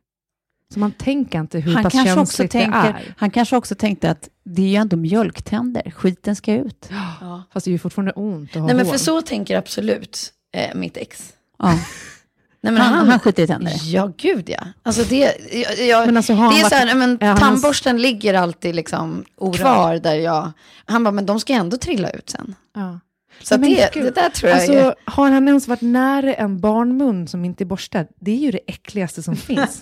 Så 0.73 0.79
man 0.79 0.91
tänker 0.91 1.39
inte 1.39 1.59
hur 1.59 1.73
Han 1.73 1.83
pass 1.83 1.93
kanske, 1.93 2.19
också 2.19 2.31
känsligt 2.31 2.51
det 2.51 2.59
tänker, 2.59 2.77
är. 2.89 3.13
han 3.17 3.31
kanske 3.31 3.55
också 3.57 3.75
tänkte 3.75 4.11
att 4.11 4.29
det 4.43 4.61
är 4.61 4.67
ju 4.67 4.75
ändå 4.75 4.97
mjölktänder, 4.97 5.91
skiten 5.91 6.35
ska 6.35 6.53
ut. 6.53 6.89
Ja. 7.21 7.43
Fast 7.53 7.63
det 7.65 7.69
är 7.69 7.71
ju 7.71 7.79
fortfarande 7.79 8.11
ont 8.11 8.49
att 8.49 8.55
ha 8.55 8.65
Nej, 8.67 8.75
men 8.75 8.85
för 8.85 8.97
så 8.97 9.21
tänker 9.21 9.57
absolut 9.57 10.33
eh, 10.53 10.75
mitt 10.75 10.97
ex. 10.97 11.33
Ja. 11.59 11.67
Nej, 12.61 12.73
men 12.73 12.77
Han, 12.81 13.09
han 13.09 13.19
skiter 13.19 13.43
i 13.43 13.47
tänder. 13.47 13.73
Ja, 13.83 14.11
gud 14.17 14.49
ja. 14.49 14.63
Alltså 14.83 15.03
det, 15.03 15.35
jag, 15.51 15.87
jag, 15.87 16.05
Men 16.05 16.17
alltså, 16.17 16.33
har 16.33 16.43
han 16.45 16.53
det 16.53 16.59
är 16.59 16.63
varit- 16.63 16.69
så 16.73 16.75
här, 16.75 16.95
men 16.95 17.17
är 17.21 17.27
han 17.27 17.37
tandborsten 17.37 18.01
ligger 18.01 18.33
alltid 18.33 18.75
liksom 18.75 19.25
kvar 19.57 19.95
där 19.97 20.15
jag... 20.15 20.51
Han 20.85 21.03
bara, 21.03 21.11
men 21.11 21.25
de 21.25 21.39
ska 21.39 21.53
ändå 21.53 21.77
trilla 21.77 22.09
ut 22.09 22.29
sen. 22.29 22.55
Ja. 22.75 22.99
Så 23.41 23.57
Men 23.57 23.69
det, 23.69 23.89
det 23.93 24.15
där 24.15 24.29
tror 24.29 24.49
jag 24.49 24.57
Alltså, 24.59 24.73
är... 24.73 24.95
har 25.05 25.31
han 25.31 25.47
ens 25.47 25.67
varit 25.67 25.81
nära 25.81 26.33
en 26.33 26.59
barnmun 26.59 27.27
som 27.27 27.45
inte 27.45 27.63
är 27.63 27.65
borstad? 27.65 28.05
Det 28.19 28.31
är 28.31 28.35
ju 28.37 28.51
det 28.51 28.59
äckligaste 28.67 29.23
som 29.23 29.35
finns. 29.49 29.81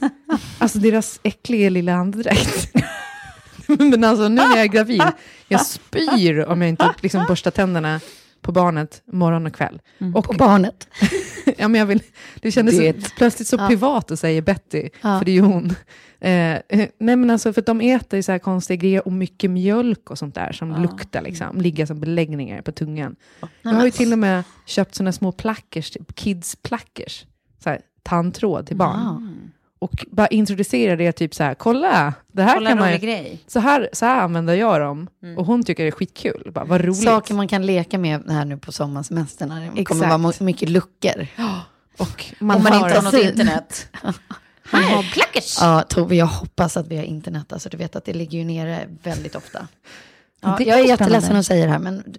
Alltså 0.58 0.80
deras 0.80 1.20
äckliga 1.24 1.70
lilla 1.70 1.94
andedräkt. 1.94 2.72
Men 3.68 4.04
alltså 4.04 4.28
nu 4.28 4.36
när 4.36 4.50
jag 4.56 4.62
är 4.62 4.66
gravid, 4.66 5.04
jag 5.48 5.66
spyr 5.66 6.40
om 6.46 6.62
jag 6.62 6.70
inte 6.70 6.90
liksom 7.02 7.26
borstar 7.28 7.52
tänderna 7.52 8.00
på 8.42 8.52
barnet 8.52 9.02
morgon 9.06 9.46
och 9.46 9.54
kväll. 9.56 9.82
Och, 10.16 10.26
På 10.26 10.34
barnet. 10.34 10.88
ja, 11.58 11.68
men 11.68 11.80
jag 11.80 11.86
vill, 11.86 12.04
det 12.42 12.52
kändes 12.52 12.76
så, 12.76 12.82
Det- 12.82 13.16
plötsligt 13.18 13.48
så 13.48 13.56
Ja. 13.60 13.68
privat 13.68 14.12
att 14.12 14.20
säga 14.20 14.42
Betty, 14.42 14.90
Ja. 15.02 15.18
för 15.20 15.26
det 15.26 15.32
är 15.32 15.34
ju 15.34 15.42
hon. 15.42 15.76
Eh, 16.22 16.60
nej 16.98 17.16
men 17.16 17.30
alltså 17.30 17.54
för 17.54 17.62
att 17.62 17.66
de 17.66 17.82
äter 17.82 18.22
så 18.22 18.32
här 18.32 18.40
konstiga 18.40 18.78
grejer 18.78 19.06
och 19.08 19.14
mycket 19.14 19.52
mjölk 19.52 20.10
och 20.10 20.18
sånt 20.18 20.36
där 20.36 20.52
som 20.52 20.82
luktar 20.82 21.22
liksom, 21.22 21.62
ligger 21.62 21.86
som 21.86 22.00
beläggningar 22.00 22.62
på 22.62 22.72
tungan. 22.72 23.16
Jag 23.62 23.72
har 23.72 23.86
ju 23.86 23.92
till 23.92 24.14
och 24.14 24.20
med 24.20 24.44
köpt 24.66 24.96
såna 24.96 25.12
små 25.12 25.32
plackers, 25.32 25.92
typ 25.92 26.16
kids 26.16 26.56
plackers, 26.56 27.26
så 27.64 27.70
här, 27.70 27.82
tandtråd 28.04 28.68
till 28.68 28.78
barn. 28.78 29.52
Och 29.80 30.06
bara 30.12 30.28
introducera 30.28 30.96
det 30.96 31.12
typ 31.12 31.36
så 31.36 31.44
här, 31.44 31.54
kolla, 31.54 32.14
det 32.32 32.44
här 32.44 32.54
Kolla 32.54 32.70
kan 32.70 32.80
man 32.80 33.00
grej. 33.00 33.40
så 33.48 33.60
här, 33.60 33.90
så 33.94 34.06
här 34.06 34.22
använder 34.22 34.54
jag 34.54 34.82
dem. 34.82 35.08
Och 35.38 35.46
hon 35.46 35.64
tycker 35.64 35.84
det 35.84 35.90
är 35.90 35.92
skitkul, 35.92 36.52
bara, 36.54 36.66
vad 36.66 36.82
roligt. 36.82 37.04
Saker 37.04 37.34
man 37.34 37.48
kan 37.48 37.66
leka 37.66 37.98
med 37.98 38.24
här 38.30 38.46
nu 38.46 38.58
på 38.58 38.72
sommarsemestern. 38.72 39.72
Det 39.76 39.86
kommer 39.86 40.18
vara 40.18 40.34
mycket 40.40 40.70
luckor. 40.70 41.28
och 41.98 42.26
man, 42.40 42.58
Om 42.58 42.64
man 42.64 42.74
har, 42.74 42.88
inte 42.88 43.00
har 43.00 43.04
något 43.04 43.88
Fantasi. 44.02 44.20
man 44.72 44.84
har 44.84 45.04
Plackers! 45.14 45.58
Ja, 45.60 45.82
Tove, 45.82 46.16
jag 46.16 46.26
hoppas 46.26 46.78
att 46.78 46.88
vi 46.88 46.98
har 46.98 47.04
internet. 47.04 47.54
Alltså, 47.54 47.70
du 47.70 47.78
vet 47.78 47.96
att 47.96 48.06
det 48.06 48.14
ligger 48.14 48.38
ju 48.38 48.46
nere 48.46 48.88
väldigt 49.04 49.36
ofta. 49.36 49.68
Ja, 50.42 50.60
är 50.60 50.66
jag 50.66 50.80
är 50.80 50.84
jätteledsen 50.86 51.36
att 51.36 51.46
säga 51.46 51.66
det 51.66 51.72
här, 51.72 51.80
men 51.80 52.16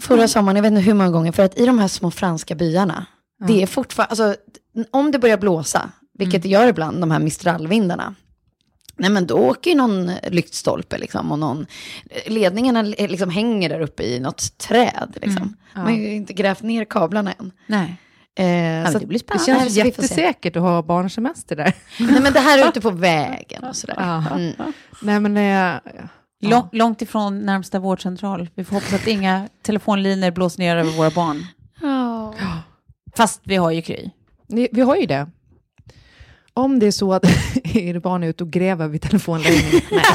förra 0.00 0.28
sommaren, 0.28 0.56
jag 0.56 0.62
vet 0.62 0.72
inte 0.72 0.82
hur 0.82 0.94
många 0.94 1.10
gånger, 1.10 1.32
för 1.32 1.42
att 1.42 1.58
i 1.58 1.66
de 1.66 1.78
här 1.78 1.88
små 1.88 2.10
franska 2.10 2.54
byarna, 2.54 3.06
det 3.46 3.62
är 3.62 3.66
fortfarande, 3.66 4.10
alltså 4.10 4.36
om 4.90 5.10
det 5.10 5.18
börjar 5.18 5.38
blåsa, 5.38 5.90
vilket 6.18 6.42
det 6.42 6.48
gör 6.48 6.66
ibland, 6.66 7.00
de 7.00 7.10
här 7.10 7.18
mistralvindarna, 7.18 8.14
Nej 8.98 9.10
men 9.10 9.26
då 9.26 9.34
åker 9.34 9.70
ju 9.70 9.76
någon 9.76 10.10
lyktstolpe 10.28 10.98
liksom 10.98 11.32
och 11.32 11.38
någon, 11.38 11.66
ledningarna 12.26 12.82
liksom 12.82 13.30
hänger 13.30 13.68
där 13.68 13.80
uppe 13.80 14.02
i 14.02 14.20
något 14.20 14.58
träd 14.58 15.18
liksom. 15.22 15.56
Man 15.74 15.84
har 15.84 15.92
ju 15.92 16.14
inte 16.14 16.32
grävt 16.32 16.62
ner 16.62 16.84
kablarna 16.84 17.32
än. 17.32 17.52
Nej. 17.66 17.96
Eh, 18.38 18.90
så 18.92 18.98
det 18.98 19.06
blir 19.06 19.18
det 19.18 19.24
spännande. 19.24 19.44
känns 19.70 19.76
vi 19.76 19.92
får 19.92 20.02
se. 20.02 20.08
jättesäkert 20.08 20.56
att 20.56 20.62
ha 20.62 20.82
barnsemester 20.82 21.56
där. 21.56 21.72
Nej 22.00 22.20
men 22.20 22.32
det 22.32 22.40
här 22.40 22.58
är 22.58 22.68
ute 22.68 22.80
på 22.80 22.90
vägen 22.90 23.64
och 23.64 23.76
sådär. 23.76 23.94
Ja. 23.98 24.24
Mm. 24.36 24.52
Nej 25.02 25.20
men 25.20 25.36
eh, 25.36 25.80
Lång, 26.40 26.68
långt 26.72 27.02
ifrån 27.02 27.38
närmsta 27.46 27.78
vårdcentral. 27.78 28.48
Vi 28.54 28.64
får 28.64 28.74
hoppas 28.74 28.92
att 28.92 29.06
inga 29.06 29.48
telefonlinjer 29.62 30.30
blåser 30.30 30.58
ner 30.58 30.76
över 30.76 30.90
våra 30.90 31.10
barn. 31.10 31.46
Fast 33.16 33.40
vi 33.44 33.56
har 33.56 33.70
ju 33.70 33.82
Kry. 33.82 34.10
Ni- 34.48 34.68
Vi 34.72 34.80
har 34.80 34.96
ju 34.96 35.06
det. 35.06 35.30
Om 36.54 36.78
det 36.78 36.86
är 36.86 36.90
så 36.90 37.12
att 37.12 37.24
er 37.64 37.98
barn 37.98 38.22
är 38.22 38.28
ute 38.28 38.44
och 38.44 38.50
gräver 38.50 38.88
vid 38.88 39.02
telefonledningen. 39.02 39.80
Nej. 39.90 40.06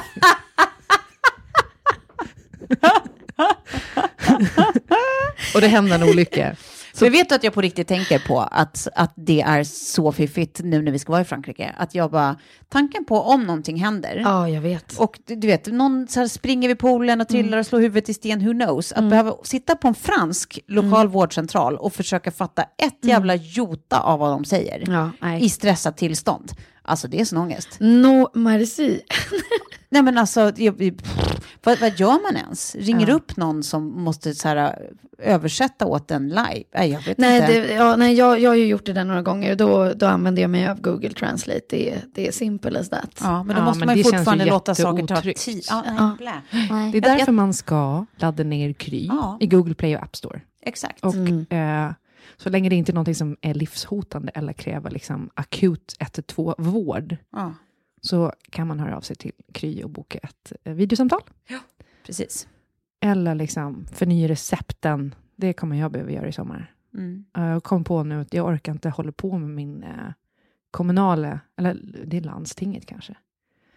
och 5.56 5.62
det 5.62 5.68
händer 5.68 5.96
en 5.96 6.04
olycka. 6.04 6.56
Så 6.96 7.10
vet 7.10 7.30
du 7.30 7.36
att 7.36 7.44
jag 7.44 7.54
på 7.54 7.62
riktigt 7.62 7.88
tänker 7.88 8.20
på 8.20 8.40
att, 8.40 8.88
att 8.96 9.14
det 9.16 9.42
är 9.42 9.64
så 9.64 10.12
fiffigt 10.12 10.60
nu 10.64 10.82
när 10.82 10.92
vi 10.92 11.00
ska 11.00 11.12
vara 11.12 11.22
i 11.22 11.26
Frankrike. 11.26 11.76
Att 11.78 11.96
jag 11.96 12.12
bara, 12.12 12.36
tanken 12.70 13.06
på 13.06 13.22
om 13.22 13.44
någonting 13.44 13.78
händer. 13.78 14.22
Ja, 14.26 14.50
jag 14.50 14.62
vet. 14.62 14.98
Och 15.00 15.20
du, 15.26 15.36
du 15.36 15.48
vet, 15.48 15.66
någon 15.68 16.08
så 16.08 16.28
springer 16.30 16.68
vid 16.68 16.80
poolen 16.80 17.22
och 17.22 17.28
trillar 17.28 17.58
och 17.58 17.66
slår 17.66 17.80
huvudet 17.80 18.10
i 18.10 18.14
sten, 18.14 18.46
who 18.46 18.52
knows? 18.54 18.92
Att 18.92 19.10
behöva 19.10 19.34
sitta 19.44 19.76
på 19.76 19.88
en 19.88 19.96
fransk 19.96 20.60
lokal 20.68 21.08
vårdcentral 21.08 21.78
och 21.78 21.94
försöka 21.94 22.32
fatta 22.32 22.62
ett 22.62 22.98
jävla 23.02 23.36
jota 23.36 24.00
av 24.00 24.20
vad 24.20 24.32
de 24.32 24.46
säger. 24.46 24.84
Ja. 25.22 25.38
I 25.38 25.50
stressat 25.50 25.98
tillstånd. 25.98 26.52
Alltså 26.82 27.08
det 27.08 27.20
är 27.22 27.26
sån 27.26 27.38
ångest. 27.40 27.70
No 27.80 28.30
merci. 28.40 29.02
Nej 29.90 30.02
men 30.02 30.18
alltså, 30.18 30.52
jag- 30.56 31.02
vad, 31.64 31.80
vad 31.80 32.00
gör 32.00 32.24
man 32.24 32.36
ens? 32.38 32.76
Ringer 32.76 33.10
upp 33.10 33.38
någon 33.38 33.64
som 33.64 34.02
måste 34.04 34.34
så 34.36 34.48
här, 34.48 34.90
översätta 35.18 35.86
åt 35.86 36.12
en 36.12 36.30
live? 36.30 36.64
Nej, 36.76 36.90
jag 36.92 37.02
vet 37.02 37.18
Nej, 37.18 37.40
inte. 37.42 37.60
det, 37.60 37.74
ja, 37.74 37.96
nej 37.96 38.14
jag, 38.16 38.40
jag 38.40 38.50
har 38.50 38.56
ju 38.56 38.66
gjort 38.68 38.86
det 38.86 38.94
där 38.94 39.04
några 39.06 39.22
gånger. 39.22 39.56
Då, 39.56 39.94
då 39.94 40.06
använder 40.06 40.42
jag 40.42 40.50
mig 40.52 40.68
av 40.68 40.82
Google 40.82 41.10
Translate. 41.14 41.62
Det, 41.70 41.90
är- 41.92 42.02
det 42.16 42.28
är 42.28 42.32
simple 42.32 42.80
as 42.80 42.90
that. 42.90 43.20
Ja, 43.22 43.44
men 43.44 43.56
då 43.56 43.62
Ja, 43.62 43.66
måste 43.66 43.80
men 43.80 43.86
man 43.86 43.98
ju 43.98 44.04
fortfarande 44.04 44.46
låta 44.46 44.76
saker 44.76 45.08
ta 45.08 45.22
tid. 45.22 45.64
Ja, 45.70 45.84
nej, 45.88 45.96
Ja. 46.70 46.90
Det 46.92 46.98
är 46.98 47.02
därför 47.02 47.32
man 47.32 47.54
ska 47.54 48.06
ladda 48.16 48.44
ner 48.44 48.74
Kry 48.74 49.06
Ja. 49.08 49.38
i 49.40 49.48
Google 49.48 49.74
Play 49.76 49.96
och 49.98 50.04
App 50.04 50.16
Store. 50.16 50.42
Exakt. 50.66 51.04
Och 51.06 51.54
eh, 51.54 51.92
så 52.38 52.50
länge 52.50 52.70
det 52.70 52.76
inte 52.76 52.92
är 52.92 52.94
någonting 52.94 53.16
som 53.16 53.38
är 53.42 53.54
livshotande 53.54 54.32
eller 54.36 54.54
kräver 54.54 54.90
liksom 54.92 55.30
akut 55.34 55.96
112-vård 56.00 57.18
Ja, 57.32 57.54
så 58.06 58.34
kan 58.50 58.68
man 58.68 58.80
höra 58.80 58.98
av 58.98 59.02
sig 59.02 59.16
till 59.16 59.32
Kry 59.52 59.84
och 59.84 59.90
boka 59.90 60.18
ett 60.18 60.54
eh, 60.64 60.74
videosamtal. 60.74 61.22
precis. 62.06 62.48
Eller 63.00 63.36
liksom 63.36 63.86
förnya 63.92 64.28
recepten. 64.28 65.16
Det 65.36 65.54
kommer 65.54 65.76
jag 65.76 65.92
behöva 65.92 66.12
göra 66.12 66.28
i 66.28 66.32
sommar. 66.32 66.74
Mm. 66.94 67.26
Jag 67.34 67.64
kom 67.64 67.84
på 67.84 68.04
nu 68.04 68.22
att 68.22 68.34
jag 68.34 68.48
orkar 68.48 68.72
inte 68.72 68.90
hålla 68.90 69.12
på 69.12 69.38
med 69.38 69.50
min 69.50 69.84
eh, 69.84 69.90
kommunala, 70.72 71.40
eller 71.58 71.78
det 72.06 72.18
är 72.18 72.22
landstinget 72.22 72.86
kanske. 72.86 73.16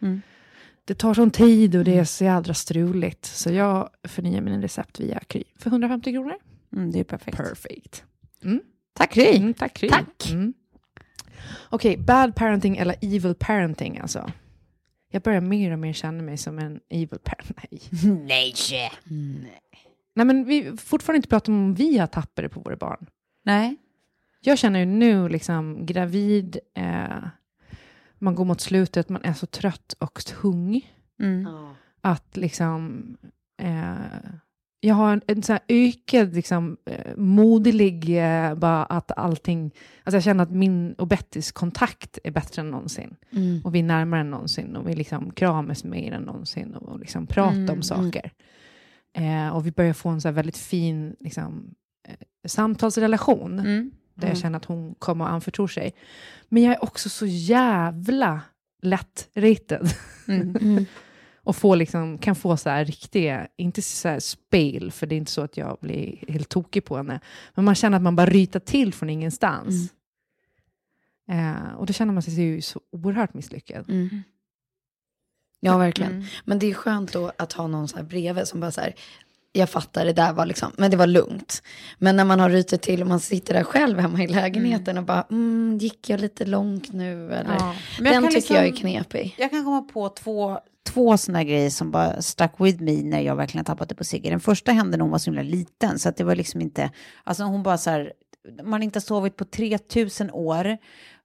Mm. 0.01 0.21
Det 0.85 0.95
tar 0.95 1.15
sån 1.15 1.31
tid 1.31 1.77
och 1.77 1.85
det 1.85 1.99
är 1.99 2.05
så 2.05 2.25
jädra 2.25 2.55
struligt. 2.55 3.25
Så 3.25 3.53
jag 3.53 3.91
förnyar 4.03 4.41
mina 4.41 4.63
recept 4.63 5.01
via 5.01 5.21
Kry 5.21 5.45
för 5.57 5.71
150 5.71 6.13
kronor. 6.13 6.35
Mm, 6.73 6.91
det 6.91 7.01
är 7.01 7.05
perfekt. 7.05 7.37
Perfect. 7.37 8.05
Tack 8.93 9.13
Kry. 9.13 9.37
Mm, 9.37 9.55
tack 9.55 9.75
Kry. 9.75 9.89
Tack. 9.89 10.33
Okej, 11.69 11.97
bad 11.97 12.35
parenting 12.35 12.77
eller 12.77 12.97
evil 13.01 13.35
parenting 13.35 13.99
alltså. 13.99 14.31
Jag 15.11 15.23
börjar 15.23 15.41
mer 15.41 15.73
och 15.73 15.79
mer 15.79 15.93
känna 15.93 16.23
mig 16.23 16.37
som 16.37 16.59
en 16.59 16.81
evil 16.91 17.19
parent. 17.25 17.51
Nej. 18.27 18.55
Nej. 19.05 19.63
Nej, 20.15 20.27
men 20.27 20.45
vi 20.45 20.77
fortfarande 20.77 21.17
inte 21.17 21.29
pratat 21.29 21.49
om 21.49 21.75
vi 21.75 21.99
har 21.99 22.07
tappat 22.07 22.37
det 22.37 22.49
på 22.49 22.61
våra 22.61 22.77
barn. 22.77 23.07
Nej. 23.43 23.77
Jag 24.41 24.59
känner 24.59 24.81
ju 24.81 24.87
nu, 24.87 25.29
liksom, 25.29 25.87
gravid, 25.87 26.59
eh, 26.75 27.25
man 28.19 28.35
går 28.35 28.45
mot 28.45 28.61
slutet, 28.61 29.09
man 29.09 29.25
är 29.25 29.33
så 29.33 29.47
trött 29.47 29.95
och 29.99 30.25
tung. 30.25 30.93
Mm. 31.21 31.47
Att 32.01 32.37
liksom... 32.37 33.07
Eh, 33.63 33.95
jag 34.81 34.95
har 34.95 35.13
en, 35.13 35.21
en 35.27 35.43
sån 35.43 35.53
här 35.53 35.63
ökad, 35.69 36.35
liksom, 36.35 36.77
eh, 36.87 37.17
moderlig, 37.17 38.19
eh, 38.19 38.55
bara 38.55 38.85
att 38.85 39.19
allting... 39.19 39.71
Alltså 40.05 40.17
jag 40.17 40.23
känner 40.23 40.43
att 40.43 40.51
min 40.51 40.93
och 40.93 41.07
Bettys 41.07 41.53
kontakt 41.53 42.19
är 42.25 42.31
bättre 42.31 42.63
än 42.63 42.71
någonsin. 42.71 43.17
Mm. 43.31 43.61
Och 43.65 43.75
vi 43.75 43.79
är 43.79 43.83
närmare 43.83 44.21
än 44.21 44.31
någonsin. 44.31 44.77
Och 44.77 44.89
vi 44.89 44.95
liksom 44.95 45.31
kramas 45.31 45.85
mer 45.85 46.13
än 46.13 46.23
någonsin. 46.23 46.75
Och, 46.75 46.89
och 46.89 47.01
liksom 47.01 47.27
pratar 47.27 47.57
Mm, 47.57 47.71
om 47.71 47.83
saker. 47.83 48.33
Eh, 49.17 49.49
och 49.49 49.67
vi 49.67 49.73
börjar 49.73 49.93
få 49.93 50.09
en 50.09 50.21
så 50.21 50.31
väldigt 50.31 50.57
fin 50.57 51.17
liksom, 51.21 51.75
eh, 52.09 52.15
samtalsrelation. 52.49 53.59
Mm. 53.59 53.91
Där 54.15 54.29
jag 54.29 54.39
känner 54.39 54.57
att 54.57 54.65
hon 54.65 54.95
kommer 54.95 55.25
att 55.25 55.31
anförtro 55.31 55.69
sig. 55.69 55.95
Men 56.49 56.63
jag 56.63 56.75
är 56.75 56.85
också 56.85 57.09
så 57.09 57.27
jävla 57.27 58.41
lättritad. 58.83 59.89
Mm. 60.29 60.87
och 61.47 61.57
få 61.57 61.75
liksom, 61.75 62.19
kan 62.19 62.37
få 62.37 62.57
så 62.57 62.71
här 62.71 62.85
riktiga, 62.85 63.47
inte 63.57 63.83
så 63.83 64.09
här 64.09 64.21
spel, 64.21 64.93
för 64.93 65.07
det 65.07 65.15
är 65.15 65.17
inte 65.17 65.31
så 65.31 65.43
att 65.43 65.57
jag 65.57 65.79
blir 65.81 66.25
helt 66.29 66.49
tokig 66.49 66.85
på 66.85 66.97
henne. 66.97 67.21
Men 67.55 67.65
man 67.65 67.75
känner 67.75 67.97
att 67.97 68.03
man 68.03 68.17
bara 68.17 68.27
ryter 68.27 68.61
till 68.61 68.95
från 68.95 69.11
ingenstans. 69.11 69.93
Eh, 71.29 71.75
och 71.77 71.87
då 71.87 71.93
känner 71.93 72.13
man 72.13 72.23
sig 72.23 72.35
ju 72.35 72.63
så 72.63 72.81
oerhört 72.93 73.35
misslyckad. 73.35 73.91
Mm. 73.91 74.23
Ja, 75.61 75.79
verkligen. 75.79 76.13
Mm. 76.13 76.25
Men 76.45 76.59
det 76.59 76.71
är 76.71 76.75
skönt 76.75 77.13
då 77.13 77.33
att 77.39 77.53
ha 77.53 77.67
någon 77.67 77.89
så 77.89 77.97
här 77.97 78.05
bredvid 78.05 78.49
som 78.49 78.61
bara 78.61 78.71
så 78.71 78.81
här, 78.81 78.95
jag 79.53 79.71
fattar, 79.71 80.05
det 80.05 80.13
där 80.13 80.33
var 80.33 80.47
liksom, 80.47 80.73
men 80.77 80.91
det 80.91 80.97
var 80.97 81.07
lugnt. 81.07 81.63
Men 81.99 82.17
när 82.17 82.25
man 82.25 82.41
har 82.41 82.51
rytit 82.51 82.83
till 82.83 83.03
och 83.03 83.09
man 83.09 83.21
sitter 83.21 83.55
där 83.55 83.65
själv 83.65 83.99
hemma 83.99 84.23
i 84.23 84.27
lägenheten 84.27 84.99
och 84.99 85.05
bara, 85.05 85.27
mm, 85.31 85.79
gick 85.79 86.11
jag 86.11 86.21
lite 86.21 86.45
långt 86.45 86.93
nu? 86.93 87.33
Eller? 87.33 87.55
Ja. 87.55 87.75
Den 87.99 88.29
tycker 88.29 88.55
jag 88.55 88.63
är 88.63 88.67
liksom- 88.67 88.91
knepig. 88.91 89.35
Jag 89.39 89.51
kan 89.51 89.65
komma 89.65 89.83
på 89.83 90.09
två, 90.09 90.61
två 90.87 91.17
sådana 91.17 91.45
grejer 91.45 91.71
som 91.71 91.91
bara 91.91 92.23
stuck 92.23 92.53
with 92.59 92.83
me 92.83 93.03
när 93.03 93.21
jag 93.21 93.37
verkligen 93.37 93.65
tappade 93.65 93.95
på 93.95 94.05
Sigge. 94.05 94.31
Den 94.31 94.41
första 94.41 94.73
hände 94.73 94.97
när 94.97 95.03
hon 95.03 95.11
var 95.11 95.19
så 95.19 95.31
himla 95.31 95.43
liten, 95.43 95.99
så 95.99 96.09
att 96.09 96.17
det 96.17 96.25
var 96.25 96.35
liksom 96.35 96.61
inte, 96.61 96.91
alltså 97.25 97.45
hon 97.45 97.63
bara 97.63 97.79
så 97.79 97.91
här, 97.91 98.13
man 98.63 98.73
har 98.73 98.81
inte 98.81 99.01
sovit 99.01 99.37
på 99.37 99.45
3000 99.45 100.31
år. 100.31 100.77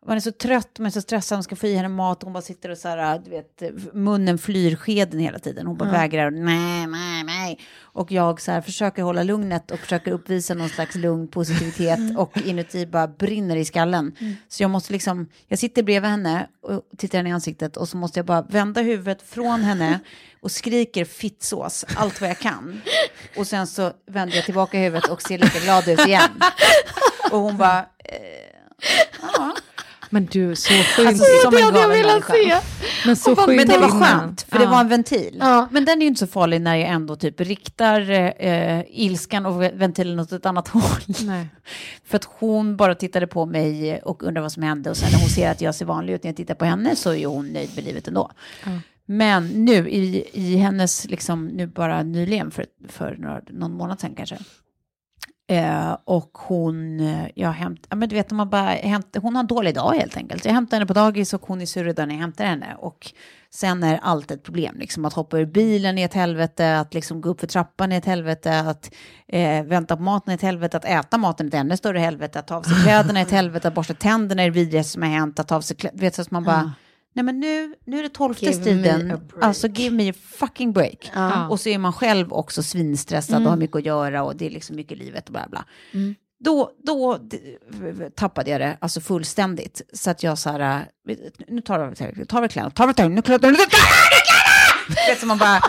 Man 0.06 0.18
är 0.18 0.22
så 0.22 0.32
trött, 0.32 0.80
man 0.80 0.86
är 0.86 0.92
så 0.92 1.02
stressad, 1.02 1.36
man 1.36 1.44
ska 1.44 1.56
få 1.56 1.68
i 1.68 1.76
henne 1.76 1.90
mat 1.90 2.18
och 2.18 2.24
hon 2.24 2.34
bara 2.34 2.42
sitter 2.42 2.70
och 2.70 2.78
så 2.78 2.88
här, 2.88 3.22
du 3.26 3.30
vet, 3.30 3.64
munnen 3.94 4.38
flyr 4.38 4.76
skeden 4.76 5.20
hela 5.20 5.40
tiden. 5.40 5.68
Hon 5.68 5.78
bara 5.78 5.92
vägrar, 5.92 6.32
nej, 6.32 6.88
nej, 6.88 7.24
nej. 7.24 7.60
Och 7.82 8.12
jag 8.12 8.42
så 8.42 8.52
här 8.52 8.62
försöker 8.62 9.04
hålla 9.04 9.24
lugnet 9.24 9.72
och 9.72 9.80
försöker 9.80 10.12
uppvisa 10.12 10.54
någon 10.54 10.70
slags 10.70 10.96
lugn 10.96 11.28
positivitet 11.28 12.00
och 12.18 12.38
inuti 12.46 12.86
bara 12.86 13.08
brinner 13.08 13.56
i 13.56 13.66
skallen. 13.66 14.16
Så 14.48 14.64
jag 14.64 14.70
måste 14.70 14.94
liksom, 14.94 15.30
jag 15.48 15.60
sitter 15.60 15.84
bredvid 15.84 16.12
henne 16.12 16.48
och 16.62 16.82
tittar 16.98 17.18
henne 17.18 17.30
i 17.30 17.34
ansiktet 17.34 17.78
och 17.78 17.90
så 17.90 17.98
måste 17.98 18.20
jag 18.20 18.26
bara 18.26 18.42
vända 18.42 18.82
huvudet 18.82 19.22
från 19.22 19.62
henne 19.62 20.00
och 20.42 20.52
skriker 20.52 21.06
fittsås 21.06 21.86
allt 21.96 22.22
vad 22.22 22.30
jag 22.30 22.40
kan. 22.40 22.82
Och 23.38 23.48
sen 23.48 23.68
så 23.68 23.92
vänder 24.08 24.36
jag 24.36 24.46
tillbaka 24.46 24.78
huvudet 24.78 25.10
och 25.10 25.22
ser 25.22 25.38
lite 25.38 25.60
glad 25.60 25.88
ut 25.88 26.08
igen. 26.08 26.42
Och 27.32 27.40
hon 27.40 27.58
bara, 27.58 27.80
eh, 27.80 28.52
ja. 29.22 29.51
Men 30.14 30.26
du, 30.32 30.56
så 30.56 30.74
sjukt. 30.74 31.08
Alltså, 31.08 31.24
som 31.44 31.56
en 31.56 31.74
galen 31.74 31.90
människa. 31.90 32.62
men 33.06 33.16
så 33.16 33.30
Men 33.36 33.46
sjukt 33.46 33.68
det 33.68 33.78
var 33.78 33.90
skönt, 33.90 34.42
för 34.50 34.58
det 34.58 34.64
Ja. 34.64 34.72
var 34.72 34.80
en 34.80 34.88
ventil. 34.88 35.38
Ja. 35.40 35.68
Men 35.72 35.86
den 35.86 35.98
är 35.98 36.02
ju 36.02 36.08
inte 36.08 36.20
så 36.20 36.28
farlig 36.28 36.62
när 36.62 36.76
jag 36.76 36.90
ändå 36.90 37.16
typ 37.16 37.42
riktar 37.42 38.10
eh, 38.46 38.82
ilskan 38.88 39.46
och 39.46 39.62
ventilen 39.64 40.20
åt 40.20 40.32
ett 40.32 40.46
annat 40.46 40.68
håll. 40.68 40.82
Nej. 41.26 41.48
För 42.06 42.16
att 42.16 42.24
hon 42.40 42.78
bara 42.78 42.96
tittade 42.96 43.28
på 43.28 43.46
mig 43.46 44.02
och 44.02 44.24
undrade 44.24 44.42
vad 44.42 44.52
som 44.52 44.64
hände 44.64 44.90
och 44.90 44.98
sen 44.98 45.10
när 45.12 45.20
hon 45.20 45.30
ser 45.30 45.52
att 45.52 45.62
jag 45.62 45.76
ser 45.76 45.86
vanlig 45.86 46.14
ut 46.14 46.24
när 46.24 46.30
jag 46.30 46.38
tittar 46.38 46.56
på 46.56 46.66
henne 46.66 46.96
så 46.96 47.14
är 47.14 47.26
hon 47.26 47.54
nöjd 47.54 47.70
med 47.76 47.84
livet 47.84 48.08
ändå. 48.08 48.32
Men 49.06 49.48
nu 49.48 49.90
i, 49.90 50.30
i 50.34 50.56
hennes, 50.56 51.06
liksom, 51.06 51.46
nu 51.48 51.68
bara 51.68 52.04
nyligen 52.04 52.52
för, 52.52 52.66
för 52.90 53.16
några, 53.20 53.42
någon 53.50 53.74
månad 53.74 54.00
sedan 54.00 54.14
kanske. 54.18 54.38
Eh, 55.52 55.98
och 56.06 56.38
hon, 56.38 57.00
eh, 57.00 57.28
jag 57.36 57.52
hämt, 57.52 57.88
ja, 57.90 57.96
men 57.96 58.10
du 58.10 58.16
vet, 58.16 58.32
man 58.32 58.50
bara 58.50 58.70
hämt, 58.70 59.18
hon 59.22 59.36
har 59.36 59.40
en 59.40 59.48
dålig 59.48 59.76
dag 59.76 59.94
helt 59.94 60.18
enkelt. 60.18 60.46
Jag 60.46 60.54
hämtar 60.54 60.78
henne 60.78 60.86
på 60.86 60.94
dagis 60.94 61.34
och 61.34 61.42
hon 61.46 61.62
är 61.62 61.66
sur 61.66 61.84
när 61.84 62.14
jag 62.14 62.22
hämtar 62.22 62.46
henne. 62.46 62.76
Och 62.78 63.14
sen 63.50 63.84
är 63.84 64.00
allt 64.04 64.32
ett 64.32 64.44
problem, 64.44 64.76
liksom 64.80 65.06
att 65.06 65.14
hoppa 65.14 65.40
ur 65.40 65.46
bilen 65.46 65.98
är 65.98 66.06
ett 66.06 66.14
helvete, 66.14 66.80
att 66.80 66.94
liksom 66.94 67.22
gå 67.22 67.30
upp 67.30 67.40
för 67.40 67.48
trappan 67.48 67.92
är 67.92 67.98
ett 67.98 68.06
helvete, 68.06 68.60
att 68.60 68.92
eh, 69.28 69.64
vänta 69.64 69.98
på 69.98 70.04
maten 70.04 70.32
är 70.32 70.36
ett 70.36 70.42
helvete, 70.42 70.78
att 70.78 70.86
äta 70.86 71.18
maten 71.18 71.46
är 71.46 71.48
ett 71.48 71.54
ännu 71.54 71.78
större 71.78 72.00
helvete, 72.00 72.40
att 72.40 72.48
ta 72.48 72.56
av 72.56 72.62
sig 72.64 72.84
kläderna 72.84 73.20
är 73.20 73.24
ett 73.24 73.32
helvete, 73.32 73.68
att 73.68 73.76
borsta 73.76 73.94
tänderna 73.94 74.42
är 74.42 74.46
det 74.46 74.56
vidrigaste 74.56 74.92
som 74.92 75.02
har 75.02 75.10
hänt, 75.10 75.40
att 75.40 75.48
ta 75.48 75.56
av 75.56 75.62
sig 75.62 75.78
kläderna, 75.78 76.02
vet 76.02 76.16
så 76.16 76.22
att 76.22 76.32
man 76.32 76.44
bara, 76.44 76.74
nej 77.14 77.26
men 77.26 77.40
nu, 77.40 77.76
nu 77.86 78.00
är 78.00 78.04
det 78.04 78.10
tolfte 78.10 78.46
striden, 78.54 79.20
alltså 79.42 79.68
give 79.68 79.96
me 79.96 80.10
a 80.10 80.14
fucking 80.32 80.74
break. 80.74 81.12
Ja. 81.14 81.48
Och 81.48 81.60
så 81.60 81.70
är 81.70 81.78
man 81.78 81.94
själv 81.94 82.34
också 82.34 82.64
svinstressad 82.64 83.44
och 83.44 83.50
har 83.50 83.58
mycket 83.58 83.76
att 83.76 83.86
göra 83.86 84.24
och 84.24 84.36
det 84.36 84.46
är 84.46 84.50
liksom 84.50 84.76
mycket 84.76 84.92
i 84.92 84.96
livet 84.96 85.26
och 85.28 85.34
bla 85.34 85.48
bla. 85.50 85.66
Då, 86.44 86.72
då 86.84 87.18
d- 87.18 87.38
tappade 88.16 88.52
jag 88.52 88.62
det 88.62 88.78
alltså 88.82 89.02
fullständigt. 89.02 89.82
Så 89.94 90.10
att 90.10 90.24
jag 90.24 90.38
så 90.38 90.50
här, 90.50 90.86
äh, 91.08 91.16
nu 91.48 91.62
tar 91.62 91.88
vi 91.88 92.26
tar 92.26 92.42
vi 92.42 92.48
kläderna, 92.50 92.72
tar 92.72 92.88
vi 92.88 92.94
kläderna, 92.94 93.16
nu 93.16 93.22
tar 93.22 93.34
vi 93.34 93.40
kläderna, 93.40 93.52
nu 93.52 93.58
tar 93.58 93.66
vi 93.66 93.70
kläderna! 93.70 95.08
Vet 95.10 95.20
som 95.20 95.28
man 95.28 95.38
bara, 95.38 95.62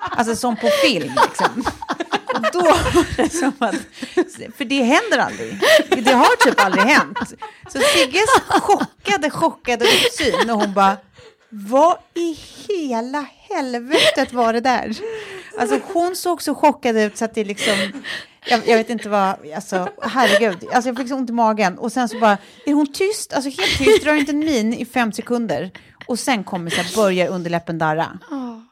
alltså 0.00 0.36
som 0.36 0.56
på 0.56 0.68
film 0.84 1.12
liksom. 1.28 1.64
Då 2.62 2.68
var 2.68 3.16
det 3.16 3.30
som 3.30 3.52
att, 3.58 3.74
för 4.56 4.64
det 4.64 4.82
händer 4.82 5.18
aldrig. 5.18 5.60
Det 6.04 6.12
har 6.12 6.44
typ 6.44 6.60
aldrig 6.60 6.84
hänt. 6.84 7.18
Så 7.72 7.78
Sigges 7.94 8.26
chockade, 8.48 9.30
chockade 9.30 9.84
uppsyn 9.84 10.50
och 10.50 10.60
hon 10.60 10.74
bara, 10.74 10.96
vad 11.48 11.98
i 12.14 12.38
hela 12.68 13.26
helvetet 13.50 14.32
var 14.32 14.52
det 14.52 14.60
där? 14.60 14.96
Alltså 15.58 15.80
hon 15.92 16.16
såg 16.16 16.42
så 16.42 16.54
chockad 16.54 16.96
ut 16.96 17.16
så 17.16 17.24
att 17.24 17.34
det 17.34 17.44
liksom, 17.44 17.74
jag, 18.46 18.68
jag 18.68 18.76
vet 18.76 18.90
inte 18.90 19.08
vad, 19.08 19.52
alltså 19.54 19.88
herregud, 20.02 20.64
alltså 20.72 20.88
jag 20.88 20.96
fick 20.96 21.08
så 21.08 21.14
ont 21.14 21.30
i 21.30 21.32
magen 21.32 21.78
och 21.78 21.92
sen 21.92 22.08
så 22.08 22.18
bara, 22.18 22.38
är 22.66 22.72
hon 22.72 22.92
tyst, 22.92 23.32
alltså 23.32 23.50
helt 23.50 23.78
tyst, 23.78 24.02
drar 24.02 24.14
inte 24.14 24.32
en 24.32 24.38
min 24.38 24.74
i 24.74 24.84
fem 24.84 25.12
sekunder 25.12 25.70
och 26.06 26.18
sen 26.18 26.44
kommer 26.44 26.70
så 26.70 26.82
här, 26.82 26.96
börjar 26.96 27.28
underläppen 27.28 27.78
darra. 27.78 28.18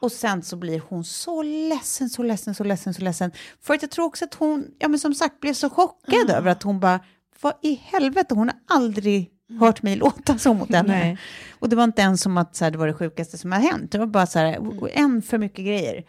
Och 0.00 0.12
sen 0.12 0.42
så 0.42 0.56
blir 0.56 0.82
hon 0.88 1.04
så 1.04 1.42
ledsen, 1.42 2.10
så 2.10 2.22
ledsen, 2.22 2.54
så 2.54 2.64
ledsen, 2.64 2.94
så 2.94 3.02
ledsen. 3.02 3.32
För 3.62 3.74
att 3.74 3.82
jag 3.82 3.90
tror 3.90 4.04
också 4.04 4.24
att 4.24 4.34
hon, 4.34 4.66
ja 4.78 4.88
men 4.88 5.00
som 5.00 5.14
sagt, 5.14 5.40
blev 5.40 5.54
så 5.54 5.70
chockad 5.70 6.30
över 6.30 6.50
att 6.50 6.62
hon 6.62 6.80
bara, 6.80 7.00
vad 7.40 7.52
i 7.62 7.74
helvete, 7.84 8.34
hon 8.34 8.48
har 8.48 8.56
aldrig 8.76 9.30
hört 9.60 9.82
mig 9.82 9.96
låta 9.96 10.38
så 10.38 10.54
mot 10.54 10.74
henne. 10.74 11.18
Och 11.58 11.68
det 11.68 11.76
var 11.76 11.84
inte 11.84 12.02
ens 12.02 12.22
som 12.22 12.36
att 12.38 12.56
så 12.56 12.64
här, 12.64 12.70
det 12.70 12.78
var 12.78 12.86
det 12.86 12.94
sjukaste 12.94 13.38
som 13.38 13.52
hade 13.52 13.64
hänt, 13.64 13.92
det 13.92 13.98
var 13.98 14.06
bara 14.06 14.26
så 14.26 14.38
här, 14.38 14.58
en 14.92 15.22
för 15.22 15.38
mycket 15.38 15.64
grejer. 15.64 16.04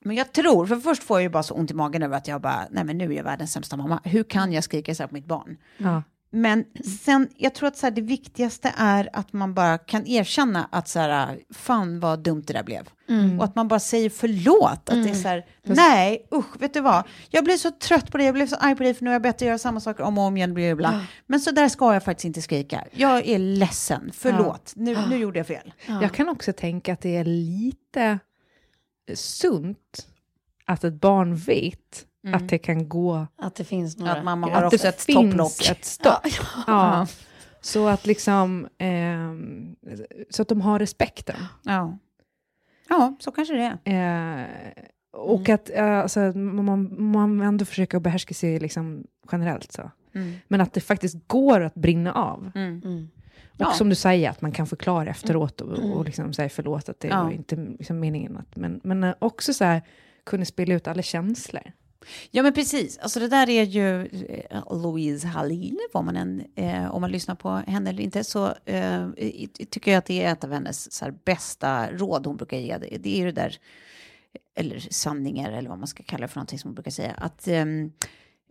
Men 0.00 0.16
jag 0.16 0.32
tror, 0.32 0.66
för 0.66 0.76
först 0.76 1.02
får 1.02 1.16
jag 1.18 1.22
ju 1.22 1.28
bara 1.28 1.42
så 1.42 1.54
ont 1.54 1.70
i 1.70 1.74
magen 1.74 2.02
över 2.02 2.16
att 2.16 2.28
jag 2.28 2.40
bara, 2.40 2.66
nej 2.70 2.84
men 2.84 2.98
nu 2.98 3.04
är 3.12 3.16
jag 3.16 3.24
världens 3.24 3.52
sämsta 3.52 3.76
mamma. 3.76 4.00
Hur 4.04 4.24
kan 4.24 4.52
jag 4.52 4.64
skrika 4.64 4.94
så 4.94 5.02
här 5.02 5.08
på 5.08 5.14
mitt 5.14 5.26
barn? 5.26 5.56
Ja. 5.78 6.02
Men 6.30 6.64
sen, 7.04 7.28
jag 7.36 7.54
tror 7.54 7.68
att 7.68 7.76
så 7.76 7.86
här, 7.86 7.90
det 7.90 8.00
viktigaste 8.00 8.72
är 8.76 9.08
att 9.12 9.32
man 9.32 9.54
bara 9.54 9.78
kan 9.78 10.06
erkänna 10.06 10.68
att 10.72 10.88
så 10.88 10.98
här, 10.98 11.40
fan 11.50 12.00
vad 12.00 12.22
dumt 12.22 12.42
det 12.46 12.52
där 12.52 12.62
blev. 12.62 12.88
Och 13.38 13.44
att 13.44 13.54
man 13.56 13.68
bara 13.68 13.80
säger 13.80 14.10
förlåt. 14.10 14.88
Att 14.88 15.04
det 15.04 15.10
är 15.10 15.14
så 15.14 15.28
här, 15.28 15.46
nej, 15.62 16.28
usch, 16.34 16.60
vet 16.62 16.74
du 16.74 16.80
vad? 16.80 17.04
Jag 17.30 17.44
blir 17.44 17.56
så 17.56 17.70
trött 17.70 18.10
på 18.12 18.18
det, 18.18 18.24
jag 18.24 18.34
blev 18.34 18.46
så 18.46 18.56
arg 18.56 18.76
på 18.76 18.82
dig 18.82 18.94
för 18.94 19.04
nu 19.04 19.10
har 19.10 19.14
jag 19.14 19.22
bett 19.22 19.36
att 19.36 19.42
göra 19.42 19.58
samma 19.58 19.80
saker 19.80 20.02
om 20.04 20.18
och 20.18 20.24
om 20.24 20.36
igen. 20.36 20.54
Bla, 20.54 20.66
bla, 20.66 20.76
bla. 20.76 21.06
Men 21.26 21.40
så 21.40 21.50
där 21.50 21.68
ska 21.68 21.92
jag 21.92 22.04
faktiskt 22.04 22.24
inte 22.24 22.42
skrika. 22.42 22.84
Jag 22.92 23.26
är 23.26 23.38
ledsen, 23.38 24.10
förlåt. 24.14 24.72
Nu, 24.76 24.96
nu 25.10 25.16
gjorde 25.16 25.38
jag 25.38 25.46
fel. 25.46 25.72
Jag 25.86 26.14
kan 26.14 26.28
också 26.28 26.52
tänka 26.52 26.92
att 26.92 27.00
det 27.00 27.16
är 27.16 27.24
lite 27.24 28.18
sunt 29.14 30.06
att 30.64 30.84
ett 30.84 31.00
barn 31.00 31.36
vet 31.36 32.04
att 32.32 32.48
det 32.48 32.58
kan 32.58 32.88
gå... 32.88 33.26
Att 33.36 33.54
det 33.54 33.64
finns 33.64 33.98
några... 33.98 34.12
Att 34.12 34.24
mamma 34.24 34.46
har 34.46 34.62
att 34.62 34.74
också 34.74 34.82
det 34.82 34.88
ett 34.88 35.00
finns 35.02 35.70
ett 35.70 35.84
stopp. 35.84 36.26
Ja. 36.66 37.06
Så 37.60 37.86
att 37.88 38.06
liksom... 38.06 38.68
ehm, 38.78 39.76
så 40.30 40.42
att 40.42 40.48
de 40.48 40.60
har 40.60 40.78
respekten. 40.78 41.36
Ja. 41.64 41.98
ja, 42.88 43.16
så 43.20 43.30
kanske 43.30 43.54
det 43.54 43.78
är. 43.84 44.40
Eh, 44.40 44.46
och 45.12 45.48
att 45.48 45.70
eh, 45.70 45.98
alltså, 45.98 46.20
man, 46.20 47.10
man 47.10 47.40
ändå 47.40 47.64
försöker 47.64 48.00
behärska 48.00 48.34
sig 48.34 48.58
liksom 48.60 49.06
generellt. 49.32 49.72
Så. 49.72 49.90
Mm. 50.14 50.34
Men 50.48 50.60
att 50.60 50.72
det 50.72 50.80
faktiskt 50.80 51.28
går 51.28 51.60
att 51.60 51.74
brinna 51.74 52.12
av. 52.12 52.50
Mm. 52.54 52.82
Mm. 52.84 53.08
Och 53.48 53.60
Ja. 53.60 53.70
som 53.72 53.88
du 53.88 53.94
säger, 53.94 54.30
att 54.30 54.40
man 54.40 54.52
kan 54.52 54.66
förklara 54.66 55.10
efteråt 55.10 55.60
och, 55.60 55.96
och 55.96 56.04
liksom 56.04 56.32
säga 56.32 56.48
förlåt, 56.48 56.88
att 56.88 57.00
det 57.00 57.08
Ja. 57.08 57.22
var 57.22 57.30
inte 57.30 57.56
liksom 57.56 58.00
meningen. 58.00 58.36
Att, 58.36 58.56
men, 58.56 58.80
men 58.84 59.04
eh, 59.04 59.14
också 59.18 59.54
så 59.54 59.64
här, 59.64 59.82
kunna 60.26 60.44
spela 60.44 60.74
ut 60.74 60.88
alla 60.88 61.02
känslor. 61.02 61.72
Ja, 62.30 62.42
men 62.42 62.52
precis. 62.52 62.98
Alltså 62.98 63.20
det 63.20 63.28
där 63.28 63.48
är 63.48 63.62
ju 63.62 64.06
eh, 64.50 64.82
Louise 64.82 65.26
Hallin, 65.26 65.78
vad 65.92 66.04
man 66.04 66.16
än, 66.16 66.44
eh, 66.54 66.94
om 66.94 67.00
man 67.00 67.10
lyssnar 67.10 67.34
på 67.34 67.50
henne 67.50 67.90
eller 67.90 68.02
inte, 68.02 68.24
så 68.24 68.54
eh, 68.64 69.08
tycker 69.70 69.90
jag 69.90 69.98
att 69.98 70.04
det 70.04 70.22
är 70.24 70.32
ett 70.32 70.44
av 70.44 70.52
hennes 70.52 70.92
så 70.92 71.04
här, 71.04 71.14
bästa 71.24 71.90
råd 71.90 72.26
hon 72.26 72.36
brukar 72.36 72.56
ge. 72.56 72.78
Det, 72.78 72.98
det 72.98 73.14
är 73.14 73.18
ju 73.18 73.24
det 73.24 73.40
där, 73.40 73.56
eller 74.54 74.78
sanningar 74.90 75.52
eller 75.52 75.68
vad 75.68 75.78
man 75.78 75.88
ska 75.88 76.02
kalla 76.02 76.22
det 76.22 76.28
för 76.28 76.36
någonting 76.36 76.58
som 76.58 76.68
man 76.68 76.74
brukar 76.74 76.90
säga, 76.90 77.12
att, 77.12 77.48
ehm, 77.48 77.92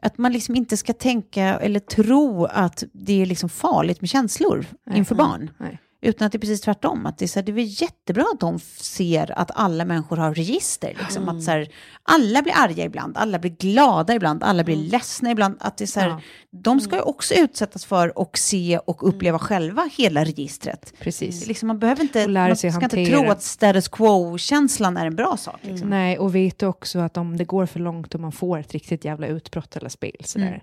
att 0.02 0.18
man 0.18 0.34
liksom 0.34 0.56
inte 0.56 0.78
ska 0.78 0.94
tänka 0.94 1.44
eller 1.44 1.80
tro 1.80 2.46
att 2.46 2.84
det 2.92 3.22
är 3.22 3.26
liksom 3.26 3.50
farligt 3.50 4.02
med 4.02 4.10
känslor 4.10 4.66
inför 4.92 5.16
barn. 5.16 5.52
Nej. 5.58 5.80
Utan 6.02 6.26
att 6.26 6.32
det 6.32 6.38
är 6.38 6.40
precis 6.40 6.62
tvärtom. 6.62 7.06
Att 7.06 7.18
det, 7.18 7.26
är 7.26 7.28
så 7.28 7.40
här, 7.40 7.46
det 7.46 7.52
är 7.52 7.82
jättebra 7.82 8.26
att 8.34 8.40
de 8.40 8.60
ser 8.78 9.40
att 9.40 9.52
alla 9.54 9.86
människor 9.86 10.18
har 10.18 10.34
register. 10.34 10.94
Liksom. 11.00 11.30
Att 11.30 11.44
så 11.44 11.52
här, 11.52 11.70
alla 12.04 12.42
blir 12.42 12.54
arga 12.56 12.86
ibland, 12.86 13.18
alla 13.18 13.40
blir 13.40 13.52
glada 13.52 14.16
ibland, 14.16 14.44
alla 14.44 14.64
blir 14.64 14.76
ledsna 14.76 15.32
ibland. 15.32 15.58
Att 15.60 15.78
det 15.78 15.84
är 15.84 15.88
så 15.88 16.00
här, 16.00 16.08
Ja. 16.10 16.22
De 16.52 16.80
ska 16.80 16.96
ju 16.96 17.02
också 17.02 17.34
utsättas 17.34 17.86
för 17.86 18.18
och 18.18 18.38
se 18.38 18.80
och 18.86 19.08
uppleva 19.08 19.40
själva 19.40 19.90
hela 19.98 20.24
registret. 20.26 20.94
Precis. 21.00 21.48
Liksom, 21.48 21.68
man 21.68 21.80
behöver 21.80 22.02
inte, 22.02 22.28
man 22.28 22.56
ska 22.56 22.68
inte 22.68 22.80
hantera. 22.82 23.20
tro 23.20 23.32
att 23.32 23.44
status 23.44 23.88
quo-känslan 23.88 24.98
är 24.98 25.06
en 25.06 25.16
bra 25.16 25.38
sak. 25.38 25.60
Liksom. 25.62 25.90
Nej, 25.90 26.18
och 26.20 26.36
vet 26.36 26.64
också 26.64 27.00
att 27.00 27.18
om 27.18 27.38
det 27.38 27.44
går 27.46 27.66
för 27.66 27.80
långt 27.80 28.14
och 28.16 28.22
man 28.22 28.32
får 28.32 28.58
ett 28.60 28.72
riktigt 28.72 29.06
jävla 29.06 29.28
utbrott 29.28 29.76
eller 29.76 29.90
spel, 29.90 30.22
sådär, 30.24 30.48
Mm. 30.48 30.60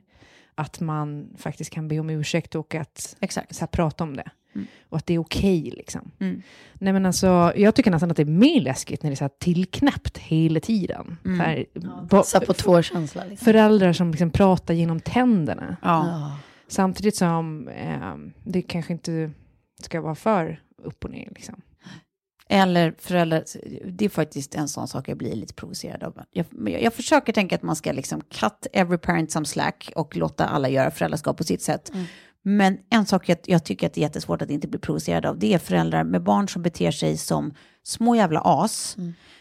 att 0.55 0.81
man 0.81 1.29
faktiskt 1.39 1.71
kan 1.71 1.89
be 1.89 1.99
om 1.99 2.11
ursäkt 2.11 2.55
och 2.55 2.75
att 2.75 3.17
Exakt. 3.21 3.57
så 3.57 3.67
prata 3.67 4.05
om 4.05 4.17
det. 4.17 4.31
Mm. 4.55 4.67
Och 4.89 4.97
att 4.97 5.07
det 5.07 5.15
är 5.15 5.19
okej. 5.19 5.73
liksom. 5.77 6.11
Mm. 6.21 6.43
Nej, 6.75 6.93
men 6.93 7.07
alltså, 7.07 7.53
jag 7.57 7.75
tycker 7.75 7.91
nästan 7.91 8.11
att 8.11 8.17
det 8.17 8.23
är 8.23 8.27
mer 8.27 8.61
läskigt 8.61 9.03
när 9.03 9.11
det 9.11 9.15
är 9.15 9.17
så 9.17 9.25
här 9.25 9.33
tillknäppt 9.39 10.19
hela 10.19 10.61
tiden. 10.61 11.17
Mm. 11.25 11.41
Här, 11.41 11.65
Så 12.25 12.41
på 12.41 12.53
två-känsla. 12.55 13.25
Liksom. 13.25 13.45
föräldrar 13.45 13.93
som 13.93 14.11
liksom 14.11 14.31
pratar 14.31 14.75
genom 14.75 15.01
tänderna. 15.01 15.77
Ja. 15.83 16.07
Ja. 16.09 16.39
Samtidigt 16.69 17.17
som 17.17 17.69
eh, 17.69 18.15
det 18.45 18.63
kanske 18.63 18.93
inte 18.93 19.31
ska 19.83 20.01
vara 20.01 20.15
för 20.15 20.61
upp 20.83 21.05
och 21.05 21.11
ner. 21.11 21.33
Liksom. 21.35 21.55
Eller 22.49 22.95
föräldrar, 22.99 23.45
det 23.91 24.05
är 24.05 24.09
faktiskt 24.09 24.55
en 24.55 24.69
sån 24.69 24.89
sak 24.89 25.09
jag 25.09 25.19
blir 25.19 25.35
lite 25.35 25.55
provocerad 25.55 26.03
av. 26.03 26.21
Jag, 26.31 26.47
jag, 26.67 26.83
jag 26.83 26.95
försöker 26.95 27.33
tänka 27.33 27.55
att 27.55 27.63
man 27.63 27.77
ska 27.77 27.93
liksom 27.93 28.21
cut 28.21 28.67
every 28.73 28.99
parent 28.99 29.31
some 29.31 29.47
slack 29.47 29.93
och 29.97 30.17
låta 30.17 30.47
alla 30.47 30.69
göra 30.69 30.91
föräldraskap 30.91 31.37
på 31.37 31.45
sitt 31.45 31.63
sätt. 31.63 31.91
Men 32.47 32.79
en 32.91 33.07
sak 33.07 33.29
jag, 33.29 33.39
jag 33.45 33.65
tycker 33.65 33.87
att 33.87 33.93
det 33.95 34.01
är 34.01 34.03
jättesvårt 34.03 34.43
att 34.43 34.51
inte 34.51 34.69
bli 34.69 34.79
provocerad 34.79 35.27
av, 35.27 35.39
det 35.39 35.55
är 35.55 35.59
föräldrar 35.59 36.05
med 36.05 36.23
barn 36.23 36.49
som 36.49 36.63
beter 36.63 36.91
sig 36.91 37.17
som 37.17 37.55
små 37.83 38.15
jävla 38.17 38.41
as. 38.45 38.97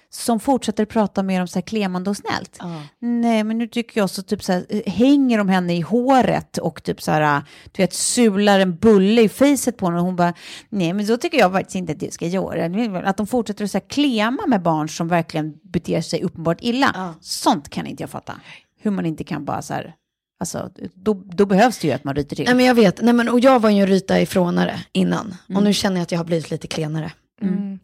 Som 0.09 0.39
fortsätter 0.39 0.85
prata 0.85 1.23
med 1.23 1.39
dem 1.41 1.47
så 1.47 1.59
här 1.59 1.61
klemande 1.61 2.09
och 2.09 2.17
snällt. 2.17 2.59
Nej, 2.99 3.43
men 3.43 3.57
nu 3.57 3.67
tycker 3.67 4.01
jag 4.01 4.09
så 4.09 4.21
typ 4.21 4.43
så 4.43 4.51
här, 4.51 4.89
hänger 4.89 5.37
de 5.37 5.49
henne 5.49 5.77
i 5.77 5.81
håret 5.81 6.57
och 6.57 6.83
typ 6.83 7.01
så 7.01 7.11
här, 7.11 7.41
du 7.71 7.83
vet, 7.83 7.93
sular 7.93 8.59
en 8.59 8.75
bulle 8.75 9.21
i 9.21 9.29
facet 9.29 9.77
på 9.77 9.85
henne 9.85 9.99
och 9.99 10.05
hon 10.05 10.15
bara, 10.15 10.33
nej 10.69 10.93
men 10.93 11.07
så 11.07 11.17
tycker 11.17 11.37
jag 11.37 11.51
faktiskt 11.51 11.75
inte 11.75 11.93
att 11.93 11.99
du 11.99 12.11
ska 12.11 12.27
göra. 12.27 12.99
Att 13.09 13.17
de 13.17 13.27
fortsätter 13.27 13.65
att 13.65 13.71
så 13.71 13.77
här, 13.77 13.87
klema 13.87 14.47
med 14.47 14.61
barn 14.61 14.89
som 14.89 15.07
verkligen 15.07 15.53
beter 15.63 16.01
sig 16.01 16.23
uppenbart 16.23 16.57
illa. 16.61 17.15
Sånt 17.21 17.69
kan 17.69 17.87
inte 17.87 18.03
jag 18.03 18.09
fatta. 18.09 18.33
Hur 18.81 18.91
man 18.91 19.05
inte 19.05 19.23
kan 19.23 19.45
bara 19.45 19.61
så 19.61 19.73
här, 19.73 19.95
alltså, 20.39 20.69
då, 20.95 21.13
då 21.13 21.45
behövs 21.45 21.77
det 21.79 21.87
ju 21.87 21.93
att 21.93 22.03
man 22.03 22.15
ryter 22.15 22.35
till. 22.35 22.45
Nej 22.45 22.53
men 22.55 22.65
jag 22.65 22.75
vet, 22.75 23.01
Nej, 23.01 23.13
men, 23.13 23.29
och 23.29 23.39
jag 23.39 23.59
var 23.59 23.69
ju 23.69 23.79
en 23.81 23.87
ryta 23.87 24.21
ifrånare 24.21 24.79
innan. 24.91 25.35
Och 25.55 25.63
nu 25.63 25.73
känner 25.73 25.97
jag 25.97 26.01
att 26.03 26.11
jag 26.11 26.19
har 26.19 26.25
blivit 26.25 26.51
lite 26.51 26.67
klenare. 26.67 27.11
Mm. 27.41 27.79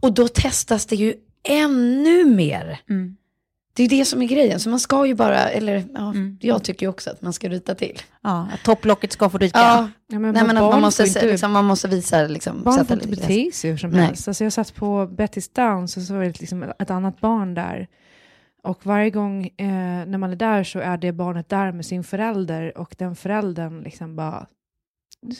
Och 0.00 0.12
då 0.14 0.28
testas 0.28 0.86
det 0.86 0.96
ju 0.96 1.14
ännu 1.48 2.24
mer. 2.24 2.80
Mm. 2.90 3.16
Det 3.74 3.82
är 3.82 3.88
ju 3.88 3.98
det 3.98 4.04
som 4.04 4.22
är 4.22 4.26
grejen. 4.26 4.60
Så 4.60 4.68
man 4.68 4.80
ska 4.80 5.06
ju 5.06 5.14
bara, 5.14 5.48
eller 5.48 5.84
ja, 5.94 6.10
Mm. 6.10 6.38
jag 6.40 6.62
tycker 6.64 6.86
ju 6.86 6.90
också 6.90 7.10
att 7.10 7.22
man 7.22 7.32
ska 7.32 7.48
ryta 7.48 7.74
till. 7.74 7.98
Ja, 8.22 8.48
att 8.54 8.62
topplocket 8.64 9.12
ska 9.12 9.30
få 9.30 9.38
ryka. 9.38 9.58
Ja, 9.58 9.88
Ja, 10.08 10.18
men 10.18 10.34
Nej, 10.34 10.44
men 10.46 10.56
att 10.56 10.62
man, 10.72 10.80
måste, 10.80 11.02
inte- 11.06 11.26
liksom, 11.26 11.52
man 11.52 11.64
måste 11.64 11.88
visa, 11.88 12.22
liksom, 12.22 12.62
Barn 12.62 12.86
får 12.86 12.94
inte 12.96 13.08
bete 13.08 13.50
sig 13.52 13.70
hur 13.70 13.76
som 13.78 13.90
Nej. 13.90 14.00
helst. 14.06 14.28
Alltså 14.28 14.44
jag 14.44 14.52
satt 14.52 14.74
på 14.74 15.06
Betty's 15.06 15.50
Downs 15.54 15.96
och 15.96 16.02
så 16.02 16.14
var 16.14 16.24
det 16.24 16.40
liksom 16.40 16.62
ett 16.78 16.90
annat 16.90 17.20
barn 17.20 17.54
där. 17.54 17.88
Och 18.62 18.86
varje 18.86 19.10
gång 19.10 19.46
eh, 19.46 20.06
när 20.06 20.18
man 20.18 20.30
är 20.30 20.36
där 20.36 20.64
så 20.64 20.78
är 20.78 20.96
det 20.96 21.12
barnet 21.12 21.48
där 21.48 21.72
med 21.72 21.86
sin 21.86 22.04
förälder 22.04 22.78
och 22.78 22.94
den 22.98 23.16
föräldern 23.16 23.82
liksom 23.82 24.16
bara 24.16 24.46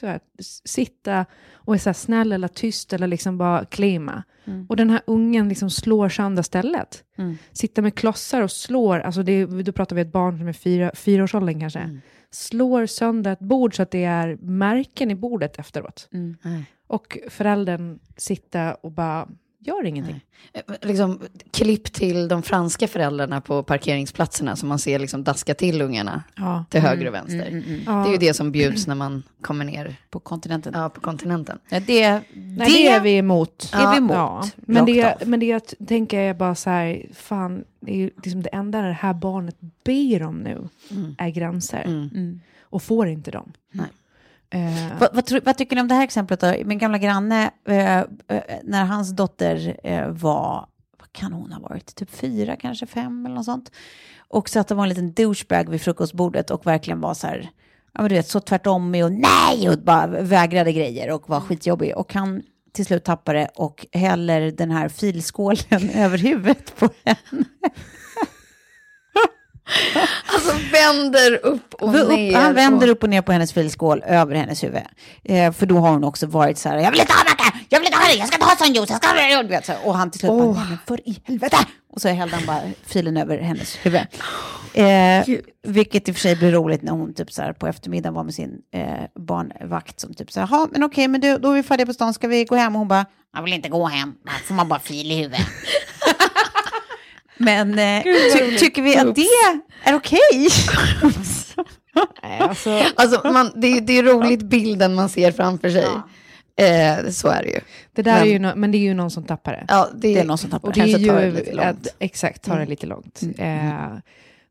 så 0.01 0.07
här, 0.07 0.21
sitta 0.65 1.27
och 1.53 1.75
är 1.75 1.79
så 1.79 1.89
här 1.89 1.95
snäll 1.95 2.33
eller 2.33 2.49
tyst 2.49 2.93
eller 2.93 3.07
liksom 3.07 3.39
bara 3.39 3.65
klima. 3.65 4.23
Mm. 4.45 4.67
Och 4.69 4.77
den 4.77 4.91
här 4.91 5.01
ungen 5.07 5.49
liksom 5.49 5.71
slår 5.71 6.09
sönder 6.09 6.43
stället. 6.43 7.05
Mm. 7.19 7.37
Sitter 7.53 7.83
med 7.83 7.95
klossar 7.95 8.43
och 8.43 8.51
slår, 8.51 9.01
alltså 9.01 9.23
det, 9.23 9.47
då 9.47 9.73
pratar 9.73 9.97
vi 9.97 10.03
ett 10.03 10.13
barn 10.13 10.39
som 10.39 10.49
är 10.49 10.53
fyra, 10.53 10.91
fyraårsåldern 10.95 11.61
kanske. 11.61 11.79
Mm. 11.79 12.01
Slår 12.31 12.87
sönder 12.87 13.33
ett 13.33 13.39
bord 13.39 13.77
så 13.77 13.83
att 13.83 13.91
det 13.91 14.05
är 14.05 14.37
märken 14.37 15.11
i 15.11 15.15
bordet 15.15 15.59
efteråt. 15.59 16.09
Mm. 16.13 16.37
Och 16.87 17.19
föräldern 17.29 17.99
sitta 18.17 18.75
och 18.75 18.93
bara 18.93 19.29
gör 19.65 19.85
ingenting. 19.85 20.21
Eh, 20.53 20.63
Liksom, 20.83 21.21
klipp 21.51 21.93
till 21.93 22.29
de 22.29 22.43
franska 22.43 22.89
föräldrarna 22.89 23.41
på 23.41 23.63
parkeringsplatserna 23.63 24.57
som 24.57 24.69
man 24.69 24.79
ser 24.79 24.99
liksom 24.99 25.25
daska 25.25 25.55
till 25.55 25.83
ungarna 25.83 26.23
Ja. 26.37 26.65
till 26.71 26.81
höger 26.81 27.07
och 27.09 27.15
vänster. 27.15 27.47
Mm, 27.49 27.49
mm, 27.63 27.65
mm. 27.65 27.81
Ja. 27.87 27.93
Det 27.93 28.09
är 28.09 28.13
ju 28.13 28.19
det 28.19 28.35
som 28.35 28.53
bjuds 28.53 28.87
när 28.87 28.95
man 28.95 29.23
kommer 29.41 29.65
ner 29.65 29.97
På 30.11 30.21
kontinenten. 30.21 30.73
ja, 30.77 30.89
på 30.89 31.01
kontinenten. 31.01 31.59
Ja, 31.69 31.81
det, 31.81 32.11
Nej, 32.11 32.23
det 32.71 32.87
är 32.89 33.01
vi 33.01 33.17
emot. 33.17 33.71
är 33.75 33.91
vi 33.91 33.97
emot. 33.99 34.13
Ja. 34.17 34.45
Men, 34.57 34.87
det, 34.87 35.17
men 35.27 35.41
det 35.41 35.47
jag 35.47 35.63
tänker 35.89 36.19
är 36.21 36.35
bara 36.35 36.55
så 36.55 36.71
här, 36.71 37.07
fan, 37.15 37.65
det 37.81 37.93
är 37.93 37.97
ju 37.97 38.11
liksom 38.25 38.43
det 38.43 38.49
enda 38.51 38.83
det 38.83 38.93
här 38.93 39.15
barnet 39.15 39.57
ber 39.85 40.23
om 40.23 40.37
nu 40.37 40.69
är 41.19 41.29
gränser. 41.31 41.83
Mm. 41.87 42.41
Och 42.63 42.83
får 42.83 43.09
inte 43.09 43.31
dem. 43.31 43.53
Nej. 43.73 43.87
Eh, 44.53 44.99
Vad, 45.01 45.15
vad, 45.15 45.45
vad 45.45 45.57
tycker 45.59 45.77
ni 45.77 45.83
om 45.83 45.89
det 45.89 45.95
här 45.95 46.05
exemplet 46.05 46.41
då? 46.41 46.55
Min 46.65 46.79
gamla 46.79 46.99
granne, 46.99 47.51
eh, 47.69 47.99
eh, 47.99 48.05
när 48.63 48.85
hans 48.85 49.11
dotter 49.17 49.77
eh, 49.85 50.09
var, 50.09 50.67
vad 51.01 51.13
kan 51.13 51.33
hon 51.33 51.53
ha 51.53 51.61
varit, 51.61 51.95
typ 51.95 52.11
fyra, 52.11 52.57
kanske 52.57 52.87
fem 52.87 53.27
eller 53.27 53.35
något 53.35 53.45
sånt. 53.45 53.73
Och 54.29 54.49
så 54.49 54.61
att 54.61 54.69
det 54.69 54.75
var 54.75 54.83
en 54.83 54.89
liten 54.89 55.13
douchebag 55.13 55.69
vid 55.71 55.81
frukostbordet 55.83 56.51
och 56.51 56.67
verkligen 56.67 57.01
var 57.01 57.15
så 57.15 57.27
här, 57.27 57.51
ja 57.95 58.01
men 58.03 58.09
du 58.09 58.15
vet, 58.15 58.29
så 58.29 58.41
tvärtom 58.41 58.91
med 58.91 59.05
och 59.05 59.13
nej 59.13 59.69
och 59.71 59.79
bara 59.79 60.07
vägrade 60.07 60.73
grejer 60.73 61.11
och 61.11 61.29
var 61.29 61.41
skitjobbig. 61.41 61.97
Och 61.97 62.15
han 62.15 62.43
till 62.73 62.87
slut 62.87 63.05
tappar 63.05 63.35
det 63.35 63.49
och 63.55 63.87
häller 63.93 64.51
den 64.51 64.71
här 64.71 64.89
filskålen 64.89 65.91
över 65.95 66.19
huvudet 66.19 66.77
på 66.77 66.89
henne. 67.05 67.45
Alltså 70.35 70.53
vänder 70.73 71.47
upp 71.47 71.75
och 71.75 72.01
upp, 72.03 72.09
ner. 72.09 72.35
han 72.37 72.55
vänder 72.55 72.89
upp 72.89 73.03
och 73.03 73.09
ner 73.09 73.23
på 73.23 73.33
hennes 73.33 73.53
filskål 73.53 74.03
över 74.07 74.35
hennes 74.35 74.65
huvud. 74.65 74.83
Eh, 75.25 75.53
för 75.53 75.67
då 75.67 75.79
har 75.79 75.91
hon 75.91 76.05
också 76.05 76.27
varit 76.27 76.59
så 76.59 76.69
här, 76.69 76.79
jag 76.79 76.91
vill 76.91 77.01
inte 77.01 77.13
ha 77.13 77.25
macka, 77.25 77.59
jag 77.69 77.79
vill 77.81 77.87
inte 77.87 77.99
ha 77.99 78.07
det, 78.09 78.15
jag 78.15 78.27
ska 78.29 78.37
inte 78.37 78.47
ha 78.47 78.57
sån 78.57 78.73
juice, 78.75 78.91
jag 78.91 78.97
ska 78.97 79.09
ha 79.09 79.43
det. 79.43 79.67
Så. 79.67 79.73
Och 79.85 79.95
han 79.95 80.11
till 80.11 80.21
slut 80.21 80.31
bara, 80.33 80.53
nej 80.53 80.65
men 80.69 80.79
för 80.87 81.09
i 81.09 81.23
helvete. 81.25 81.57
Och 81.95 82.01
så 82.01 82.09
hällde 82.09 82.37
han 82.37 82.47
bara 82.47 82.61
filen 82.87 83.17
över 83.17 83.39
hennes 83.39 83.77
huvud. 83.83 84.01
Eh, 84.75 85.25
vilket 85.67 86.09
i 86.09 86.13
och 86.13 86.17
för 86.17 86.21
sig 86.21 86.37
blir 86.37 86.53
roligt 86.53 86.83
när 86.83 86.93
hon 86.93 87.15
typ 87.15 87.33
så 87.33 87.43
här 87.43 87.53
på 87.53 87.67
eftermiddagen 87.67 88.15
var 88.15 88.25
med 88.25 88.35
sin 88.35 88.51
eh, 88.75 88.85
barnvakt 89.27 90.01
som 90.01 90.15
typ 90.15 90.33
så 90.33 90.41
här, 90.41 90.49
"Ja, 90.51 90.69
men 90.73 90.83
okej, 90.83 91.09
men 91.09 91.21
du, 91.21 91.39
då 91.39 91.51
är 91.51 91.55
vi 91.55 91.63
färdiga 91.63 91.87
på 91.87 91.93
stan, 91.95 92.15
ska 92.15 92.29
vi 92.29 92.45
gå 92.45 92.57
hem? 92.57 92.75
Och 92.75 92.79
hon 92.79 92.89
bara, 92.89 93.07
jag 93.37 93.43
vill 93.43 93.53
inte 93.53 93.69
gå 93.69 93.87
hem, 93.87 94.15
här 94.27 94.39
får 94.39 94.55
man 94.55 94.69
bara 94.69 94.81
fil 94.81 95.13
i 95.13 95.15
huvudet. 95.17 95.41
men 97.45 97.79
eh, 97.79 98.03
ty- 98.03 98.59
tycker 98.59 98.83
vi 98.83 98.97
att 98.97 99.15
det 99.15 99.27
är 99.85 99.95
okej? 99.95 100.49
nej, 102.23 102.41
alltså, 102.41 102.71
Alltså, 102.97 103.33
man, 103.33 103.51
det, 103.55 103.67
är- 103.67 103.81
det 103.81 103.93
är 103.99 104.03
roligt 104.03 104.43
bilden 104.43 104.95
man 104.95 105.09
ser 105.09 105.33
framför 105.33 105.71
sig. 105.71 105.87
Eh, 106.57 107.11
så 107.11 107.29
är 107.29 107.43
det 107.43 107.49
ju. 107.51 107.61
det 107.93 108.03
där 108.03 108.13
Men- 108.13 108.23
är 108.23 108.27
ju 108.33 108.39
no, 108.39 108.53
men 108.57 108.73
det 108.73 108.79
är 108.79 108.83
ju 108.83 108.95
någon 108.95 109.11
som 109.11 109.25
tappar 109.25 109.53
det. 109.53 109.65
Ja, 109.69 109.89
det, 109.95 110.15
Det 110.15 110.21
är 110.21 110.25
någon 110.25 110.39
som 110.39 110.51
tappar 110.51 110.69
Och 110.69 110.75
det. 110.75 110.81
är 110.81 110.85
Kanske 110.93 111.09
tar 111.11 111.21
det 111.21 111.31
lite 111.31 111.53
långt. 111.55 111.69
att, 111.69 111.95
exakt, 111.99 112.43
tar 112.43 112.59
det 112.59 112.67
lite 112.67 112.87
långt. 112.87 113.21
Eh, 113.39 113.97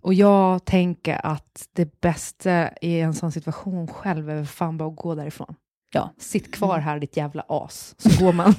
och 0.01 0.13
jag 0.13 0.65
tänker 0.65 1.25
att 1.25 1.65
det 1.75 2.01
bästa 2.01 2.69
i 2.81 2.99
en 2.99 3.13
sån 3.13 3.31
situation 3.31 3.87
själv 3.87 4.29
är 4.29 4.45
fan 4.45 4.77
bara 4.77 4.89
att 4.89 4.95
gå 4.95 5.15
därifrån. 5.15 5.55
Ja. 5.93 6.13
Sitt 6.19 6.53
kvar 6.53 6.79
här 6.79 6.99
ditt 6.99 7.17
jävla 7.17 7.45
as, 7.47 7.95
så 7.97 8.25
går 8.25 8.33
man. 8.33 8.55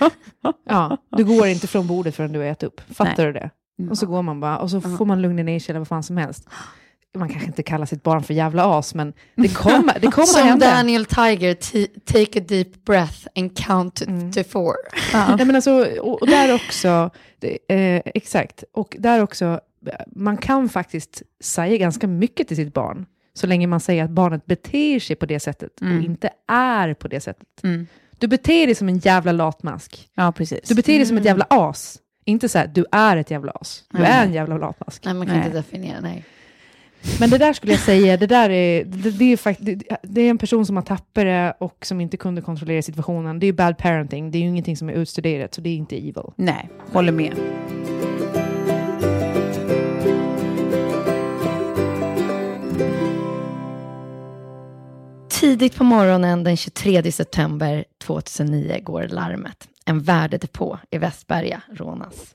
ja, 0.68 0.96
du 1.16 1.24
går 1.24 1.46
inte 1.46 1.66
från 1.66 1.86
bordet 1.86 2.14
förrän 2.14 2.32
du 2.32 2.38
har 2.38 2.46
ätit 2.46 2.62
upp. 2.62 2.80
Fattar 2.94 3.26
du 3.26 3.32
det? 3.32 3.50
Och 3.90 3.98
så 3.98 4.06
går 4.06 4.22
man 4.22 4.40
bara, 4.40 4.58
och 4.58 4.70
så 4.70 4.80
får 4.80 5.04
man 5.04 5.22
lugna 5.22 5.42
ner 5.42 5.60
sig 5.60 5.72
eller 5.72 5.80
vad 5.80 5.88
fan 5.88 6.02
som 6.02 6.16
helst. 6.16 6.48
Man 7.16 7.28
kanske 7.28 7.46
inte 7.46 7.62
kallar 7.62 7.86
sitt 7.86 8.02
barn 8.02 8.22
för 8.22 8.34
jävla 8.34 8.78
as, 8.78 8.94
men 8.94 9.12
det 9.34 9.48
kommer, 9.48 9.94
det 10.00 10.06
kommer 10.06 10.22
att 10.22 10.28
Som 10.28 10.48
hända. 10.48 10.70
Daniel 10.70 11.04
Tiger, 11.04 11.54
take 12.04 12.40
a 12.40 12.44
deep 12.48 12.84
breath 12.84 13.26
and 13.36 13.56
count 13.56 13.94
to, 13.94 14.04
to 14.34 14.48
four. 14.48 14.74
Nej, 15.12 15.46
men 15.46 15.56
alltså, 15.56 15.86
och, 16.00 16.22
och 16.22 16.26
där 16.26 16.54
också, 16.54 17.10
det, 17.38 17.58
eh, 17.68 18.02
exakt, 18.04 18.64
och 18.72 18.96
där 18.98 19.22
också, 19.22 19.60
man 20.06 20.36
kan 20.36 20.68
faktiskt 20.68 21.22
säga 21.40 21.76
ganska 21.76 22.06
mycket 22.06 22.48
till 22.48 22.56
sitt 22.56 22.74
barn, 22.74 23.06
så 23.34 23.46
länge 23.46 23.66
man 23.66 23.80
säger 23.80 24.04
att 24.04 24.10
barnet 24.10 24.46
beter 24.46 25.00
sig 25.00 25.16
på 25.16 25.26
det 25.26 25.40
sättet 25.40 25.80
och 25.80 26.04
inte 26.04 26.30
är 26.48 26.94
på 26.94 27.08
det 27.08 27.20
sättet. 27.20 27.48
Mm. 27.62 27.86
Du 28.18 28.26
beter 28.28 28.66
dig 28.66 28.74
som 28.74 28.88
en 28.88 28.98
jävla 28.98 29.32
latmask. 29.32 30.08
Ja, 30.14 30.32
precis. 30.32 30.68
Du 30.68 30.74
beter 30.74 30.96
dig 30.96 31.06
som 31.06 31.16
ett 31.16 31.24
jävla 31.24 31.46
as. 31.50 31.98
Inte 32.28 32.48
så 32.48 32.58
här, 32.58 32.66
du 32.66 32.84
är 32.92 33.16
ett 33.16 33.30
jävla 33.30 33.52
as. 33.52 33.84
Du 33.92 33.98
nej. 33.98 34.10
är 34.10 34.24
en 34.24 34.32
jävla 34.32 34.58
latmask. 34.58 35.04
Nej, 35.04 35.14
man 35.14 35.26
kan 35.26 35.36
nej. 35.36 35.46
inte 35.46 35.58
definiera, 35.58 36.00
nej. 36.00 36.24
Men 37.20 37.30
det 37.30 37.38
där 37.38 37.52
skulle 37.52 37.72
jag 37.72 37.80
säga, 37.80 38.16
det 38.16 38.26
där 38.26 38.50
är, 38.50 38.84
det, 38.84 39.10
det 39.10 39.32
är, 39.32 39.36
fakt 39.36 39.58
det, 39.62 39.82
det, 40.02 40.20
är 40.20 40.30
en 40.30 40.38
person 40.38 40.66
som 40.66 40.76
har 40.76 40.82
tappat 40.82 41.24
det 41.24 41.54
och 41.60 41.86
som 41.86 42.00
inte 42.00 42.16
kunde 42.16 42.40
kontrollera 42.40 42.82
situationen. 42.82 43.38
Det 43.38 43.44
är 43.46 43.48
ju 43.48 43.52
bad 43.52 43.78
parenting, 43.78 44.30
det 44.30 44.38
är 44.38 44.40
ju 44.40 44.48
ingenting 44.48 44.76
som 44.76 44.88
är 44.88 44.92
utstuderat, 44.92 45.54
så 45.54 45.60
det 45.60 45.70
är 45.70 45.76
inte 45.76 45.96
evil. 45.96 46.32
Nej, 46.36 46.68
håller 46.92 47.12
med. 47.12 47.34
Tidigt 55.28 55.76
på 55.76 55.84
morgonen 55.84 56.44
den 56.44 56.56
23 56.56 57.12
september 57.12 57.84
2009 57.98 58.80
går 58.82 59.08
larmet. 59.08 59.68
En 59.88 60.00
värdedepå 60.02 60.78
i 60.90 60.98
Västberga 60.98 61.62
rånas. 61.72 62.34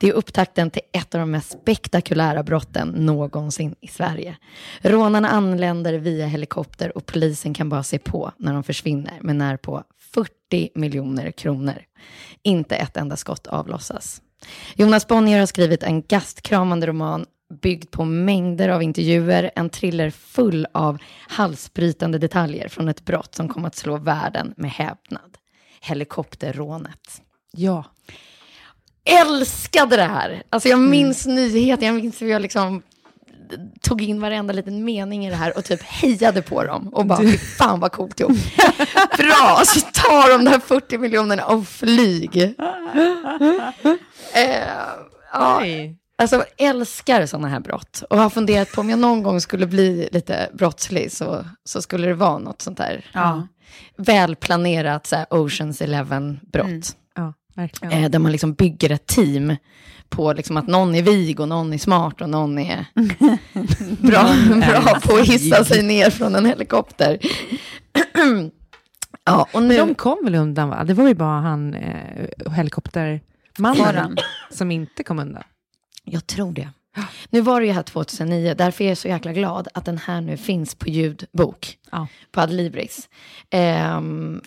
Det 0.00 0.08
är 0.08 0.12
upptakten 0.12 0.70
till 0.70 0.82
ett 0.92 1.14
av 1.14 1.20
de 1.20 1.30
mest 1.30 1.52
spektakulära 1.52 2.42
brotten 2.42 2.88
någonsin 2.88 3.74
i 3.80 3.88
Sverige. 3.88 4.36
Rånarna 4.80 5.28
anländer 5.28 5.94
via 5.94 6.26
helikopter 6.26 6.96
och 6.96 7.06
polisen 7.06 7.54
kan 7.54 7.68
bara 7.68 7.82
se 7.82 7.98
på 7.98 8.32
när 8.38 8.54
de 8.54 8.62
försvinner 8.62 9.18
med 9.20 9.36
närpå 9.36 9.82
40 9.98 10.68
miljoner 10.74 11.30
kronor. 11.30 11.82
Inte 12.42 12.76
ett 12.76 12.96
enda 12.96 13.16
skott 13.16 13.46
avlossas. 13.46 14.22
Jonas 14.74 15.08
Bonnier 15.08 15.38
har 15.38 15.46
skrivit 15.46 15.82
en 15.82 16.02
gastkramande 16.02 16.86
roman 16.86 17.26
byggd 17.62 17.90
på 17.90 18.04
mängder 18.04 18.68
av 18.68 18.82
intervjuer, 18.82 19.50
en 19.54 19.70
thriller 19.70 20.10
full 20.10 20.66
av 20.72 20.98
halsbrytande 21.28 22.18
detaljer 22.18 22.68
från 22.68 22.88
ett 22.88 23.04
brott 23.04 23.34
som 23.34 23.48
kom 23.48 23.64
att 23.64 23.76
slå 23.76 23.96
världen 23.96 24.54
med 24.56 24.70
häpnad. 24.70 25.38
Helikopterrånet. 25.86 27.22
Ja. 27.52 27.84
Älskade 29.04 29.96
det 29.96 30.02
här! 30.02 30.42
Alltså 30.50 30.68
jag 30.68 30.78
minns 30.78 31.26
nyheten, 31.26 31.86
jag 31.86 31.94
minns 31.94 32.22
hur 32.22 32.28
jag 32.28 32.42
liksom 32.42 32.82
tog 33.80 34.02
in 34.02 34.20
varenda 34.20 34.52
liten 34.52 34.84
mening 34.84 35.26
i 35.26 35.30
det 35.30 35.36
här 35.36 35.58
och 35.58 35.64
typ 35.64 35.82
hejade 35.82 36.42
på 36.42 36.64
dem 36.64 36.88
och 36.88 37.06
bara, 37.06 37.18
fy 37.18 37.38
fan 37.38 37.80
vad 37.80 37.92
coolt 37.92 38.20
gjort. 38.20 38.30
Bra, 39.16 39.62
så 39.66 39.80
tar 39.80 40.30
de 40.38 40.44
de 40.44 40.50
här 40.50 40.58
40 40.60 40.98
miljonerna 40.98 41.46
och 41.46 41.68
flyg. 41.68 42.54
Eh, 44.34 44.68
ja, 45.32 45.60
alltså 46.18 46.44
älskar 46.58 47.26
sådana 47.26 47.48
här 47.48 47.60
brott 47.60 48.02
och 48.10 48.18
har 48.18 48.30
funderat 48.30 48.72
på 48.72 48.80
om 48.80 48.90
jag 48.90 48.98
någon 48.98 49.22
gång 49.22 49.40
skulle 49.40 49.66
bli 49.66 50.08
lite 50.12 50.50
brottslig 50.54 51.12
så, 51.12 51.44
så 51.64 51.82
skulle 51.82 52.06
det 52.06 52.14
vara 52.14 52.38
något 52.38 52.62
sånt 52.62 52.78
där 52.78 53.04
Ja. 53.12 53.46
välplanerat 53.96 55.06
så 55.06 55.16
här 55.16 55.26
Oceans 55.30 55.82
Eleven-brott. 55.82 56.96
Ja, 57.14 57.32
verkligen. 57.54 58.04
Eh, 58.04 58.10
där 58.10 58.18
man 58.18 58.32
liksom 58.32 58.54
bygger 58.54 58.90
ett 58.90 59.06
team 59.06 59.56
på 60.08 60.32
liksom 60.32 60.56
att 60.56 60.66
någon 60.66 60.94
är 60.94 61.02
vig 61.02 61.40
och 61.40 61.48
någon 61.48 61.72
är 61.72 61.78
smart 61.78 62.20
och 62.20 62.30
någon 62.30 62.58
är 62.58 62.86
bra, 64.06 64.34
bra 64.68 65.00
på 65.00 65.16
att 65.16 65.28
hissa 65.28 65.64
sig 65.64 65.82
ner 65.82 66.10
från 66.10 66.34
en 66.34 66.46
helikopter. 66.46 67.18
ja, 69.24 69.46
och 69.52 69.62
nu... 69.62 69.76
De 69.76 69.94
kom 69.94 70.18
väl 70.24 70.34
undan, 70.34 70.68
va? 70.68 70.84
Det 70.84 70.94
var 70.94 71.08
ju 71.08 71.14
bara 71.14 71.40
han, 71.40 71.74
eh, 71.74 72.52
helikoptermannen, 72.52 74.16
som 74.50 74.70
inte 74.70 75.04
kom 75.04 75.18
undan. 75.18 75.42
Jag 76.10 76.26
tror 76.26 76.52
det. 76.52 76.68
Nu 77.30 77.40
var 77.40 77.60
det 77.60 77.66
ju 77.66 77.72
här 77.72 77.82
2009, 77.82 78.54
därför 78.58 78.84
är 78.84 78.88
jag 78.88 78.98
så 78.98 79.08
jäkla 79.08 79.32
glad 79.32 79.68
att 79.74 79.84
den 79.84 79.98
här 79.98 80.20
nu 80.20 80.36
finns 80.36 80.74
på 80.74 80.88
ljudbok 80.88 81.78
Ja. 81.90 82.06
på 82.32 82.40
Adlibris. 82.40 83.08
Ehm, 83.50 84.40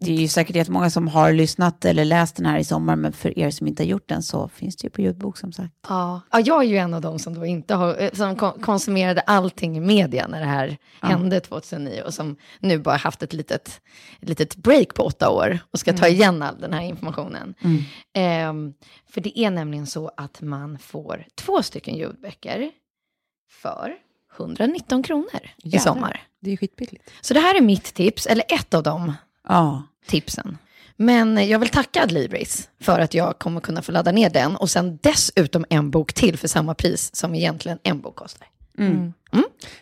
Det 0.00 0.12
är 0.12 0.16
ju 0.16 0.28
säkert 0.28 0.56
jättemånga 0.56 0.90
som 0.90 1.08
har 1.08 1.32
lyssnat 1.32 1.84
eller 1.84 2.04
läst 2.04 2.36
den 2.36 2.46
här 2.46 2.58
i 2.58 2.64
sommar, 2.64 2.96
men 2.96 3.12
för 3.12 3.38
er 3.38 3.50
som 3.50 3.66
inte 3.66 3.82
har 3.82 3.88
gjort 3.88 4.08
den 4.08 4.22
så 4.22 4.48
finns 4.48 4.76
det 4.76 4.86
ju 4.86 4.90
på 4.90 5.00
ljudbok 5.00 5.36
som 5.38 5.52
sagt. 5.52 5.74
Ja. 5.88 6.20
ja, 6.32 6.40
jag 6.40 6.62
är 6.64 6.68
ju 6.68 6.76
en 6.76 6.94
av 6.94 7.00
dem 7.00 7.18
som 7.18 7.34
då 7.34 7.46
inte 7.46 7.74
har, 7.74 8.02
eh, 8.02 8.10
som 8.12 8.36
kon- 8.36 8.60
konsumerade 8.60 9.20
allting 9.20 9.76
i 9.76 9.80
media 9.80 10.26
när 10.26 10.40
det 10.40 10.46
här 10.46 10.76
hände 11.00 11.40
2009 11.40 12.02
och 12.06 12.14
som 12.14 12.36
nu 12.60 12.78
bara 12.78 12.96
haft 12.96 13.22
ett 13.22 13.32
litet, 13.32 13.80
ett 14.20 14.28
litet 14.28 14.56
break 14.56 14.94
på 14.94 15.02
åtta 15.02 15.30
år 15.30 15.58
och 15.70 15.78
ska 15.78 15.92
ta 15.92 16.08
igen 16.08 16.42
all 16.42 16.60
den 16.60 16.72
här 16.72 16.82
informationen. 16.82 17.54
Ehm, 18.14 18.74
för 19.10 19.20
det 19.20 19.38
är 19.38 19.50
nämligen 19.50 19.86
så 19.86 20.10
att 20.16 20.40
man 20.40 20.78
får 20.78 21.24
två 21.34 21.62
stycken 21.62 21.96
ljudböcker 21.96 22.70
för 23.62 23.94
119 24.36 25.02
kronor 25.02 25.40
i 25.56 25.68
Jävlar. 25.68 25.78
sommar. 25.94 26.22
Det 26.40 26.48
är 26.48 26.50
ju 26.50 26.56
skitbilligt. 26.56 27.10
Så 27.20 27.34
det 27.34 27.40
här 27.40 27.54
är 27.56 27.60
mitt 27.60 27.94
tips, 27.94 28.26
eller 28.26 28.44
ett 28.48 28.74
av 28.74 28.82
de 28.82 29.12
Ja. 29.48 29.82
Tipsen. 30.08 30.58
Men 30.96 31.48
jag 31.48 31.58
vill 31.58 31.68
tacka 31.68 32.02
Adlibris 32.02 32.68
för 32.80 33.00
att 33.00 33.14
jag 33.14 33.38
kommer 33.38 33.60
kunna 33.60 33.82
få 33.82 33.92
ladda 33.92 34.12
ner 34.12 34.30
den 34.30 34.56
och 34.56 34.70
sen 34.70 34.98
dessutom 35.02 35.64
en 35.70 35.90
bok 35.90 36.12
till 36.12 36.38
för 36.38 36.48
samma 36.48 36.74
pris 36.74 37.14
som 37.16 37.34
egentligen 37.34 37.78
en 37.82 38.00
bok 38.00 38.16
kostar. 38.16 38.48
Mm. 38.78 39.12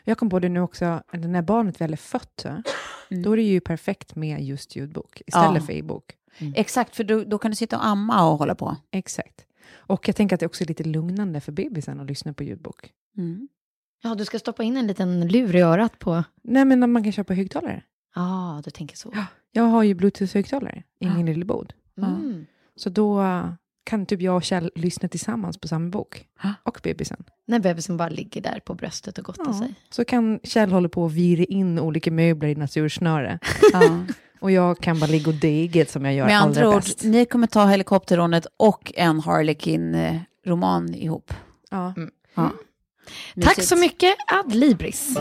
Jag 0.05 0.19
kom 0.19 0.31
på 0.31 0.39
det 0.39 0.49
nu 0.49 0.61
också, 0.61 1.03
när 1.13 1.43
barnet 1.43 1.81
väl 1.81 1.93
är 1.93 1.97
fött, 1.97 2.41
så, 2.43 2.63
då 3.09 3.33
är 3.33 3.37
det 3.37 3.43
ju 3.43 3.61
perfekt 3.61 4.17
med 4.17 4.45
just 4.45 4.77
ljudbok 4.77 5.23
istället 5.27 5.61
Ja. 5.61 5.67
för 5.67 5.73
e-bok. 5.73 6.05
Exakt, 6.55 6.97
för 6.97 7.05
då, 7.05 7.25
då 7.25 7.39
kan 7.39 7.51
du 7.51 7.55
sitta 7.57 7.77
och 7.77 7.87
amma 7.87 8.31
och 8.31 8.39
hålla 8.39 8.55
på. 8.55 8.77
Exakt. 8.93 9.45
Och 9.75 10.09
jag 10.09 10.17
tänker 10.17 10.35
att 10.37 10.41
det 10.41 10.47
också 10.47 10.65
är 10.65 10.69
lite 10.69 10.85
lugnande 10.85 11.41
för 11.41 11.53
bebisen 11.53 12.01
att 12.01 12.07
lyssna 12.07 12.33
på 12.33 12.43
ljudbok. 12.43 12.91
Mm. 13.19 13.49
Ja, 14.03 14.15
du 14.15 14.25
ska 14.25 14.39
stoppa 14.39 14.63
in 14.63 14.77
en 14.77 14.87
liten 14.87 15.29
lur 15.29 15.57
i 15.57 15.61
örat 15.61 15.99
på... 15.99 16.25
Nej, 16.43 16.65
men 16.65 16.93
man 16.93 17.03
kan 17.03 17.13
köpa 17.13 17.35
högtalare. 17.35 17.83
Ja, 18.15 18.63
du 18.65 18.71
tänker 18.71 18.97
så. 18.97 19.13
Jag 19.57 19.65
har 19.65 19.83
ju 19.83 19.95
bluetooth-högtalare 19.95 20.83
i 21.01 21.07
min 21.07 21.27
lilla 21.27 21.45
bod. 21.45 21.73
Mm. 21.99 22.47
Så 22.77 22.89
då 22.91 23.25
kan 23.85 24.07
typ 24.07 24.23
jag 24.23 24.37
och 24.37 24.43
Kjell 24.43 24.71
lyssna 24.75 25.09
tillsammans 25.09 25.59
på 25.59 25.69
samma 25.69 25.91
bok. 25.91 26.27
Ja. 26.43 26.55
Och 26.63 26.81
bebisen. 26.83 27.25
När 27.47 27.59
bebisen 27.59 27.97
bara 27.97 28.09
ligger 28.09 28.41
där 28.41 28.61
på 28.65 28.75
bröstet 28.75 29.19
och 29.19 29.25
gottar 29.25 29.53
sig. 29.53 29.75
Så 29.91 30.05
kan 30.05 30.41
Kjell 30.43 30.73
hålla 30.73 30.89
på 30.89 31.03
och 31.03 31.17
vira 31.17 31.45
in 31.45 31.79
olika 31.79 32.11
möbler 32.11 32.49
i 32.49 32.55
natursnöre. 32.55 33.39
Och 34.41 34.51
jag 34.51 34.79
kan 34.79 35.01
bara 35.01 35.07
ligga 35.11 35.29
och 35.29 35.35
deget 35.35 35.91
som 35.91 36.05
jag 36.05 36.15
gör 36.15 36.27
Med 36.27 36.37
allra 36.41 36.47
andra 36.47 36.69
ord, 36.69 36.83
bäst. 36.83 37.05
ni 37.05 37.27
kommer 37.27 37.47
ta 37.47 37.67
helikopterrånet 37.67 38.47
och 38.57 38.93
en 38.97 39.21
Harlequin-roman 39.21 40.95
ihop. 40.95 41.33
Ja. 41.71 41.95
Ja. 42.35 42.53
Tack 43.43 43.63
så 43.63 43.77
mycket, 43.77 44.17
Adlibris. 44.27 45.17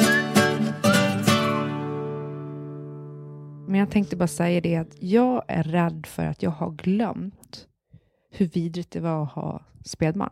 Men 3.67 3.79
jag 3.79 3.89
tänkte 3.91 4.15
bara 4.15 4.27
säga 4.27 4.61
det 4.61 4.75
att 4.75 4.95
jag 5.03 5.43
är 5.47 5.63
rädd 5.63 6.05
för 6.05 6.25
att 6.25 6.43
jag 6.43 6.51
har 6.51 6.71
glömt 6.71 7.67
hur 8.31 8.45
vidrigt 8.47 8.91
det 8.91 8.99
var 8.99 9.23
att 9.23 9.31
ha 9.31 9.61
spädbarn. 9.85 10.29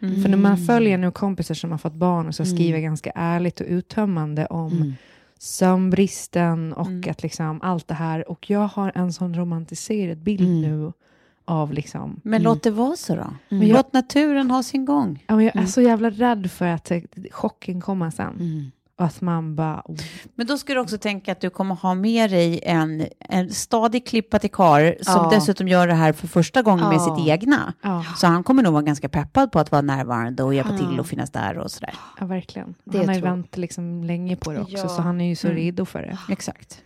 Mm. 0.00 0.22
För 0.22 0.28
när 0.28 0.36
man 0.36 0.58
följer 0.58 0.98
nu 0.98 1.10
kompisar 1.10 1.54
som 1.54 1.70
har 1.70 1.78
fått 1.78 1.94
barn 1.94 2.26
och 2.28 2.34
så 2.34 2.44
skriver 2.44 2.78
ganska 2.80 3.10
ärligt 3.14 3.60
och 3.60 3.66
uttömmande 3.68 4.46
om 4.46 4.72
Mm. 4.72 4.92
sömnbristen 5.38 6.72
och 6.72 6.86
Mm. 6.86 7.10
att 7.10 7.22
liksom 7.22 7.60
allt 7.62 7.88
det 7.88 7.94
här. 7.94 8.30
Och 8.30 8.50
jag 8.50 8.68
har 8.68 8.92
en 8.94 9.12
sån 9.12 9.34
romantiserad 9.36 10.18
bild 10.18 10.40
Mm. 10.48 10.62
nu 10.62 10.92
av 11.44 11.72
liksom... 11.72 12.20
Men 12.24 12.42
låt 12.42 12.62
det 12.62 12.70
vara 12.70 12.96
så 12.96 13.16
då. 13.16 13.26
Men 13.48 13.68
jag- 13.68 13.76
Låt 13.76 13.92
naturen 13.92 14.50
ha 14.50 14.62
sin 14.62 14.84
gång. 14.84 15.24
Ja, 15.28 15.36
men 15.36 15.44
jag 15.44 15.54
är 15.54 15.58
Mm. 15.58 15.68
så 15.68 15.80
jävla 15.80 16.10
rädd 16.10 16.50
för 16.50 16.66
att 16.66 16.90
eh, 16.90 17.00
chocken 17.30 17.80
kommer 17.80 18.10
sen. 18.10 18.70
Att 18.96 19.20
man 19.20 19.54
bara... 19.56 19.82
oh, 19.84 19.96
Men 20.34 20.46
då 20.46 20.58
ska 20.58 20.74
du 20.74 20.80
också 20.80 20.98
tänka 20.98 21.32
att 21.32 21.40
du 21.40 21.50
kommer 21.50 21.74
ha 21.74 21.94
med 21.94 22.30
dig 22.30 22.60
en, 22.62 23.06
en 23.20 23.50
stadig 23.50 24.06
klippa 24.06 24.38
till 24.38 24.50
kar 24.50 24.96
som 25.00 25.14
Ja. 25.24 25.30
dessutom 25.30 25.68
gör 25.68 25.86
det 25.86 25.94
här 25.94 26.12
för 26.12 26.26
första 26.28 26.62
gången 26.62 26.88
med 26.88 26.94
Ja. 26.96 27.16
sitt 27.16 27.28
egna. 27.28 27.72
Ja, 27.82 28.04
Så 28.16 28.26
han 28.26 28.44
kommer 28.44 28.62
nog 28.62 28.72
vara 28.72 28.82
ganska 28.82 29.08
peppad 29.08 29.52
på 29.52 29.58
att 29.58 29.70
vara 29.72 29.82
närvarande 29.82 30.42
och 30.42 30.54
hjälpa 30.54 30.78
till 30.78 31.00
och 31.00 31.06
finnas 31.06 31.30
där 31.30 31.58
och 31.58 31.70
sådär. 31.70 31.94
ja, 32.20 32.26
verkligen. 32.26 32.74
Det 32.84 32.98
han 32.98 33.08
har 33.08 33.14
ju 33.14 33.20
väntat 33.20 33.56
liksom 33.56 34.04
länge 34.04 34.36
på 34.36 34.52
det 34.52 34.60
också, 34.60 34.88
så 34.88 35.02
han 35.02 35.20
är 35.20 35.28
ju 35.28 35.36
så 35.36 35.46
Mm. 35.46 35.58
redo 35.58 35.84
för 35.84 36.02
det. 36.02 36.18
Exakt. 36.32 36.78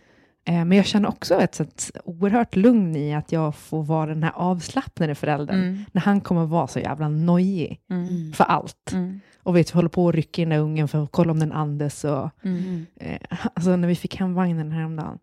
Eh, 0.49 0.65
Men 0.65 0.71
jag 0.71 0.85
känner 0.85 1.09
också 1.09 1.41
ett 1.41 1.55
sånt 1.55 1.91
oerhört 2.03 2.55
lugn 2.55 2.95
i 2.95 3.15
att 3.15 3.31
jag 3.31 3.55
får 3.55 3.83
vara 3.83 4.05
den 4.05 4.23
här 4.23 4.31
avslappnade 4.35 5.15
föräldern. 5.15 5.59
Mm. 5.59 5.85
När 5.91 6.01
han 6.01 6.21
kommer 6.21 6.45
vara 6.45 6.67
så 6.67 6.79
jävla 6.79 7.09
nojig 7.09 7.79
Mm. 7.89 8.33
för 8.33 8.43
allt. 8.43 8.91
Mm. 8.93 9.19
Och 9.43 9.55
vet, 9.57 9.73
vi 9.73 9.75
håller 9.75 9.89
på 9.89 10.09
att 10.09 10.15
rycka 10.15 10.41
in 10.41 10.49
den 10.49 10.59
ungen 10.59 10.87
för 10.87 11.03
att 11.03 11.11
kolla 11.11 11.31
om 11.31 11.39
den 11.39 11.51
andas. 11.51 12.03
Och, 12.03 12.29
Mm. 12.43 12.85
eh, 12.95 13.17
alltså 13.53 13.75
när 13.75 13.87
vi 13.87 13.95
fick 13.95 14.15
hem 14.15 14.33
vagnen 14.33 14.71
häromdagen, 14.71 15.17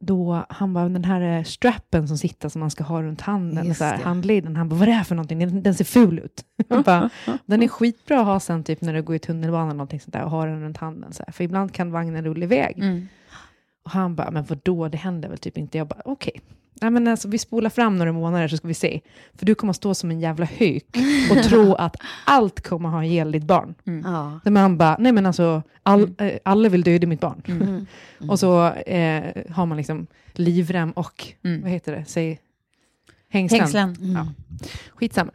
då 0.00 0.44
han 0.48 0.74
bara, 0.74 0.88
den 0.88 1.04
här 1.04 1.20
eh, 1.38 1.42
strappen 1.42 2.08
som 2.08 2.18
sitter 2.18 2.48
som 2.48 2.60
man 2.60 2.70
ska 2.70 2.84
ha 2.84 3.02
runt 3.02 3.20
handen, 3.20 3.74
så 3.74 3.84
här, 3.84 3.96
det. 3.98 4.02
handleden, 4.04 4.56
han 4.56 4.68
bara, 4.68 4.74
vad 4.76 4.82
är 4.82 4.86
det 4.86 4.92
här 4.96 5.04
för 5.04 5.14
någonting? 5.14 5.38
Den, 5.38 5.62
den 5.62 5.74
ser 5.74 5.84
ful 5.84 6.18
ut. 6.18 6.44
Bara, 6.84 7.10
den 7.46 7.62
är 7.62 7.68
skitbra 7.68 8.20
att 8.20 8.26
ha 8.26 8.40
sen 8.40 8.64
typ 8.64 8.80
när 8.80 8.94
du 8.94 9.02
går 9.02 9.16
i 9.16 9.18
tunnelbanan 9.18 9.66
eller 9.68 9.76
någonting 9.76 10.00
sånt 10.00 10.12
där 10.12 10.24
och 10.24 10.30
ha 10.30 10.46
den 10.46 10.60
runt 10.62 10.76
handen. 10.76 11.12
Så 11.12 11.22
här. 11.26 11.32
För 11.32 11.44
ibland 11.44 11.72
kan 11.72 11.90
vagnen 11.90 12.24
rulla 12.24 12.44
iväg. 12.44 13.08
Mm. 13.86 13.94
Och 13.94 14.00
han 14.00 14.14
bara, 14.14 14.30
men 14.30 14.44
vadå, 14.44 14.88
det 14.88 14.96
händer 14.98 15.28
väl 15.28 15.38
typ 15.38 15.58
inte. 15.58 15.78
Jag 15.78 15.86
bara, 15.86 16.02
okej. 16.04 16.40
Nej, 16.80 16.90
men 16.90 17.08
alltså, 17.08 17.28
vi 17.28 17.38
spolar 17.38 17.70
fram 17.70 17.96
några 17.96 18.12
månader 18.12 18.48
så 18.48 18.56
ska 18.56 18.68
vi 18.68 18.74
se. 18.74 19.00
För 19.34 19.46
du 19.46 19.54
kommer 19.54 19.72
stå 19.72 19.94
som 19.94 20.10
en 20.10 20.20
jävla 20.20 20.44
hök 20.46 20.84
och 21.30 21.42
tro 21.42 21.74
att 21.78 21.96
allt 22.24 22.60
kommer 22.68 22.88
ha 22.88 23.04
ihjäl 23.04 23.32
ditt 23.32 23.44
barn. 23.44 23.74
Ja. 24.04 24.40
Där 24.44 24.50
man 24.50 24.78
bara, 24.78 24.96
nej 24.98 25.12
men 25.12 25.26
alltså, 25.26 25.62
all, 25.82 26.10
eh, 26.18 26.32
alla 26.44 26.68
vill 26.68 26.82
döda 26.82 27.06
mitt 27.06 27.20
barn. 27.20 27.42
Mm. 27.46 27.86
och 28.30 28.38
så 28.40 28.66
eh, 28.72 29.24
har 29.50 29.66
man 29.66 29.76
liksom 29.76 30.06
livrem 30.32 30.90
och, 30.90 31.24
Mm. 31.44 31.62
vad 31.62 31.70
heter 31.70 31.92
det, 31.92 32.04
säg 32.06 32.38
hängslen. 33.28 33.60
Hängslen. 33.60 33.96
Ja. 34.14 34.26
Skitsamma. 34.94 35.32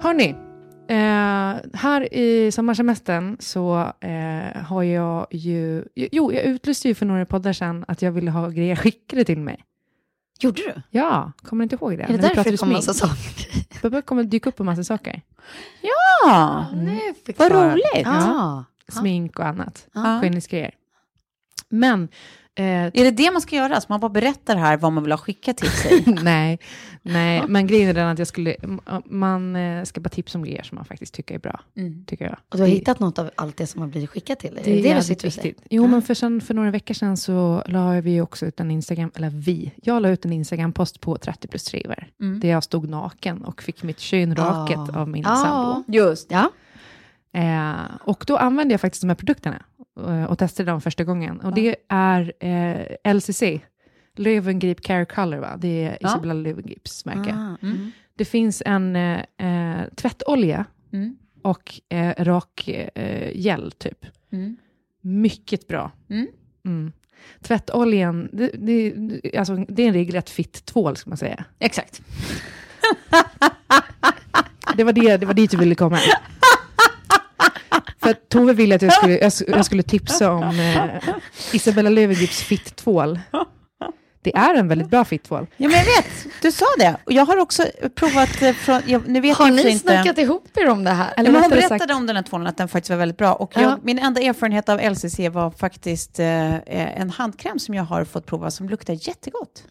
Hörni, 0.00 0.34
eh, 0.88 1.56
här 1.74 2.14
i 2.14 2.52
sommarsemestern 2.52 3.36
så 3.40 3.92
eh, 4.00 4.62
har 4.62 4.82
jag 4.82 5.26
ju... 5.30 5.84
Jo, 5.94 6.32
jag 6.32 6.44
utlyste 6.44 6.88
ju 6.88 6.94
för 6.94 7.06
några 7.06 7.26
poddar 7.26 7.52
sedan 7.52 7.84
att 7.88 8.02
jag 8.02 8.12
ville 8.12 8.30
ha 8.30 8.48
grejer 8.48 8.76
skickade 8.76 9.24
till 9.24 9.38
mig. 9.40 9.64
Gjorde 10.40 10.62
du? 10.62 10.82
Ja, 10.90 11.32
kommer 11.42 11.60
du 11.60 11.62
inte 11.64 11.74
ihåg 11.76 11.98
det? 11.98 12.04
Är 12.04 12.06
det 12.06 12.12
När 12.12 12.34
därför 12.34 12.50
det 12.50 12.56
kommer 12.56 12.76
en 12.76 12.82
smink. 12.82 12.96
säsong? 12.96 13.16
Peppe 13.82 14.02
kommer 14.02 14.24
dyka 14.24 14.48
upp 14.48 14.56
på 14.56 14.64
massa 14.64 14.84
saker. 14.84 15.22
Ja, 15.80 16.66
Nu 16.74 16.98
fick 17.26 17.38
vad 17.38 17.52
roligt. 17.52 17.82
Ja. 18.04 18.64
Smink 18.88 19.38
och 19.38 19.46
annat. 19.46 19.86
Ja. 19.92 20.18
Skönhetsgrejer. 20.22 20.70
Men, 21.68 22.08
eh, 22.56 22.64
Är 22.86 22.90
det 23.04 23.10
det 23.10 23.30
man 23.30 23.40
ska 23.42 23.56
göra? 23.56 23.80
Så 23.80 23.86
man 23.88 24.00
bara 24.00 24.08
berättar 24.08 24.56
här 24.56 24.76
vad 24.76 24.92
man 24.92 25.02
vill 25.02 25.12
ha 25.12 25.18
skickat 25.18 25.56
till 25.56 25.70
sig? 25.70 26.04
nej, 26.22 26.58
nej, 27.02 27.44
men 27.48 27.66
grejen 27.66 27.88
är 27.88 27.94
den 27.94 28.08
att 28.08 28.18
jag 28.18 28.28
skulle, 28.28 28.56
man 29.04 29.56
eh, 29.56 29.84
ska 29.84 30.00
bara 30.00 30.08
tipsa 30.08 30.38
om 30.38 30.44
grejer 30.44 30.62
som 30.62 30.76
man 30.76 30.84
faktiskt 30.84 31.14
tycker 31.14 31.34
är 31.34 31.38
bra. 31.38 31.60
Mm. 31.76 32.04
Tycker 32.06 32.24
jag. 32.24 32.32
Och 32.50 32.56
du 32.56 32.58
har 32.62 32.68
Det- 32.68 32.74
hittat 32.74 33.00
något 33.00 33.18
av 33.18 33.30
allt 33.34 33.56
det 33.56 33.66
som 33.66 33.80
har 33.80 33.88
blivit 33.88 34.10
skickat 34.10 34.38
till 34.40 34.54
dig? 34.54 34.62
Det 34.64 34.78
är, 34.78 34.82
det 34.82 34.94
du 34.94 35.02
sitter 35.02 35.24
viktigt. 35.30 35.62
Jo, 35.70 35.86
men 35.86 36.02
för, 36.02 36.14
sen, 36.14 36.40
för 36.40 36.54
några 36.54 36.70
veckor 36.70 36.94
sedan 36.94 37.16
så 37.16 37.62
la 37.66 38.00
vi 38.00 38.20
också 38.20 38.46
ut 38.46 38.60
en 38.60 38.70
Instagram, 38.70 39.10
eller 39.14 39.30
vi, 39.30 39.72
jag 39.82 40.02
la 40.02 40.08
ut 40.08 40.24
en 40.24 40.32
Instagram-post 40.32 41.00
på 41.00 41.16
30 41.16 41.48
plus 41.48 41.64
triver, 41.64 42.08
Mm. 42.20 42.40
där 42.40 42.48
jag 42.48 42.64
stod 42.64 42.88
naken 42.88 43.44
och 43.44 43.62
fick 43.62 43.82
mitt 43.82 44.00
kön 44.00 44.36
raket 44.36 44.78
Ah. 44.78 45.00
av 45.00 45.08
min 45.08 45.22
Ja. 45.22 45.34
sambo. 45.36 45.92
Just. 45.92 46.30
Ja. 46.30 46.50
Eh, 47.32 47.72
och 48.04 48.24
då 48.26 48.36
använde 48.36 48.74
jag 48.74 48.80
faktiskt 48.80 49.02
de 49.02 49.08
här 49.08 49.14
produkterna 49.14 49.62
och 50.28 50.38
testade 50.38 50.70
dem 50.70 50.80
första 50.80 51.04
gången. 51.04 51.40
Och 51.40 51.54
det 51.54 51.76
är 51.88 52.32
eh, 52.40 53.14
LCC, 53.14 53.42
Löwengrip 54.16 54.80
Care 54.80 55.04
Color, 55.04 55.38
va? 55.38 55.56
det 55.58 55.84
är 55.84 55.98
Ja. 56.00 56.08
Isabella 56.08 56.34
Löwengrips 56.34 57.04
märke. 57.04 57.34
Ah, 57.34 57.56
mm. 57.66 57.90
Det 58.14 58.24
finns 58.24 58.62
en 58.66 58.96
eh, 58.96 59.20
eh, 59.38 59.84
tvättolja 59.96 60.64
Mm. 60.92 61.16
och 61.42 61.80
eh, 61.88 62.24
rak 62.24 62.68
eh, 62.68 63.30
gel, 63.34 63.72
typ. 63.72 64.06
Mm. 64.32 64.56
Mycket 65.00 65.68
bra. 65.68 65.90
Mm. 66.10 66.26
Mm. 66.64 66.92
Tvättoljan, 67.42 68.28
det, 68.32 68.50
det, 68.54 68.94
alltså, 69.38 69.56
det 69.68 69.82
är 69.82 69.86
en 69.88 69.94
regelrätt 69.94 70.30
fitt 70.30 70.64
tvål, 70.64 70.96
ska 70.96 71.10
man 71.10 71.16
säga. 71.16 71.44
Exakt. 71.58 72.02
Det 74.76 74.84
var, 74.84 74.92
det, 74.92 75.16
det 75.16 75.26
var 75.26 75.34
dit 75.34 75.50
du 75.50 75.56
ville 75.56 75.74
komma. 75.74 75.98
För 78.06 78.10
att 78.10 78.28
Tove 78.28 78.52
ville 78.52 78.74
att 78.74 78.82
jag 78.82 78.92
skulle, 78.92 79.18
jag, 79.18 79.32
jag 79.48 79.64
skulle 79.64 79.82
tipsa 79.82 80.30
om 80.32 80.42
eh, 80.60 81.14
Isabella 81.52 81.90
Löwengrips 81.90 82.42
fitt-tvål. 82.42 83.20
Det 84.22 84.36
är 84.36 84.54
en 84.54 84.68
väldigt 84.68 84.88
bra 84.90 85.04
fitt-tvål. 85.04 85.46
Ja, 85.56 85.68
men 85.68 85.76
jag 85.78 85.84
vet. 85.84 86.26
Du 86.42 86.52
sa 86.52 86.64
det. 86.78 86.96
Och 87.04 87.12
jag 87.12 87.26
har 87.26 87.36
också 87.36 87.64
provat 87.94 88.42
eh, 88.42 88.52
från... 88.52 88.80
Jag, 88.86 89.08
nu 89.08 89.20
vet 89.20 89.36
Har 89.36 89.46
jag 89.46 89.54
ni 89.54 89.62
inte... 89.70 89.78
snackat 89.78 90.18
ihop 90.18 90.48
er 90.54 90.68
om 90.68 90.84
det 90.84 90.90
här? 90.90 91.12
Ja, 91.16 91.22
men 91.22 91.26
hon 91.34 91.42
rättare 91.42 91.50
berättade 91.60 91.78
sagt- 91.80 91.92
om 91.94 92.06
den 92.06 92.16
här 92.16 92.22
tvålen, 92.22 92.46
att 92.46 92.56
den 92.56 92.68
faktiskt 92.68 92.90
var 92.90 92.96
väldigt 92.96 93.18
bra. 93.18 93.32
Och 93.34 93.52
jag, 93.54 93.62
Ja. 93.62 93.78
min 93.82 93.98
enda 93.98 94.20
erfarenhet 94.20 94.68
av 94.68 94.80
LCC 94.80 95.18
var 95.32 95.50
faktiskt 95.50 96.18
eh, 96.18 96.54
eh, 96.56 97.00
en 97.00 97.10
handkräm 97.10 97.58
som 97.58 97.74
jag 97.74 97.84
har 97.84 98.04
fått 98.04 98.26
prova 98.26 98.50
som 98.50 98.68
luktar 98.68 99.08
jättegott. 99.08 99.64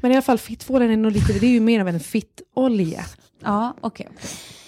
Men 0.00 0.10
i 0.12 0.14
alla 0.14 0.22
fall, 0.22 0.38
fitt-tvålen 0.38 0.90
är 0.90 0.96
nog 0.96 1.12
lite, 1.12 1.32
det 1.32 1.46
är 1.46 1.50
ju 1.50 1.60
mer 1.60 1.80
av 1.80 1.88
en 1.88 2.00
fitt-olja. 2.00 3.04
Ja, 3.44 3.76
okej. 3.80 4.08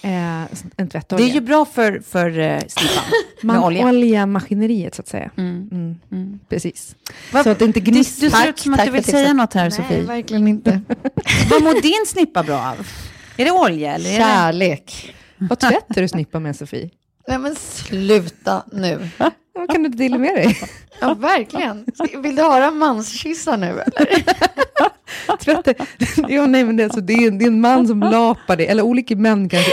Eh, 0.03 0.43
en 0.77 0.89
Det 1.09 1.14
är 1.14 1.20
ju 1.35 1.41
bra 1.41 1.64
för, 1.64 2.01
för 2.07 2.39
uh, 2.39 2.59
snippan 2.68 3.05
med 3.43 3.57
Man 3.57 3.64
olja. 3.64 3.87
oljar 3.87 4.27
maskineriet, 4.27 4.95
så 4.95 5.03
att 5.03 5.09
säga. 5.09 5.31
Mm. 5.37 5.68
Mm. 5.72 6.01
Mm. 6.12 6.39
Precis. 6.49 6.97
Vad- 7.33 7.45
Så 7.45 7.51
att 7.51 7.59
det 7.59 7.64
inte 7.64 7.81
Du, 7.81 7.85
du 7.85 7.91
gnisslar. 7.93 8.31
ser 8.31 8.49
ut 8.49 8.59
som 8.59 8.75
att 8.75 8.85
du 8.85 8.91
vill 8.91 9.05
säga 9.05 9.18
tipset. 9.18 9.37
något 9.37 9.55
här, 9.55 9.62
Nej, 9.62 9.70
Sofie. 9.72 10.03
verkligen 10.03 10.49
inte. 10.49 10.81
Vad 11.51 11.62
mår 11.62 11.83
din 11.83 12.07
snippa 12.07 12.43
bra 12.43 12.57
av? 12.57 12.87
Är 13.37 13.45
det 13.45 13.51
olja 13.51 13.95
eller? 13.95 14.11
Är 14.11 14.12
det... 14.12 14.18
Kärlek. 14.25 15.14
Vad 15.39 15.59
tvättar 15.59 16.03
du 16.03 16.09
snippa 16.09 16.41
med, 16.41 16.57
Sofie? 16.57 16.91
Nej 17.29 17.39
men 17.39 17.55
sluta 17.57 18.62
nu. 18.72 19.09
Vad 19.55 19.70
kan 19.70 19.83
du 19.83 19.87
inte 19.87 19.99
dela 19.99 20.18
med 20.18 20.35
dig? 20.35 20.61
Ja, 21.01 21.14
verkligen. 21.14 21.85
Vill 22.22 22.37
du 22.37 22.43
höra 22.43 22.70
manskyssar 22.70 23.57
nu 23.57 23.66
eller? 23.66 24.25
Tvätta. 25.45 25.75
Ja, 26.29 26.47
nej, 26.47 26.64
men 26.64 26.77
det, 26.77 26.83
är 26.83 26.85
alltså, 26.85 27.01
det, 27.01 27.12
är, 27.12 27.29
en- 27.29 27.39
det 27.39 27.45
är 27.45 27.47
en 27.47 27.61
man 27.61 27.87
som 27.89 28.01
lapar 28.01 28.57
dig, 28.57 28.66
eller 28.66 28.83
olika 28.83 29.16
män 29.16 29.49
kanske. 29.49 29.70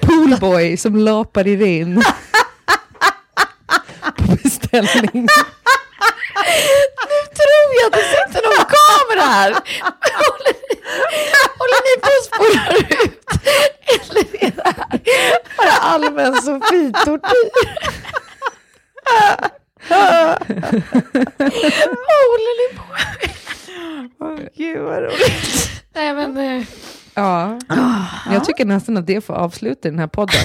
Poolboy 0.00 0.76
som 0.76 0.96
lapar 0.96 1.46
i 1.46 1.56
ren. 1.56 2.02
På 4.16 4.36
beställning. 4.42 5.10
Nu 5.12 5.26
tror 7.36 7.68
jag 7.80 7.86
att 7.86 7.92
det 7.92 7.98
sitter 7.98 8.42
någon 8.48 8.66
kamera 8.76 9.26
här. 9.32 9.56
Håller 11.58 11.80
ni, 11.86 11.92
på 12.00 12.08
att 12.16 12.24
spola 12.24 12.62
ut? 12.78 13.26
Eller 13.92 14.44
är 14.44 14.50
det 14.56 14.62
här 14.64 15.38
bara 15.56 15.76
allmän 15.82 16.34
Sofie-tortyr? 16.34 17.50
Vad 22.08 22.22
håller 22.30 22.54
ni 22.70 22.76
på 22.78 22.84
med? 22.92 24.48
Gud 24.56 24.82
vad 24.82 25.02
roligt. 25.02 25.70
Nej 25.94 26.14
men, 26.14 26.36
eh, 26.36 26.64
Ja, 27.18 27.58
jag 28.32 28.44
tycker 28.44 28.64
nästan 28.64 28.96
att 28.96 29.06
det 29.06 29.20
får 29.20 29.34
avsluta 29.34 29.88
den 29.88 29.98
här 29.98 30.06
podden. 30.06 30.40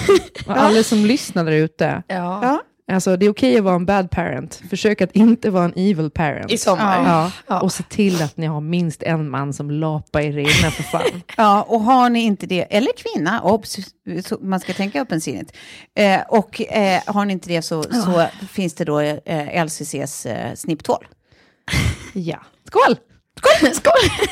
Och 0.47 0.57
alla 0.57 0.83
som 0.83 1.05
lyssnar 1.05 1.43
där 1.45 1.51
ute, 1.51 2.03
ja. 2.07 2.61
Ja. 2.85 2.93
alltså 2.95 3.17
det 3.17 3.25
är 3.25 3.29
okej 3.29 3.57
att 3.57 3.63
vara 3.63 3.75
en 3.75 3.85
bad 3.85 4.11
parent. 4.11 4.61
Försök 4.69 5.01
att 5.01 5.11
inte 5.11 5.49
vara 5.49 5.65
en 5.65 5.73
evil 5.75 6.09
parent. 6.09 6.51
I 6.51 6.57
sommar. 6.57 7.03
Ja. 7.05 7.31
Ja. 7.47 7.61
Och 7.61 7.71
se 7.73 7.83
till 7.83 8.21
att 8.21 8.37
ni 8.37 8.45
har 8.45 8.61
minst 8.61 9.03
en 9.03 9.29
man 9.29 9.53
som 9.53 9.71
lapar 9.71 10.21
i 10.21 10.31
rena 10.31 10.71
för 10.71 10.83
fan. 10.83 11.01
Ja, 11.37 11.61
och 11.63 11.81
har 11.81 12.09
ni 12.09 12.19
inte 12.19 12.45
det, 12.45 12.61
eller 12.75 12.91
kvinna, 12.97 13.41
obs, 13.41 13.77
så 14.25 14.37
man 14.41 14.59
ska 14.59 14.73
tänka 14.73 15.01
öppensinnigt. 15.01 15.57
Eh, 15.97 16.21
och 16.29 16.61
eh, 16.61 17.01
har 17.05 17.25
ni 17.25 17.33
inte 17.33 17.49
det 17.49 17.61
så, 17.61 17.83
så 17.83 18.25
finns 18.51 18.73
det 18.73 18.85
då 18.85 18.99
eh, 18.99 19.65
LCCs 19.65 20.25
eh, 20.25 20.53
snipptvål. 20.55 21.05
Ja. 22.13 22.37
Skål! 22.67 22.97
Skål! 23.37 23.73
Skål! 23.73 24.25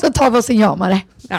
Så 0.00 0.12
tar 0.12 0.30
vi 0.30 0.38
oss 0.38 0.50
en 0.50 0.56
jamare. 0.58 1.00
Ja. 1.28 1.38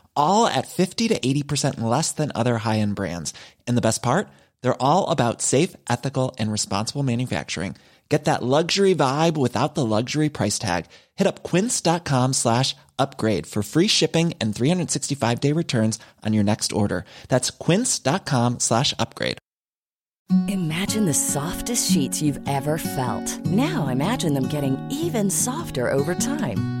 all 0.15 0.47
at 0.47 0.67
50 0.67 1.09
to 1.09 1.19
80% 1.19 1.81
less 1.81 2.11
than 2.11 2.31
other 2.33 2.57
high 2.59 2.79
end 2.79 2.95
brands. 2.95 3.33
And 3.67 3.77
the 3.77 3.87
best 3.87 4.01
part? 4.01 4.29
They're 4.61 4.81
all 4.81 5.09
about 5.09 5.41
safe, 5.41 5.75
ethical, 5.89 6.35
and 6.39 6.51
responsible 6.51 7.03
manufacturing. 7.03 7.75
Get 8.11 8.25
that 8.25 8.43
luxury 8.43 8.93
vibe 8.93 9.37
without 9.37 9.73
the 9.73 9.85
luxury 9.85 10.27
price 10.27 10.59
tag. 10.59 10.87
Hit 11.15 11.27
up 11.27 11.43
quince.com 11.43 12.33
slash 12.33 12.75
upgrade 12.99 13.47
for 13.47 13.63
free 13.63 13.87
shipping 13.87 14.33
and 14.41 14.53
365 14.53 15.39
day 15.39 15.53
returns 15.53 15.97
on 16.21 16.33
your 16.33 16.43
next 16.43 16.73
order. 16.73 17.05
That's 17.29 17.51
quince.com 17.51 18.59
slash 18.59 18.93
upgrade. 18.99 19.37
Imagine 20.49 21.05
the 21.05 21.13
softest 21.13 21.91
sheets 21.91 22.21
you've 22.21 22.39
ever 22.47 22.77
felt. 22.77 23.45
Now 23.45 23.87
imagine 23.87 24.33
them 24.33 24.47
getting 24.47 24.77
even 24.91 25.29
softer 25.29 25.89
over 25.89 26.13
time. 26.15 26.80